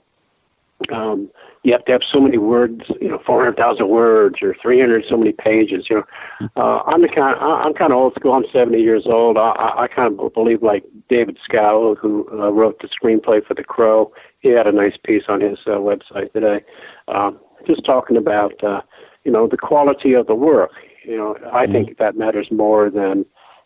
[0.92, 1.30] Um,
[1.64, 5.32] you have to have so many words, you know, 400,000 words or 300 so many
[5.32, 5.90] pages.
[5.90, 6.04] You
[6.42, 8.34] know, uh, I'm the kind, I'm kind of old school.
[8.34, 9.38] I'm 70 years old.
[9.38, 13.54] I, I, I kind of believe like David Schow, who uh, wrote the screenplay for
[13.54, 14.12] The Crow.
[14.40, 16.66] He had a nice piece on his uh, website today,
[17.08, 18.82] um, just talking about, uh,
[19.24, 20.72] you know, the quality of the work.
[21.04, 21.74] You know, I mm-hmm.
[21.74, 23.26] think that matters more than,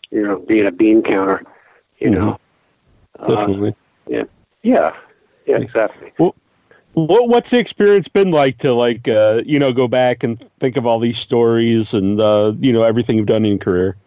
[0.10, 1.44] you know, being a bean counter.
[2.00, 2.20] You mm-hmm.
[2.20, 2.40] know,
[3.26, 3.70] definitely.
[3.70, 3.74] Uh,
[4.08, 4.24] yeah,
[4.64, 4.98] yeah,
[5.46, 6.12] yeah, exactly.
[6.18, 6.36] Well,
[6.94, 10.78] what what's the experience been like to like uh, you know go back and think
[10.78, 13.98] of all these stories and uh, you know everything you've done in your career?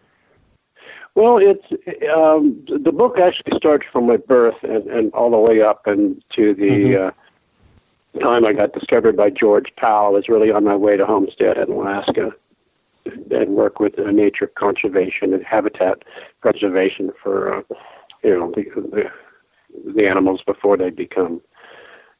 [1.15, 1.65] Well, it's
[2.13, 6.23] um, the book actually starts from my birth and, and all the way up and
[6.31, 7.07] to the mm-hmm.
[7.07, 7.11] uh,
[8.19, 10.07] time I got discovered by George Pal.
[10.07, 12.31] I was really on my way to Homestead in Alaska
[13.05, 16.03] and work with uh, nature conservation and habitat
[16.41, 17.61] preservation for uh,
[18.23, 19.11] you know the, the
[19.95, 21.41] the animals before they become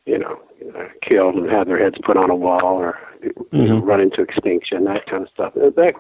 [0.06, 0.42] you know,
[0.76, 3.80] uh, killed and have their heads put on a wall or mm-hmm.
[3.80, 5.54] run into extinction, that kind of stuff.
[5.54, 5.94] That,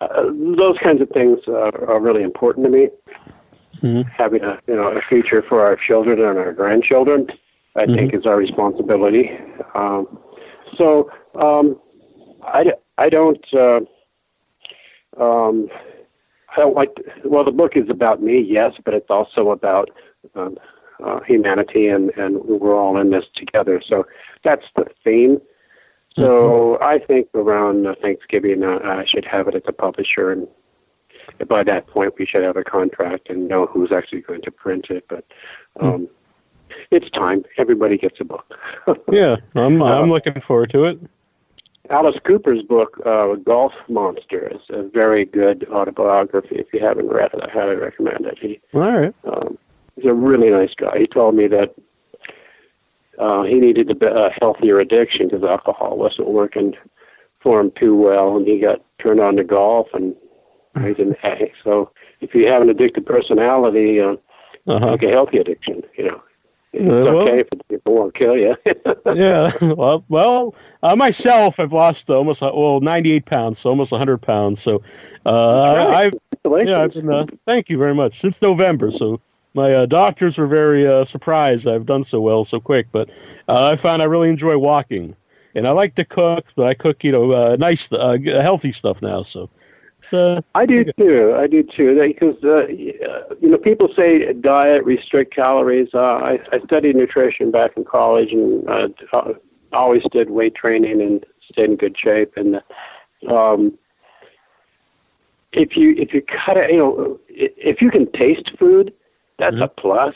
[0.00, 0.24] uh,
[0.56, 2.88] those kinds of things uh, are really important to me.
[3.80, 4.02] Mm-hmm.
[4.02, 7.28] Having a you know a future for our children and our grandchildren,
[7.76, 7.94] I mm-hmm.
[7.94, 9.30] think, is our responsibility.
[9.74, 10.18] Um,
[10.76, 11.80] so um,
[12.42, 13.80] I, I don't uh,
[15.18, 15.68] um,
[16.56, 16.90] I don't like.
[17.24, 19.90] well, the book is about me, yes, but it's also about
[20.34, 20.56] um,
[21.02, 23.80] uh, humanity, and and we're all in this together.
[23.80, 24.06] So
[24.42, 25.40] that's the theme.
[26.16, 26.84] So mm-hmm.
[26.84, 30.46] I think around Thanksgiving, uh, I should have it at the publisher, and
[31.48, 34.86] by that point, we should have a contract and know who's actually going to print
[34.90, 35.06] it.
[35.08, 35.24] But
[35.78, 35.86] hmm.
[35.86, 36.08] um, mm.
[36.90, 37.44] It's time.
[37.58, 38.58] Everybody gets a book.
[39.10, 40.98] yeah, I'm I'm looking forward to it.
[41.90, 46.56] Alice Cooper's book, uh, Golf Monster, is a very good autobiography.
[46.56, 48.38] If you haven't read it, I highly recommend it.
[48.38, 49.14] He, All right.
[49.24, 49.58] Um,
[49.94, 50.98] he's a really nice guy.
[50.98, 51.74] He told me that
[53.18, 56.74] uh, he needed a, a healthier addiction because alcohol wasn't working
[57.40, 60.16] for him too well, and he got turned on to golf, and
[60.82, 61.14] he's in
[61.62, 64.16] So if you have an addicted personality, uh,
[64.66, 64.92] uh-huh.
[64.92, 66.22] like a healthy addiction, you know.
[66.76, 68.56] It's well, okay if it won't kill you.
[69.14, 69.52] yeah.
[69.60, 74.60] Well, well, uh, myself, I've lost almost uh, well 98 pounds, so almost 100 pounds.
[74.60, 74.82] So,
[75.24, 76.12] uh, right.
[76.46, 77.12] I've yeah, I've been.
[77.12, 78.90] Uh, thank you very much since November.
[78.90, 79.20] So
[79.54, 82.88] my uh, doctors were very uh, surprised I've done so well so quick.
[82.90, 83.08] But
[83.48, 85.14] uh, I found I really enjoy walking,
[85.54, 86.46] and I like to cook.
[86.56, 89.22] But I cook, you know, uh, nice, uh, healthy stuff now.
[89.22, 89.48] So.
[90.12, 91.34] Uh, I do too.
[91.36, 92.00] I do too.
[92.00, 95.88] Because uh, you know, people say diet, restrict calories.
[95.94, 98.68] I, I studied nutrition back in college, and
[99.72, 102.36] always did weight training and stayed in good shape.
[102.36, 102.62] And
[103.28, 103.78] um,
[105.52, 108.92] if you if you cut it, you know, if you can taste food,
[109.38, 109.62] that's mm-hmm.
[109.62, 110.14] a plus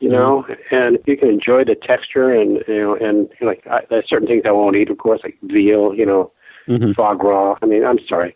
[0.00, 0.18] you mm-hmm.
[0.18, 3.66] know and if you can enjoy the texture and you know and you know, like
[3.66, 6.32] I, there's certain things i won't eat of course like veal you know
[6.66, 6.92] mm-hmm.
[6.92, 8.34] foie gras i mean i'm sorry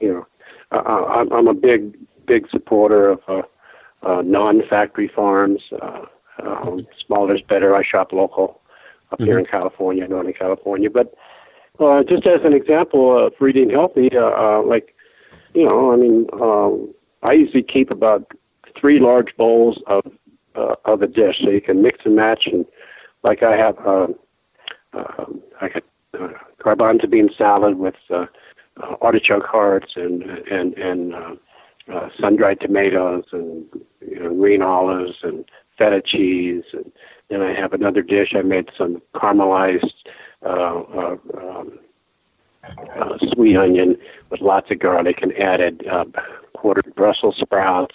[0.00, 0.26] you know
[0.72, 3.42] uh, i'm i'm a big big supporter of uh,
[4.02, 6.02] uh non-factory farms uh
[6.42, 8.60] um smaller is better i shop local
[9.12, 9.26] up mm-hmm.
[9.26, 11.14] here in california northern california but
[11.80, 14.94] uh just as an example of eating healthy uh, uh like
[15.54, 16.92] you know i mean um
[17.22, 18.30] i usually keep about
[18.78, 20.04] three large bowls of
[20.56, 22.46] uh, of a dish, so you can mix and match.
[22.46, 22.64] And
[23.22, 24.08] like I have, uh,
[24.92, 25.26] uh,
[25.60, 25.84] I got
[26.18, 26.28] uh,
[26.58, 28.26] garbanzo bean salad with uh,
[29.00, 31.34] artichoke hearts and and and uh,
[31.92, 33.64] uh, sun dried tomatoes and
[34.00, 35.44] you know, green olives and
[35.78, 36.64] feta cheese.
[36.72, 36.90] And
[37.28, 38.34] then I have another dish.
[38.34, 39.94] I made some caramelized.
[40.42, 41.78] Uh, uh, um,
[42.96, 43.96] uh, sweet onion
[44.30, 46.04] with lots of garlic and added uh,
[46.54, 47.94] quartered Brussels sprouts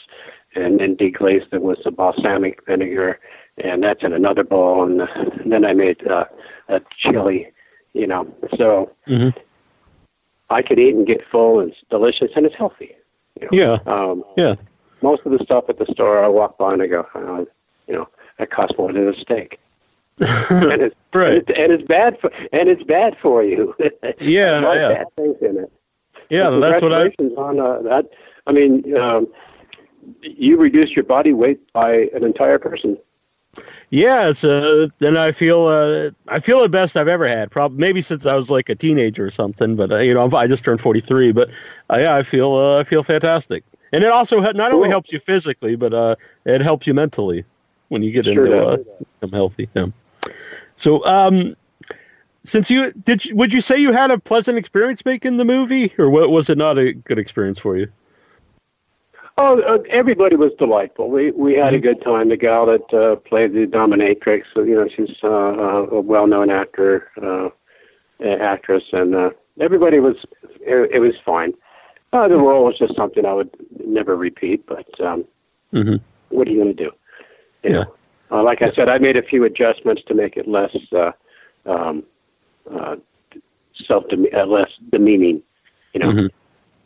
[0.56, 3.20] and then deglazed them with some balsamic vinegar,
[3.58, 4.84] and that's in another bowl.
[4.84, 5.02] And,
[5.46, 6.26] then I made uh,
[6.68, 7.52] a chili,
[7.94, 8.34] you know.
[8.58, 9.38] So mm-hmm.
[10.52, 12.96] I could eat and get full, and it's delicious, and it's healthy.
[13.40, 13.80] You know?
[13.86, 13.94] Yeah.
[13.94, 14.56] Um, yeah.
[15.02, 17.46] Most of the stuff at the store, I walk by and I go, uh,
[17.88, 19.60] you know, that costs more than a steak.
[20.20, 21.32] and it's right.
[21.32, 23.74] and it's, and it's bad for and it's bad for you.
[24.20, 24.94] yeah, yeah.
[24.94, 25.72] bad things in it.
[26.30, 27.08] Yeah, that's what I.
[27.38, 28.12] on uh, that.
[28.46, 29.28] I mean, um,
[30.22, 32.98] you reduce your body weight by an entire person.
[33.92, 37.52] Yeah, it's uh, and I feel uh, I feel the best I've ever had.
[37.52, 39.76] Probably maybe since I was like a teenager or something.
[39.76, 41.34] But uh, you know, I just turned forty three.
[41.34, 41.50] But
[41.92, 43.66] uh, yeah, I feel uh, I feel fantastic.
[43.92, 44.92] And it also not only Cool.
[44.92, 46.16] helps you physically, but uh,
[46.46, 47.44] it helps you mentally
[47.90, 48.78] when you get Sure into uh,
[49.20, 49.68] become healthy.
[49.76, 49.88] Yeah.
[50.78, 51.58] So, um,
[52.46, 55.94] since you did, you, would you say you had a pleasant experience making the movie,
[55.98, 57.92] or was it not a good experience for you?
[59.38, 61.10] Oh, uh, everybody was delightful.
[61.10, 62.30] We we had a good time.
[62.30, 66.50] The gal that uh, played the dominatrix, uh, you know, she's uh, uh, a well-known
[66.50, 67.50] actor, uh,
[68.26, 69.30] actress, and uh,
[69.60, 70.18] everybody was.
[70.60, 71.54] It, it was fine.
[72.14, 73.50] Uh, the role was just something I would
[73.86, 75.26] never repeat, but um,
[75.74, 76.02] Mhm.
[76.30, 76.92] what are you going to do?
[77.64, 77.84] You Yeah.
[77.84, 77.94] know,
[78.32, 81.14] uh, like I said, I made a few adjustments to make it less uh,
[81.66, 82.04] um,
[82.70, 82.98] uh,
[83.86, 85.42] self uh, less demeaning.
[85.94, 86.12] You know.
[86.12, 86.30] Mhm.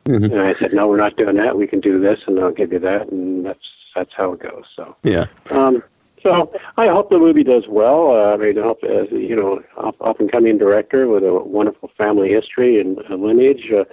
[0.08, 0.32] Mhm.
[0.32, 1.58] And I said, no, we're not doing that.
[1.58, 4.66] We can do this, and I'll give you that, and that's that's how it goes.
[4.76, 5.26] So, Yeah.
[5.50, 5.82] um,
[6.22, 8.12] so I hope the movie does well.
[8.12, 11.34] Uh, I mean, I hope as you know, up, up and coming director with a
[11.34, 13.72] wonderful family history and uh, lineage.
[13.72, 13.86] Uh,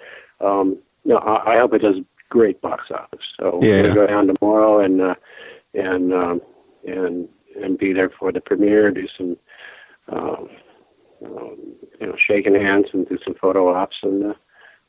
[0.44, 1.96] um, no, I, I hope it does
[2.28, 3.32] great box office.
[3.38, 3.70] So Yeah.
[3.70, 5.14] we're gonna go down tomorrow and uh,
[5.72, 6.42] and um,
[6.86, 7.28] and
[7.62, 8.90] and be there for the premiere.
[8.90, 9.36] Do some.
[10.08, 10.50] Um,
[11.24, 11.56] um,
[12.00, 14.34] you know, shaking hands and do some photo ops, and uh,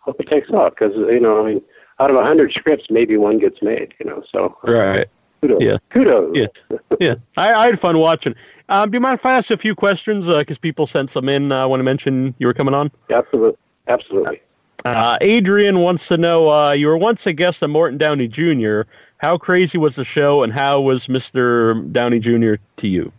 [0.03, 0.75] hope it takes off.
[0.75, 1.61] Because you know, I mean,
[1.99, 3.93] out of a hundred scripts, maybe one gets made.
[3.99, 5.07] You know, so Right.
[5.41, 5.61] kudos.
[5.61, 5.77] Yeah.
[5.89, 6.35] Kudos.
[6.35, 6.77] Yeah.
[6.99, 7.15] Yeah.
[7.37, 8.35] I, I had fun watching.
[8.69, 10.27] Um, do you mind if I ask a few questions?
[10.27, 11.51] Because people sent some in.
[11.51, 12.91] I want to mention you were coming on.
[13.09, 13.57] Absolutely.
[13.87, 14.41] Absolutely.
[14.85, 18.81] Uh, Adrian wants to know uh, you were once a guest of Morton Downey Jr.
[19.17, 21.89] How crazy was the show, and how was Mr.
[21.93, 22.55] Downey Jr.
[22.77, 23.11] to you?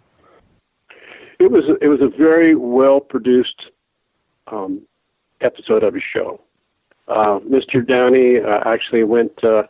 [1.38, 3.70] It was it was a very well produced
[4.46, 4.82] um,
[5.40, 6.40] episode of a show.
[7.08, 7.86] Uh, Mr.
[7.86, 9.64] Downey uh, actually went uh,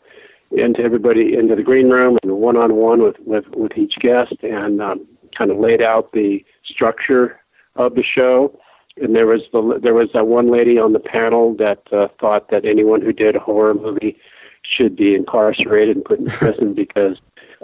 [0.53, 4.35] into everybody into the green room and one on one with with with each guest
[4.43, 5.07] and um,
[5.37, 7.41] kind of laid out the structure
[7.77, 8.59] of the show.
[8.97, 12.51] And there was the there was that one lady on the panel that uh, thought
[12.51, 14.17] that anyone who did a horror movie
[14.63, 17.19] should be incarcerated and put in prison because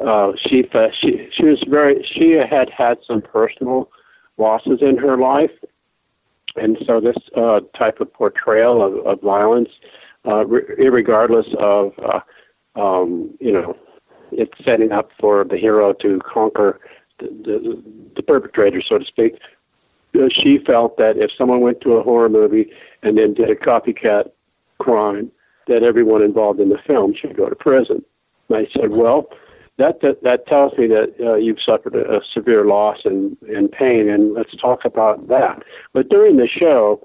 [0.04, 3.88] uh, she she she was very she had had some personal
[4.38, 5.52] losses in her life,
[6.56, 9.70] and so this uh, type of portrayal of, of violence,
[10.26, 12.20] uh, re- regardless of uh,
[12.76, 13.76] um, you know,
[14.32, 16.80] it's setting up for the hero to conquer
[17.18, 17.82] the, the,
[18.16, 19.38] the perpetrator, so to speak.
[20.18, 22.70] Uh, she felt that if someone went to a horror movie
[23.02, 24.30] and then did a copycat
[24.78, 25.30] crime,
[25.66, 28.04] that everyone involved in the film should go to prison.
[28.48, 29.30] And I said, well,
[29.80, 33.72] that that, that tells me that uh, you've suffered a, a severe loss and, and
[33.72, 35.62] pain, and let's talk about that.
[35.94, 37.02] But during the show,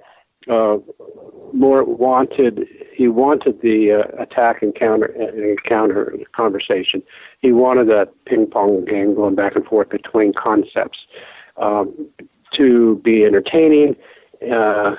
[0.50, 0.78] uh,
[1.54, 7.02] wanted he wanted the uh, attack and counter and counter conversation.
[7.40, 11.08] He wanted that ping pong game going back and forth between concepts
[11.58, 12.10] um,
[12.52, 13.96] to be entertaining.
[14.52, 14.96] Uh,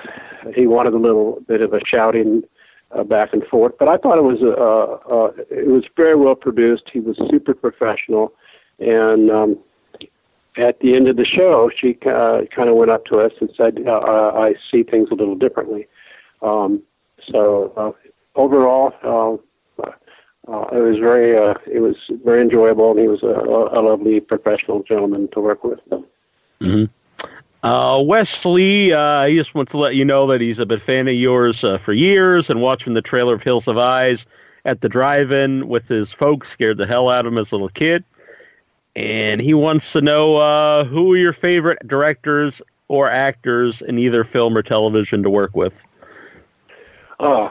[0.55, 2.43] he wanted a little bit of a shouting
[2.91, 6.35] uh, back and forth, but I thought it was uh, uh, it was very well
[6.35, 6.89] produced.
[6.91, 8.33] He was super professional,
[8.79, 9.59] and um,
[10.57, 13.49] at the end of the show, she uh, kind of went up to us and
[13.55, 15.87] said, uh, "I see things a little differently."
[16.41, 16.81] Um,
[17.31, 17.91] so uh,
[18.35, 19.83] overall, uh,
[20.47, 24.19] uh, it was very uh, it was very enjoyable, and he was a, a lovely
[24.19, 25.79] professional gentleman to work with.
[27.63, 31.07] Uh, Wesley, uh, he just wants to let you know that he's a big fan
[31.07, 34.25] of yours uh, for years and watching the trailer of Hills Have Eyes
[34.65, 37.69] at the drive-in with his folks scared the hell out of him as a little
[37.69, 38.03] kid.
[38.95, 44.23] And he wants to know uh, who are your favorite directors or actors in either
[44.23, 45.83] film or television to work with.
[47.19, 47.49] Uh,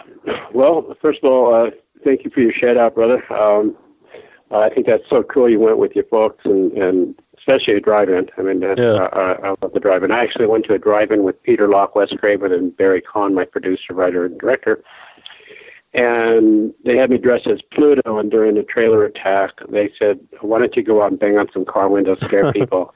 [0.53, 1.71] well, first of all, uh,
[2.05, 3.23] thank you for your shout out, brother.
[3.33, 3.77] Um,
[4.51, 5.49] I think that's so cool.
[5.49, 7.15] You went with your folks and, and
[7.47, 8.29] especially a drive-in.
[8.37, 8.95] I mean, that's, Yeah.
[8.95, 10.11] uh, I, I love the drive-in.
[10.11, 13.45] I actually went to a drive-in with Peter Locke, Wes Craven, and Barry Kahn, my
[13.45, 14.83] producer, writer, and director.
[15.95, 20.59] And they had me dressed as Pluto, and during the trailer attack, they said, why
[20.59, 22.93] don't you go out and bang on some car windows, scare people?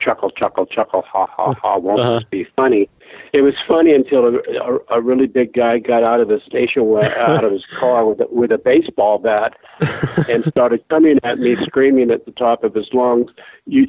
[0.00, 2.14] chuckle, chuckle, chuckle, ha, ha, ha, won't Uh-huh.
[2.18, 2.88] this be funny?
[3.32, 6.84] It was funny until a, a, a really big guy got out of the station,
[6.84, 9.56] wa- out of his car with a, with a baseball bat
[10.28, 13.30] and started coming at me, screaming at the top of his lungs,
[13.66, 13.86] "You,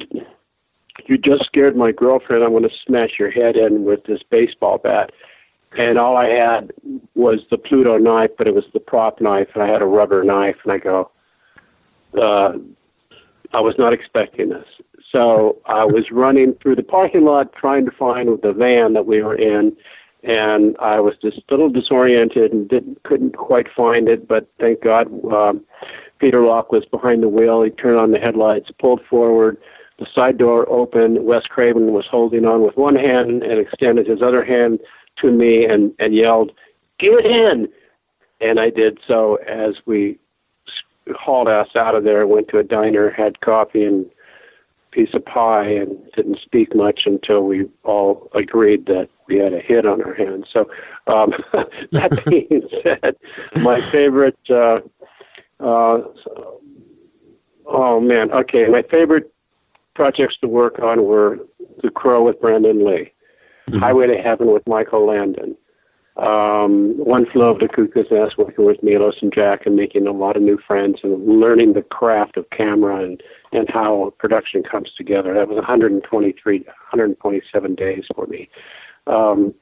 [1.06, 2.42] you just scared my girlfriend.
[2.42, 5.12] I'm going to smash your head in with this baseball bat."
[5.76, 6.72] And all I had
[7.14, 10.22] was the Pluto knife, but it was the prop knife, and I had a rubber
[10.22, 10.56] knife.
[10.62, 11.10] And I go,
[12.16, 12.58] uh,
[13.52, 14.66] I was not expecting this.
[15.14, 19.22] So I was running through the parking lot trying to find the van that we
[19.22, 19.76] were in,
[20.24, 24.26] and I was just a little disoriented and didn't couldn't quite find it.
[24.26, 25.64] But thank God, um,
[26.18, 27.62] Peter Locke was behind the wheel.
[27.62, 29.56] He turned on the headlights, pulled forward,
[30.00, 31.24] the side door opened.
[31.24, 34.80] Wes Craven was holding on with one hand and extended his other hand
[35.18, 36.50] to me and, and yelled,
[36.98, 37.68] Get in!
[38.40, 40.18] And I did so as we
[41.14, 44.10] hauled us out of there, went to a diner, had coffee and
[44.94, 49.58] piece of pie, and didn't speak much until we all agreed that we had a
[49.58, 50.46] hit on our hands.
[50.52, 50.70] So,
[51.08, 51.34] um,
[51.92, 53.16] that being said,
[53.62, 54.38] my favorite.
[54.48, 54.80] Uh,
[55.60, 56.02] uh,
[57.66, 59.32] oh man, okay, my favorite
[59.94, 61.40] projects to work on were
[61.82, 63.12] The Crow with Brandon Lee,
[63.68, 63.78] mm-hmm.
[63.78, 65.56] Highway to Heaven with Michael Landon,
[66.16, 70.12] um, One Flew Over the Cuckoo's Nest working with Milos and Jack and making a
[70.12, 73.22] lot of new friends and learning the craft of camera and,
[73.52, 75.34] and how production comes together.
[75.34, 78.48] That was 123, 127 days for me.
[79.08, 79.54] Um,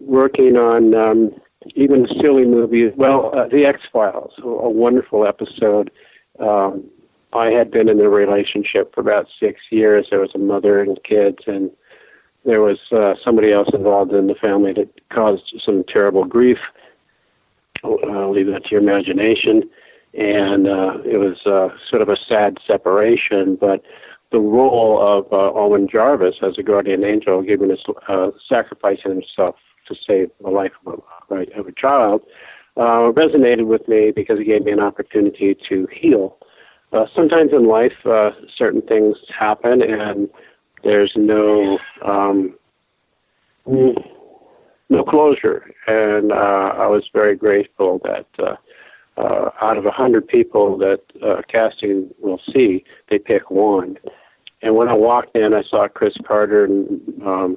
[0.00, 1.34] working on um,
[1.74, 5.90] even silly movies, well, uh, The X Files, a wonderful episode.
[6.38, 6.84] Um,
[7.32, 10.08] I had been in a relationship for about six years.
[10.10, 11.70] There was a mother and kids, and
[12.44, 16.58] there was uh, somebody else involved in the family that caused some terrible grief.
[17.84, 19.68] I'll leave that to your imagination.
[20.14, 23.82] And uh, it was uh, sort of a sad separation, but
[24.30, 29.56] the role of uh, Owen Jarvis as a guardian angel, giving his, uh, sacrificing himself
[29.86, 32.22] to save the life of a, of a child,
[32.76, 36.38] uh, resonated with me because it gave me an opportunity to heal.
[36.92, 40.28] Uh, sometimes in life, uh, certain things happen, and
[40.82, 42.54] there's no um,
[43.66, 48.56] no closure, and uh, I was very grateful that uh,
[49.16, 53.98] uh, out of a hundred people that uh, casting will see, they pick one.
[54.62, 57.56] And when I walked in, I saw Chris Carter and um,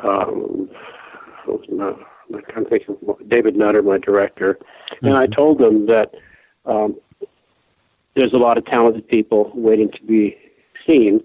[0.00, 0.70] um,
[2.56, 2.96] I'm thinking
[3.28, 4.58] David Nutter, my director,
[4.90, 5.06] mm-hmm.
[5.06, 5.32] and I mm-hmm.
[5.32, 6.14] told them that
[6.66, 6.96] um,
[8.14, 10.36] there's a lot of talented people waiting to be
[10.86, 11.22] seen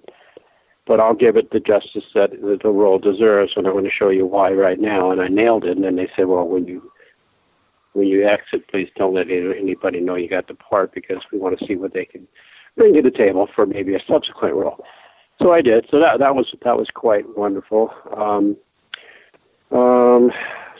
[0.89, 4.09] but I'll give it the justice that the role deserves, and I'm going to show
[4.09, 5.11] you why right now.
[5.11, 5.77] And I nailed it.
[5.77, 6.91] And then they said, well, when you
[7.93, 11.59] when you exit, please don't let anybody know you got the part because we want
[11.59, 12.27] to see what they can
[12.75, 14.83] bring to the table for maybe a subsequent role.
[15.39, 15.87] So I did.
[15.91, 17.93] So that that was that was quite wonderful.
[18.17, 18.57] Um,
[19.71, 20.31] um,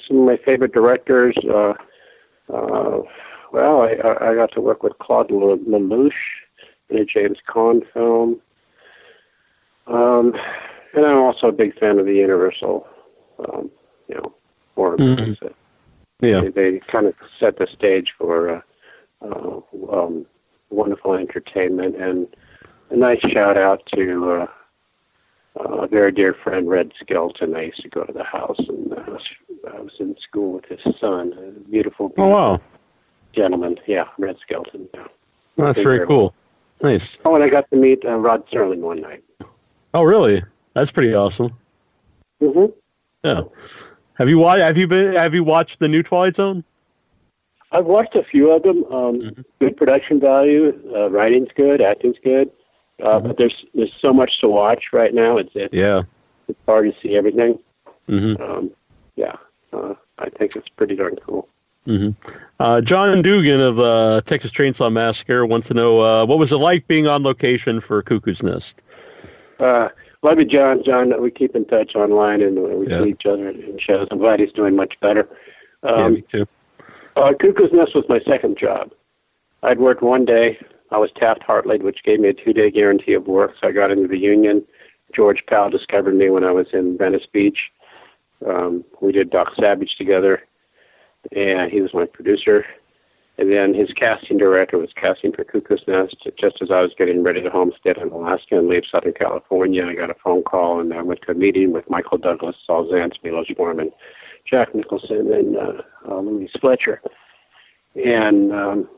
[0.07, 1.35] some of my favorite directors.
[1.47, 1.75] Uh,
[2.51, 3.01] uh,
[3.53, 6.11] well, I, I got to work with Claude Lelouch
[6.89, 8.41] in a James Caan film.
[9.89, 10.35] Um,
[10.93, 12.87] and I'm also a big fan of the Universal,
[13.39, 13.71] um,
[14.07, 14.33] you know,
[14.75, 15.21] horror mm-hmm.
[15.21, 15.37] movies.
[16.21, 18.61] Yeah, they, they, kind of set the stage for uh,
[19.21, 19.61] uh,
[19.91, 20.25] um,
[20.69, 22.27] wonderful entertainment, and
[22.89, 24.47] a nice shout out to uh,
[25.55, 27.55] a very dear friend, Red Skelton.
[27.55, 29.23] I used to go to the house, and I was,
[29.73, 32.61] I was in school with his son, a beautiful, beautiful oh wow,
[33.33, 33.79] gentleman.
[33.87, 34.89] Yeah, Red Skelton.
[34.93, 35.07] Yeah.
[35.57, 36.33] That's very cool.
[36.81, 37.17] Nice.
[37.25, 39.23] Oh, and I got to meet uh, Rod Serling one night.
[39.93, 40.43] Oh, really?
[40.73, 41.53] That's pretty awesome.
[42.41, 42.73] Mhm.
[43.23, 43.43] Yeah.
[44.15, 44.61] Have you watched?
[44.61, 45.13] Have you been?
[45.13, 46.63] Have you watched the new Twilight Zone?
[47.71, 48.83] I've watched a few of them.
[48.85, 49.41] Um, mm-hmm.
[49.59, 50.79] Good production value.
[50.93, 51.81] Uh, writing's good.
[51.81, 52.49] Acting's good.
[53.01, 53.27] Uh, mm-hmm.
[53.27, 55.37] But there's there's so much to watch right now.
[55.37, 56.03] It's, it's yeah.
[56.47, 57.59] It's hard to see everything.
[58.07, 58.41] Mm-hmm.
[58.41, 58.71] Um,
[59.15, 59.35] yeah.
[59.71, 61.47] Uh, I think it's pretty darn cool.
[61.87, 62.29] Mm-hmm.
[62.59, 66.57] Uh, John Dugan of uh, Texas Chainsaw Massacre wants to know uh, what was it
[66.57, 68.81] like being on location for Cuckoo's Nest.
[69.59, 69.89] Uh,
[70.21, 70.83] love you, John.
[70.83, 73.03] John, we keep in touch online and we yeah.
[73.03, 74.07] see each other in shows.
[74.11, 75.27] I'm glad he's doing much better.
[75.83, 76.47] Um, yeah, me too.
[77.15, 78.91] Uh, Cuckoo's Nest was my second job.
[79.63, 80.57] I'd worked one day.
[80.91, 83.91] I was Taft Hartley, which gave me a two-day guarantee of work, so I got
[83.91, 84.65] into the union.
[85.13, 87.71] George Pal discovered me when I was in Venice Beach.
[88.45, 90.43] Um, we did Doc Savage together,
[91.35, 92.65] and he was my producer.
[93.39, 97.23] And then his casting director was casting for Cuckoo's Nest just as I was getting
[97.23, 99.85] ready to homestead in Alaska and leave Southern California.
[99.85, 102.89] I got a phone call and I went to a meeting with Michael Douglas, Saul
[102.89, 103.93] Zaentz, Milos Forman,
[104.43, 107.01] Jack Nicholson, and uh, uh, Louise Fletcher.
[107.95, 108.89] And um,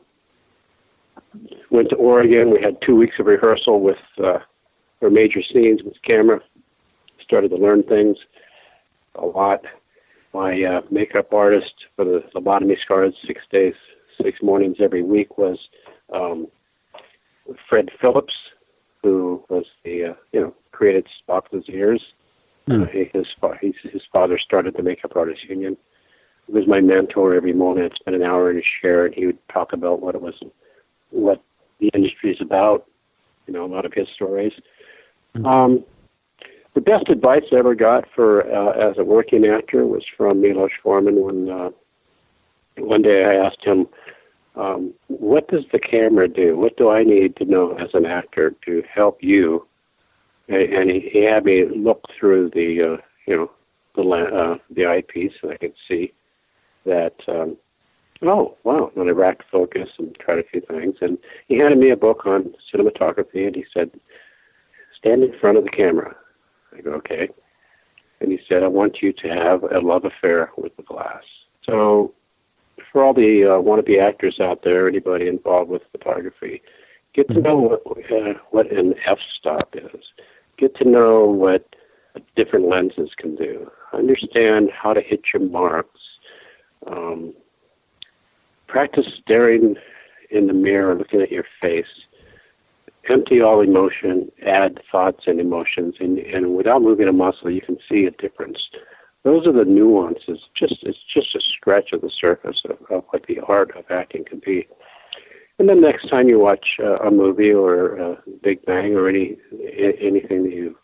[1.70, 2.50] went to Oregon.
[2.50, 4.40] We had two weeks of rehearsal with uh,
[5.02, 6.40] our major scenes with camera.
[7.20, 8.18] Started to learn things
[9.14, 9.66] a lot.
[10.34, 13.74] My uh, makeup artist for the lobotomy scars, six days
[14.22, 15.58] six mornings every week was
[16.12, 16.48] um,
[17.68, 18.36] Fred Phillips,
[19.02, 22.02] who was the uh, you know created Spock's ears.
[22.68, 22.84] Mm.
[22.84, 23.26] Uh, his,
[23.60, 25.76] his his father started the Makeup Artists Union.
[26.46, 27.84] He was my mentor every morning.
[27.84, 30.34] I'd spend an hour in his chair, and he would talk about what it was,
[31.10, 31.42] what
[31.80, 32.86] the industry is about.
[33.46, 34.52] You know, a lot of his stories.
[35.36, 35.46] Mm.
[35.46, 35.84] Um,
[36.74, 40.70] the best advice I ever got for uh, as a working actor was from Milos
[40.82, 41.70] Forman when uh,
[42.78, 43.86] one day I asked him,
[44.54, 46.56] um, what does the camera do?
[46.56, 49.66] What do I need to know as an actor to help you
[50.48, 52.96] and he, he had me look through the uh,
[53.26, 53.50] you know
[53.94, 56.12] the uh, the eyepiece, and I could see
[56.84, 57.14] that.
[57.28, 57.56] Um,
[58.22, 58.90] oh wow!
[58.96, 61.18] And I racked focus and tried a few things, and
[61.48, 63.90] he handed me a book on cinematography, and he said,
[64.98, 66.14] "Stand in front of the camera."
[66.76, 67.28] I go, "Okay."
[68.20, 71.24] And he said, "I want you to have a love affair with the glass."
[71.64, 72.14] So,
[72.92, 76.62] for all the uh, wannabe actors out there, anybody involved with photography,
[77.14, 80.12] get to know what uh, what an f-stop is.
[80.58, 81.74] Get to know what
[82.36, 83.70] different lenses can do.
[83.94, 86.00] Understand how to hit your marks.
[86.86, 87.32] Um,
[88.66, 89.76] practice staring
[90.30, 92.04] in the mirror, looking at your face.
[93.08, 97.78] Empty all emotion, add thoughts and emotions, and, and without moving a muscle, you can
[97.88, 98.70] see a difference.
[99.24, 100.40] Those are the nuances.
[100.54, 104.24] Just it's just a scratch of the surface of, of what the art of acting
[104.24, 104.66] can be.
[105.58, 109.36] And then next time you watch uh, a movie or uh, Big Bang or any
[109.78, 110.76] anything that you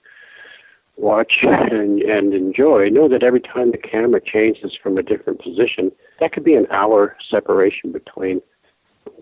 [0.96, 5.90] watch and, and enjoy, know that every time the camera changes from a different position,
[6.20, 8.40] that could be an hour separation between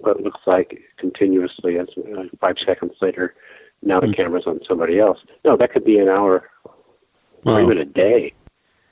[0.01, 3.35] what looks like continuously as uh, five seconds later,
[3.83, 4.15] now the mm-hmm.
[4.15, 5.21] camera's on somebody else.
[5.45, 6.51] No, that could be an hour
[7.45, 7.55] wow.
[7.55, 8.35] or even a day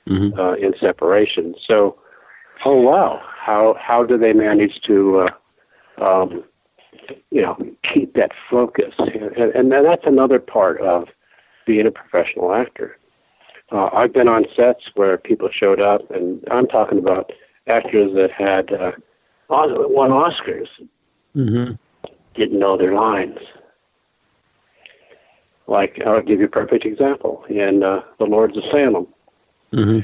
[0.07, 0.39] mm-hmm.
[0.39, 1.55] uh, in separation.
[1.59, 1.99] So,
[2.63, 5.27] oh wow, how how do they manage to,
[5.99, 6.43] uh, um,
[7.31, 8.93] you know, keep that focus?
[8.97, 11.09] And, and that's another part of
[11.65, 12.97] being a professional actor.
[13.71, 17.31] Uh, I've been on sets where people showed up, and I'm talking about
[17.67, 18.91] actors that had uh,
[19.49, 20.67] won Oscars,
[21.35, 21.73] mm-hmm.
[22.35, 23.39] didn't know their lines.
[25.67, 29.07] Like I'll give you a perfect example in uh, The Lords of Salem.
[29.75, 29.99] Mm-hmm.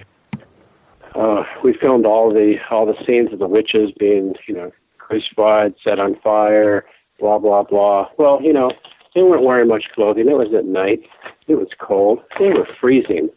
[1.16, 5.74] Uh, we filmed all the all the scenes of the witches being, you know, crucified,
[5.84, 6.86] set on fire,
[7.20, 8.10] blah blah blah.
[8.18, 8.72] Well, you know,
[9.16, 10.28] they weren't wearing much clothing.
[10.30, 11.04] It was at night.
[11.48, 12.22] It was cold.
[12.38, 13.30] They were freezing.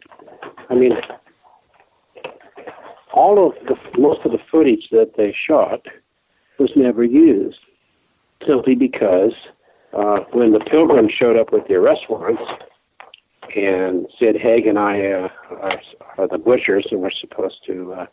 [0.69, 0.97] I mean,
[3.13, 5.85] all of the most of the footage that they shot
[6.57, 7.59] was never used,
[8.45, 9.33] simply because
[9.93, 12.43] uh, when the pilgrims showed up with the arrest warrants,
[13.55, 15.71] and Sid Haig and I uh, are,
[16.17, 18.05] are, the butchers, and we're supposed to uh,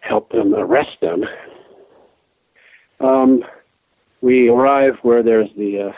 [0.00, 1.24] help them arrest them.
[3.00, 3.44] Um,
[4.20, 5.92] we arrive where there's the uh,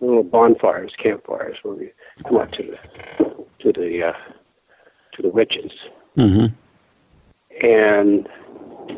[0.00, 1.92] little bonfires, campfires, where we
[2.24, 4.12] come up to the to the uh,
[5.12, 5.72] to the witches.
[6.16, 6.54] Mm-hmm.
[7.66, 8.28] And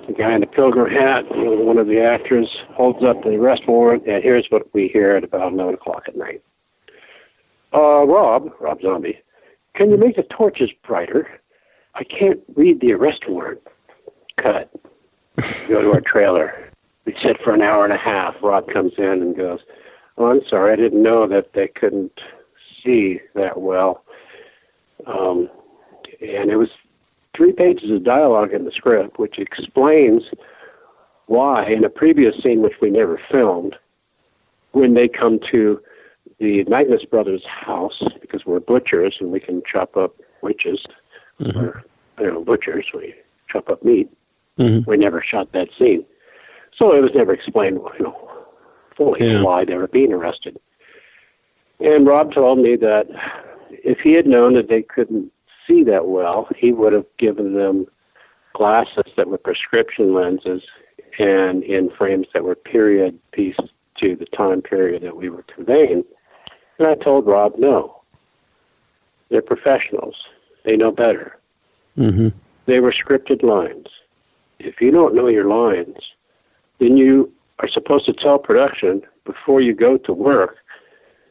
[0.06, 4.06] the guy in the pilgrim hat, one of the actors, holds up the arrest warrant,
[4.06, 6.42] and here's what we hear at about 11 o'clock at night.
[7.74, 9.18] Uh, Rob, Rob Zombie,
[9.74, 11.28] can you make the torches brighter?
[11.94, 13.60] I can't read the arrest warrant.
[14.36, 14.70] Cut.
[15.68, 16.70] Go to our trailer.
[17.04, 18.36] We sit for an hour and a half.
[18.40, 19.60] Rob comes in and goes,
[20.16, 20.72] Oh, I'm sorry.
[20.72, 22.20] I didn't know that they couldn't
[22.82, 24.04] see that well.
[25.06, 25.50] Um,
[26.20, 26.70] and it was
[27.36, 30.22] three pages of dialogue in the script, which explains
[31.26, 33.76] why, in a previous scene which we never filmed,
[34.70, 35.80] when they come to
[36.38, 40.84] the Magnus brothers' house, because we're butchers and we can chop up witches,
[41.40, 41.58] mm-hmm.
[41.58, 41.84] or
[42.20, 43.14] you know, butchers, we
[43.48, 44.10] chop up meat.
[44.58, 44.88] Mm-hmm.
[44.88, 46.04] We never shot that scene,
[46.76, 47.80] so it was never explained.
[47.98, 48.30] You know,
[48.96, 49.42] fully yeah.
[49.42, 50.58] why they were being arrested.
[51.80, 53.08] And Rob told me that
[53.70, 55.32] if he had known that they couldn't
[55.66, 57.86] see that well, he would have given them
[58.52, 60.62] glasses that were prescription lenses
[61.18, 63.56] and in frames that were period piece
[63.96, 66.04] to the time period that we were conveying.
[66.78, 68.02] And I told Rob, no.
[69.28, 70.16] They're professionals.
[70.64, 71.38] They know better.
[71.98, 72.28] Mm-hmm.
[72.66, 73.88] They were scripted lines.
[74.58, 75.96] If you don't know your lines,
[76.78, 80.56] then you are supposed to tell production before you go to work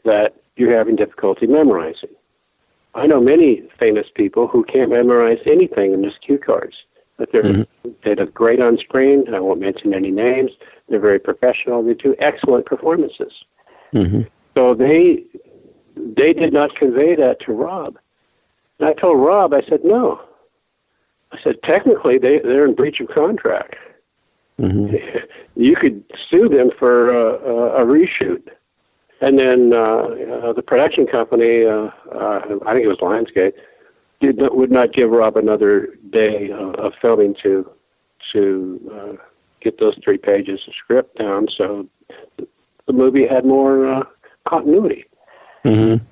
[0.06, 2.10] that you're having difficulty memorizing.
[2.96, 6.84] I know many famous people who can't memorize anything in just cue cards.
[7.18, 7.90] But they're mm-hmm.
[8.04, 9.34] they look great on screen.
[9.34, 10.52] I won't mention any names.
[10.90, 11.84] They're very professional.
[11.84, 13.32] They do excellent performances.
[13.94, 14.22] Mm-hmm.
[14.56, 15.26] So they
[15.96, 17.98] they did not convey that to Rob.
[18.80, 20.22] And I told Rob, I said no.
[21.32, 23.76] I said technically they they're in breach of contract.
[24.60, 24.96] Mm-hmm.
[25.56, 28.50] You could sue them for uh, a reshoot.
[29.22, 33.54] And then uh, uh, the production company, uh, uh, I think it was Lionsgate,
[34.20, 37.70] did not, would not give Rob another day uh, of filming to
[38.32, 39.24] to uh,
[39.62, 41.48] get those three pages of script down.
[41.48, 41.88] So
[42.38, 44.04] the movie had more uh,
[44.48, 45.06] continuity.
[45.66, 46.04] Mm-hmm.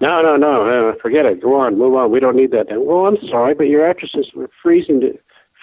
[0.00, 1.40] No, no, no, uh, forget it.
[1.40, 2.10] Go on, move on.
[2.10, 2.68] We don't need that.
[2.68, 2.86] Then.
[2.86, 5.18] Well, I'm sorry, but your actresses were freezing to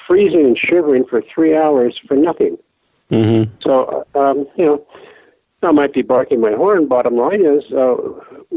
[0.07, 2.57] freezing and shivering for three hours for nothing.
[3.11, 3.51] Mm-hmm.
[3.59, 4.87] So, um, you know,
[5.63, 6.87] I might be barking my horn.
[6.87, 7.95] Bottom line is, uh,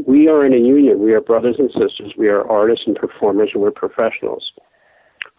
[0.05, 0.99] we are in a union.
[0.99, 2.13] We are brothers and sisters.
[2.15, 4.53] We are artists and performers, and we're professionals.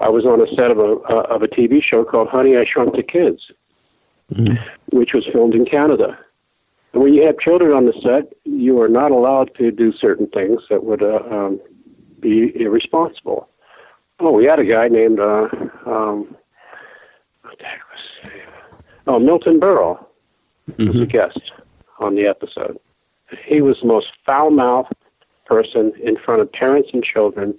[0.00, 2.64] I was on a set of a uh, of a TV show called Honey, I
[2.64, 3.52] Shrunk the Kids,
[4.90, 6.18] which was filmed in Canada.
[6.92, 10.60] When you have children on the set, you are not allowed to do certain things
[10.68, 11.60] that would uh, um,
[12.20, 13.48] be irresponsible.
[14.20, 15.48] Oh, we had a guy named uh,
[15.86, 16.36] um,
[17.42, 18.30] what the heck was
[19.06, 20.04] oh Milton Berle
[20.78, 21.52] was a guest
[21.98, 22.78] on the episode.
[23.44, 24.94] He was the most foul-mouthed
[25.46, 27.54] person in front of parents and children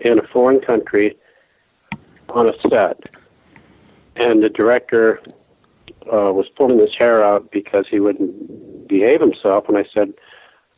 [0.00, 1.16] in a foreign country
[2.28, 3.16] on a set,
[4.16, 5.20] and the director
[6.12, 8.34] uh, was pulling his hair out because he wouldn't
[8.86, 9.68] behave himself.
[9.68, 10.12] And I said,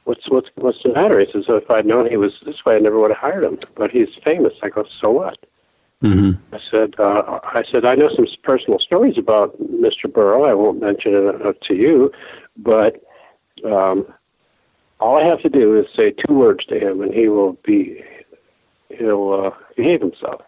[0.04, 2.76] "What's what's what's the matter?" He says, oh, "If I'd known he was this way,
[2.76, 3.58] I never would have hired him.
[3.74, 5.38] But he's famous." I go, "So what?"
[6.02, 6.54] Mm-hmm.
[6.54, 10.10] I said, uh, "I said I know some personal stories about Mr.
[10.10, 10.46] Berle.
[10.48, 12.12] I won't mention it uh, to you,
[12.56, 13.02] but
[13.64, 14.06] um,
[15.00, 18.02] all I have to do is say two words to him, and he will be
[18.90, 20.42] he'll uh, behave himself."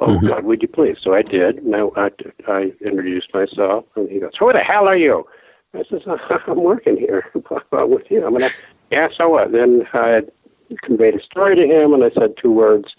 [0.00, 0.28] Oh Mhm.
[0.28, 0.98] God, would you please?
[1.00, 1.58] So I did.
[1.58, 2.10] And I, I,
[2.48, 5.26] I introduced myself, and he goes, "Who the hell are you?"
[5.74, 6.02] I says,
[6.46, 7.30] "I'm working here
[7.72, 8.50] with you." I'm gonna,
[8.90, 9.08] yeah.
[9.16, 9.52] So what?
[9.52, 10.22] Then I
[10.82, 12.94] conveyed a story to him, and I said two words,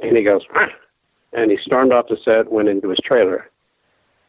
[0.00, 0.70] and he goes, "Ah,"
[1.32, 3.48] and he stormed off the set, went into his trailer.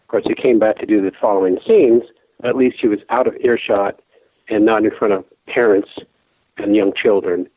[0.03, 2.03] Of course, he came back to do the following scenes.
[2.43, 3.99] At least he was out of earshot
[4.49, 5.89] and not in front of parents
[6.57, 7.47] and young children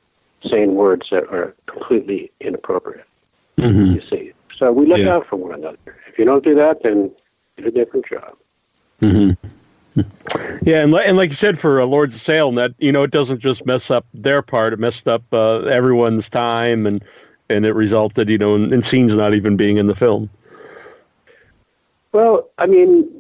[0.45, 3.07] saying words that are completely inappropriate.
[3.59, 3.95] Mm-hmm.
[3.95, 4.33] You see.
[4.59, 5.17] So we look Yeah.
[5.17, 5.97] out for one another.
[6.09, 7.11] If you don't do that, then
[7.57, 8.37] do a different job.
[9.01, 9.31] hmm
[10.63, 13.11] Yeah, and, and like you said, for uh, Lords of Salem, that you know, it
[13.11, 17.05] doesn't just mess up their part; it messed up uh, everyone's time, and
[17.51, 20.31] and it resulted, you know, in, in scenes not even being in the film.
[22.13, 23.11] Well, I mean,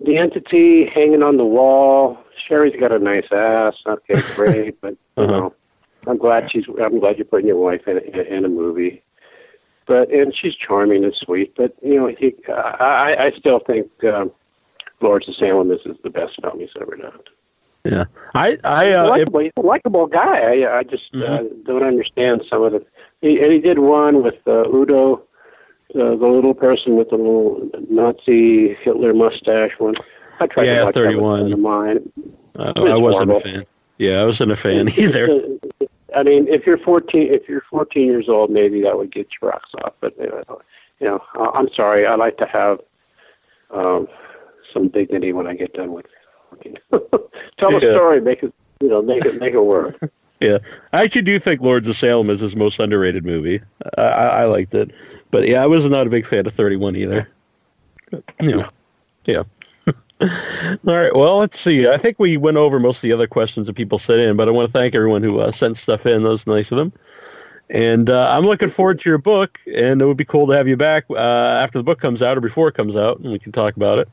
[0.00, 2.18] the entity hanging on the wall.
[2.46, 3.74] Sheri's got a nice ass.
[3.86, 5.28] Okay, great, but you Uh-huh.
[5.28, 5.54] know,
[6.06, 6.64] I'm glad she's.
[6.82, 9.02] I'm glad you're putting your wife in, in, in a movie.
[9.86, 11.54] But and she's charming and sweet.
[11.56, 14.32] But you know, he, I, I still think um,
[15.02, 17.18] Lords of Salem is, is the best film he's ever done.
[17.84, 18.04] Yeah,
[18.34, 20.62] I, I, He's a uh, likable, he's a likable guy.
[20.62, 21.64] I, I just uh, Mhm.
[21.64, 22.86] don't understand some of the.
[23.20, 25.18] He, and he did one with uh, Udo, uh,
[25.94, 29.94] the little person with the little Nazi Hitler mustache one.
[30.38, 31.50] I tried Yeah, to watch 31.
[31.50, 32.12] that mine.
[32.56, 33.66] uh, I wasn't a fan.
[33.98, 35.58] Yeah, I wasn't a fan either.
[36.14, 39.50] I mean, if you're 14, if you're 14 years old, maybe that would get your
[39.50, 39.94] rocks off.
[40.00, 40.54] But uh,
[41.00, 42.06] you know, I'm sorry.
[42.06, 42.80] I like to have
[43.70, 44.06] um,
[44.72, 46.06] some dignity when I get done with.
[47.58, 47.94] Tell a Yeah.
[47.94, 48.20] story.
[48.20, 48.52] Make it.
[48.80, 49.98] You know, make it make it work.
[50.40, 50.58] Yeah,
[50.92, 53.60] I actually do think Lords of Salem is his most underrated movie.
[53.96, 54.90] I, I, I liked it,
[55.30, 57.28] but yeah, I was not a big fan of Thirty One either.
[58.40, 58.68] Yeah,
[59.24, 59.44] yeah.
[60.20, 60.28] All
[60.84, 61.14] right.
[61.14, 61.86] Well, let's see.
[61.88, 64.48] I think we went over most of the other questions that people sent in, but
[64.48, 66.24] I want to thank everyone who uh, sent stuff in.
[66.24, 66.92] That was nice of them.
[67.70, 70.66] And uh, I'm looking forward to your book, and it would be cool to have
[70.66, 73.38] you back uh, after the book comes out or before it comes out, and we
[73.38, 74.08] can talk about it.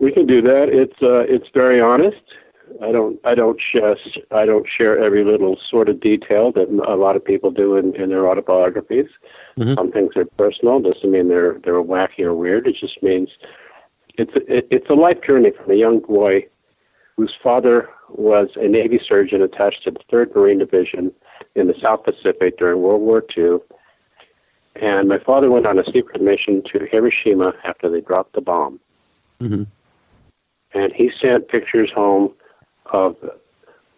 [0.00, 0.70] We can do that.
[0.70, 2.22] It's uh, it's very honest.
[2.82, 6.96] I don't I don't just I don't share every little sort of detail that a
[6.96, 9.08] lot of people do in, in their autobiographies.
[9.58, 9.74] Mhm.
[9.74, 10.80] Some things are personal.
[10.80, 12.66] Doesn't mean they're they're wacky or weird.
[12.66, 13.28] It just means
[14.16, 16.46] it's it, it's a life journey from a young boy
[17.16, 21.12] whose father was a Navy surgeon attached to the Third Marine Division
[21.54, 23.58] in the South Pacific during World War II.
[24.76, 28.80] And my father went on a secret mission to Hiroshima after they dropped the bomb
[29.40, 29.64] hmm
[30.74, 32.32] and he sent pictures home
[32.86, 33.16] of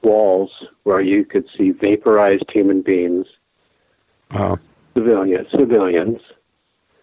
[0.03, 3.27] walls where you could see vaporized human beings,
[4.33, 4.59] Wow.
[4.95, 6.21] civilians, civilians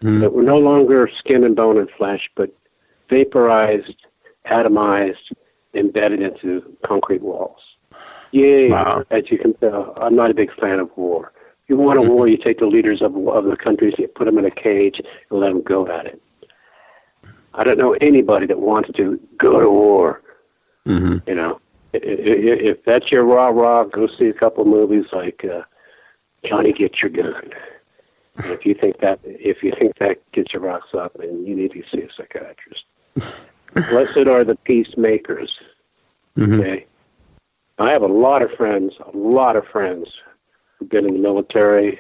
[0.02, 0.22] Mhm.
[0.22, 2.50] that were no longer skin and bone and flesh, but
[3.10, 3.96] vaporized,
[4.46, 5.32] atomized,
[5.74, 7.62] embedded into concrete walls.
[8.32, 8.70] Yay!
[8.70, 9.04] Wow.
[9.10, 11.32] As you can tell, I'm not a big fan of war.
[11.64, 14.26] If you want a war, you take the leaders of, of the countries, you put
[14.26, 16.22] them in a cage, and let them go at it.
[17.54, 20.22] I don't know anybody that wants to go to war.
[20.86, 21.60] hmm You know,
[21.94, 25.64] I- i- i- if that's your rah rah, go see a couple movies like uh,
[26.44, 27.52] Johnny Get Your Gun.
[28.46, 31.72] If you think that if you think that gets your rocks up, then you need
[31.74, 32.86] to see a psychiatrist.
[33.90, 35.60] Blessed are the peacemakers.
[36.36, 36.86] hmm Okay,
[37.80, 40.08] I have a lot of friends, a lot of friends
[40.78, 42.00] who've been in the military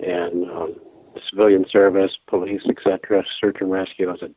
[0.00, 0.74] and um,
[1.28, 4.08] civilian service, police, etc., search and rescue.
[4.08, 4.30] I was a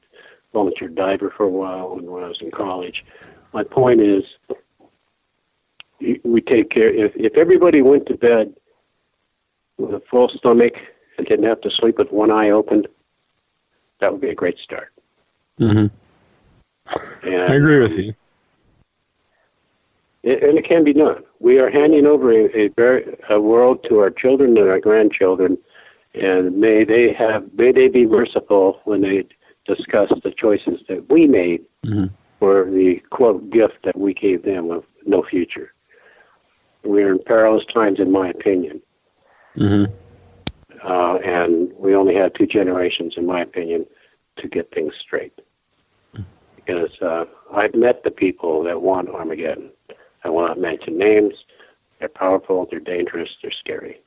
[0.56, 3.06] volunteer diver for a while when, I was in college.
[3.53, 4.23] My point is,
[6.23, 6.90] we take care.
[6.90, 8.56] If if everybody went to bed
[9.77, 10.76] with a full stomach
[11.18, 12.86] and didn't have to sleep with one eye open,
[13.99, 14.90] that would be a great start.
[15.57, 15.88] hmm
[17.23, 18.14] And, I agree with you.
[20.23, 21.23] it, and it can be done.
[21.40, 25.57] We are handing over a, a, very, a world to our children and our grandchildren,
[26.14, 29.26] and may they have may they be merciful when they
[29.66, 32.10] discuss the choices that we made Mhm.
[32.40, 35.74] for the quote gift that we gave them of no future.
[36.84, 38.82] We're in perilous times, in my opinion,
[39.56, 39.86] hmm
[40.84, 43.88] uh, and we only have two generations, in my opinion,
[44.36, 45.34] to get things straight.
[46.56, 49.72] Because uh, I've met the people that want Armageddon.
[50.24, 51.46] I will not mention names.
[52.00, 54.02] They're powerful, they're dangerous, they're scary.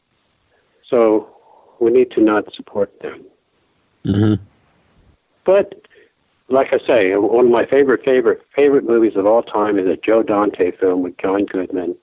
[0.85, 1.37] So
[1.81, 3.25] we need to not support them.
[4.05, 4.35] hmm
[5.49, 5.81] But
[6.51, 9.97] like I say, one of my favorite, favorite, favorite movies of all time is a
[9.97, 11.97] Joe Dante film with John Goodman,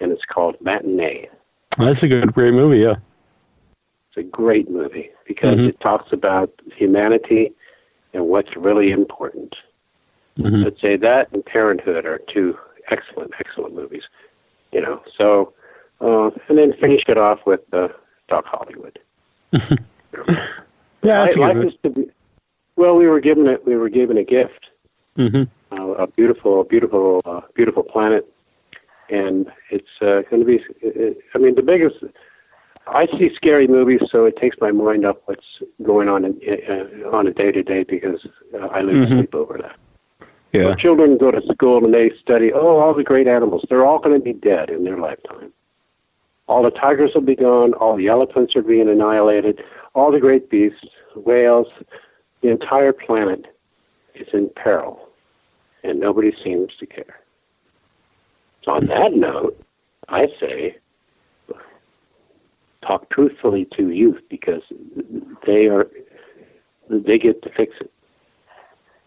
[0.00, 1.30] and it's called Matinee.
[1.78, 2.80] That's a good, great movie.
[2.80, 2.96] Yeah.
[4.10, 5.68] It's a great movie because Mhm.
[5.70, 7.54] it talks about humanity
[8.12, 9.56] and what's really important.
[10.36, 12.58] hmm I'd say that and Parenthood are two
[12.90, 14.04] excellent, excellent movies.
[14.72, 15.54] You know, so
[16.02, 17.88] uh, and then finish it off with uh,
[18.28, 18.98] Doc Hollywood.
[21.02, 22.10] Yeah, that's I, life is to be,
[22.80, 23.64] well, we were given it.
[23.66, 24.62] We were given a gift,
[25.16, 25.42] hmm
[25.72, 28.24] uh, a beautiful, beautiful, uh, beautiful planet,
[29.10, 30.64] and it's uh, going to be.
[30.80, 31.96] It, I mean, the biggest.
[32.86, 35.50] I see scary movies, so it takes my mind off what's
[35.82, 36.34] going on in,
[36.68, 39.16] uh, on a day to day because uh, I lose Mhm.
[39.18, 39.76] sleep over that.
[40.52, 40.74] Yeah.
[40.74, 43.64] Children go to school and they study, oh, all the great animals.
[43.68, 45.52] They're all going to be dead in their lifetime.
[46.48, 47.74] All the tigers will be gone.
[47.74, 49.62] All the elephants are being annihilated.
[49.94, 51.68] All the great beasts, whales,
[52.42, 53.46] the entire planet
[54.14, 55.08] is in peril.
[55.82, 57.20] And nobody seems to care.
[58.64, 59.58] So, on that note,
[60.08, 60.76] I say
[62.82, 64.62] talk truthfully to youth because
[65.46, 65.88] they are
[66.88, 67.90] they get to fix it.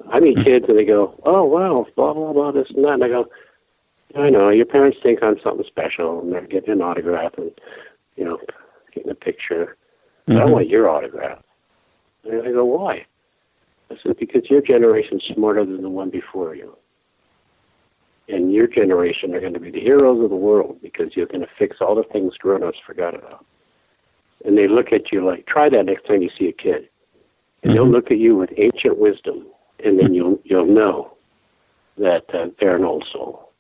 [0.10, 3.04] I meet kids and they go, "Oh wow, blah blah blah, this and that," and
[3.04, 3.30] I go,
[4.16, 7.52] "I know your parents think I'm something special, and they're getting an autograph and
[8.16, 8.40] you know
[8.94, 9.78] getting a picture.
[10.26, 10.52] But I mm-hmm.
[10.52, 11.40] want your autograph."
[12.24, 13.06] And I go, "Why?"
[13.92, 16.76] I said, "Because your generation's smarter than the one before you,
[18.28, 21.42] and your generation are going to be the heroes of the world because you're going
[21.42, 23.46] to fix all the things grown-ups forgot about."
[24.46, 26.90] And they look at you like, "Try that next time you see a kid."
[27.64, 27.92] And they'll Mhm.
[27.92, 29.46] look at you with ancient wisdom,
[29.84, 31.14] and then you'll you'll know
[31.98, 33.52] that uh, they're an old soul.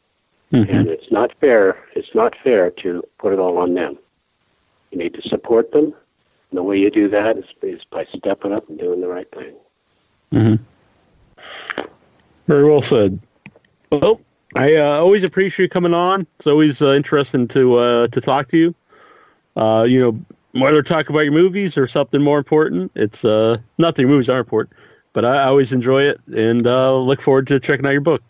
[0.51, 0.69] Mhm.
[0.69, 1.77] And it's not fair.
[1.95, 3.97] It's not fair to put it all on them.
[4.91, 5.93] You need to support them.
[6.49, 9.29] And the way you do that is, is by stepping up and doing the right
[9.31, 9.55] thing.
[10.33, 10.55] Hmm
[12.47, 13.19] Very well said.
[13.91, 14.19] Well,
[14.55, 16.25] I uh, always appreciate you coming on.
[16.37, 18.75] It's always uh, interesting to uh, to talk to you.
[19.55, 23.93] Uh, you know, whether talk about your movies or something more important, it's uh, not
[23.93, 24.75] that your movies are important,
[25.13, 28.23] but I, I always enjoy it and uh, look forward to checking out your book.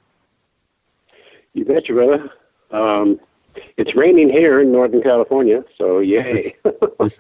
[1.54, 2.30] You bet, betcha, brother.
[2.72, 3.18] Um,
[3.78, 6.54] it's raining here in Northern California, so yay.
[7.00, 7.20] It's,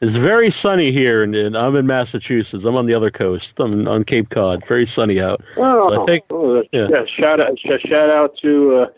[0.00, 2.64] it's very sunny here, and, and I'm in Massachusetts.
[2.64, 3.58] I'm on the other coast.
[3.60, 4.64] I'm on Cape Cod.
[4.66, 5.42] Very sunny out.
[5.56, 6.88] oh, So I think- oh, yeah.
[6.90, 8.88] yeah, shout out, sh- shout out to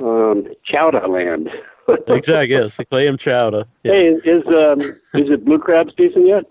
[0.00, 1.50] uh, um, Chowder Land.
[2.06, 2.54] Exactly.
[2.54, 3.64] Yes, the clam chowder.
[3.82, 3.92] Yeah.
[3.92, 4.80] Hey, is um,
[5.14, 6.44] is it blue crab season yet?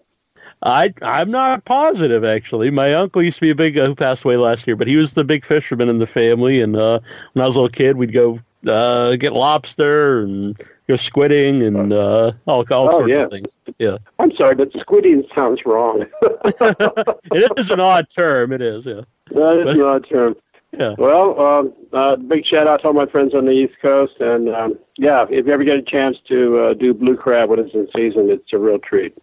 [0.64, 2.72] I I'm not positive actually.
[2.72, 4.98] My uncle used to be a big uh, who passed away last year, but he
[4.98, 6.60] was the big fisherman in the family.
[6.60, 7.00] And uh,
[7.32, 10.58] when I was a little kid, we'd go uh, get lobster and
[10.88, 13.22] go squidding and uh, all all Oh, sorts yeah.
[13.24, 13.58] of things.
[13.78, 16.06] Yeah, I'm sorry, but squidding sounds wrong.
[16.22, 18.52] it is an odd term.
[18.52, 18.86] It is.
[18.86, 19.02] Yeah.
[19.32, 20.36] That is an odd term.
[20.78, 20.94] Yeah.
[21.00, 24.50] Well, um, uh, big shout out to all my friends on the East Coast, and
[24.50, 27.74] um, yeah, if you ever get a chance to uh, do blue crab when it's
[27.74, 29.16] in season, it's a real treat.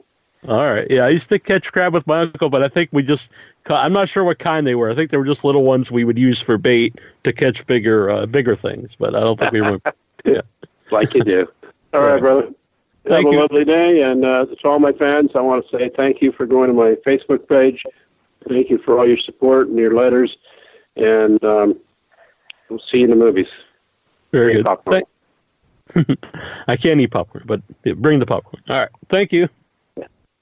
[0.48, 0.86] All right.
[0.90, 3.32] Yeah, I used to catch crab with my uncle, but I think we just
[3.68, 4.90] I'm not sure what kind they were.
[4.90, 8.10] I think they were just little ones we would use for bait to catch bigger
[8.10, 8.96] uh, bigger things.
[8.98, 9.80] But I don't think we were.
[10.24, 10.40] Yeah.
[10.90, 11.46] like you do.
[11.94, 12.46] All right, brother.
[12.46, 12.54] Have
[13.04, 16.20] Thank a lovely day, and uh, to all my fans, I want to say thank
[16.20, 17.84] you for going to my Facebook page.
[18.48, 20.36] Thank you for all your support and your letters,
[20.96, 21.78] and um,
[22.68, 23.46] we'll see you in the movies.
[24.32, 25.04] Very Bring good.
[25.94, 26.18] Thank-
[26.66, 27.62] I can't eat popcorn, but
[28.02, 28.64] bring the popcorn.
[28.68, 28.90] All right.
[29.08, 29.48] Thank you.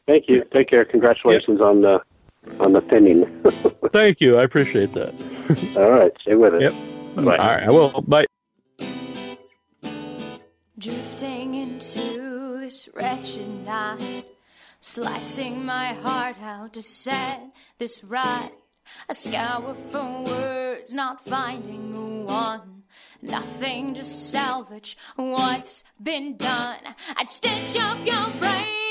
[0.07, 0.45] Thank you.
[0.53, 0.85] Take care.
[0.85, 2.03] Congratulations on the
[2.61, 3.25] on the thinning.
[3.91, 4.37] Thank you.
[4.37, 5.15] I appreciate that.
[5.77, 6.63] all right, stay with it.
[6.63, 6.73] Yep.
[7.17, 7.37] Bye.
[7.37, 7.63] All right.
[7.63, 8.03] I will.
[8.03, 8.27] Bye.
[10.79, 14.27] Drifting into this wretched night,
[14.81, 17.41] slicing my heart out to set
[17.79, 18.51] this right.
[19.09, 22.01] I scour for words, not finding the
[22.31, 22.83] one.
[23.23, 26.81] Nothing to salvage what's been done.
[27.17, 28.84] I'd stitch up your brain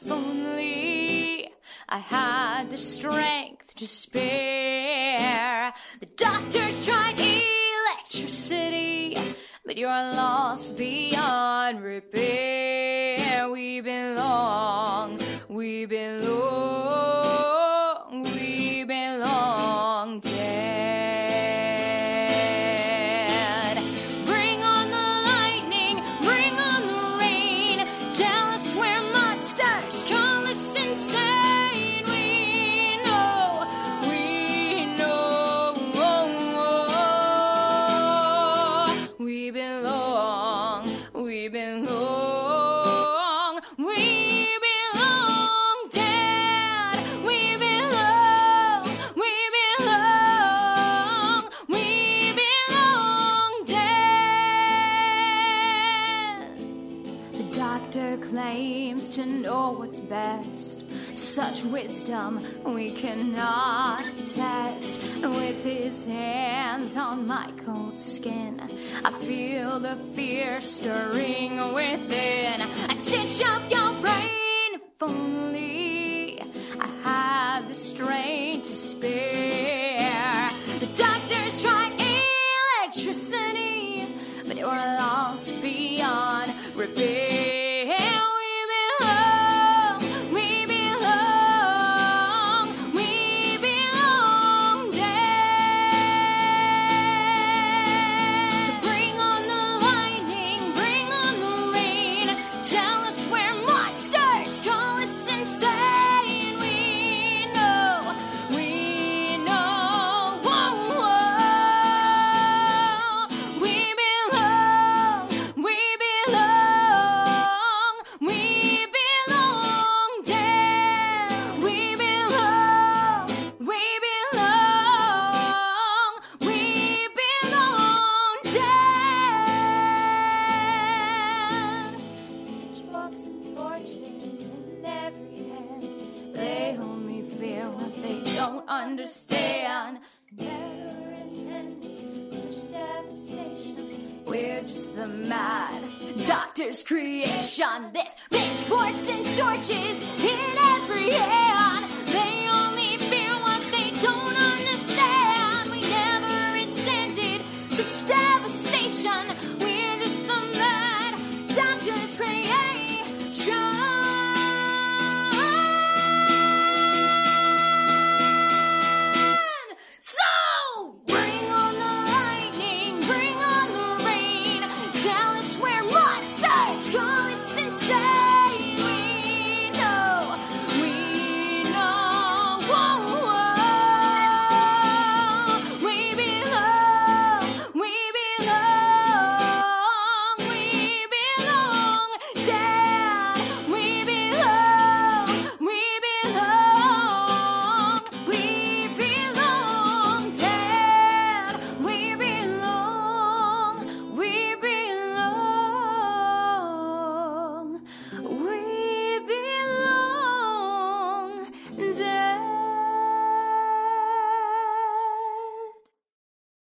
[0.00, 1.48] if only
[1.88, 5.72] I had the strength to spare.
[6.00, 9.16] The doctors tried electricity,
[9.64, 13.50] but you're lost beyond repair.
[13.50, 15.18] We belong,
[15.48, 17.27] we belong.
[61.38, 64.02] such wisdom we cannot
[64.34, 65.00] test.
[65.22, 68.60] With his hands on my cold skin,
[69.04, 72.60] I feel the fear stirring within.
[72.90, 73.87] I stitch up your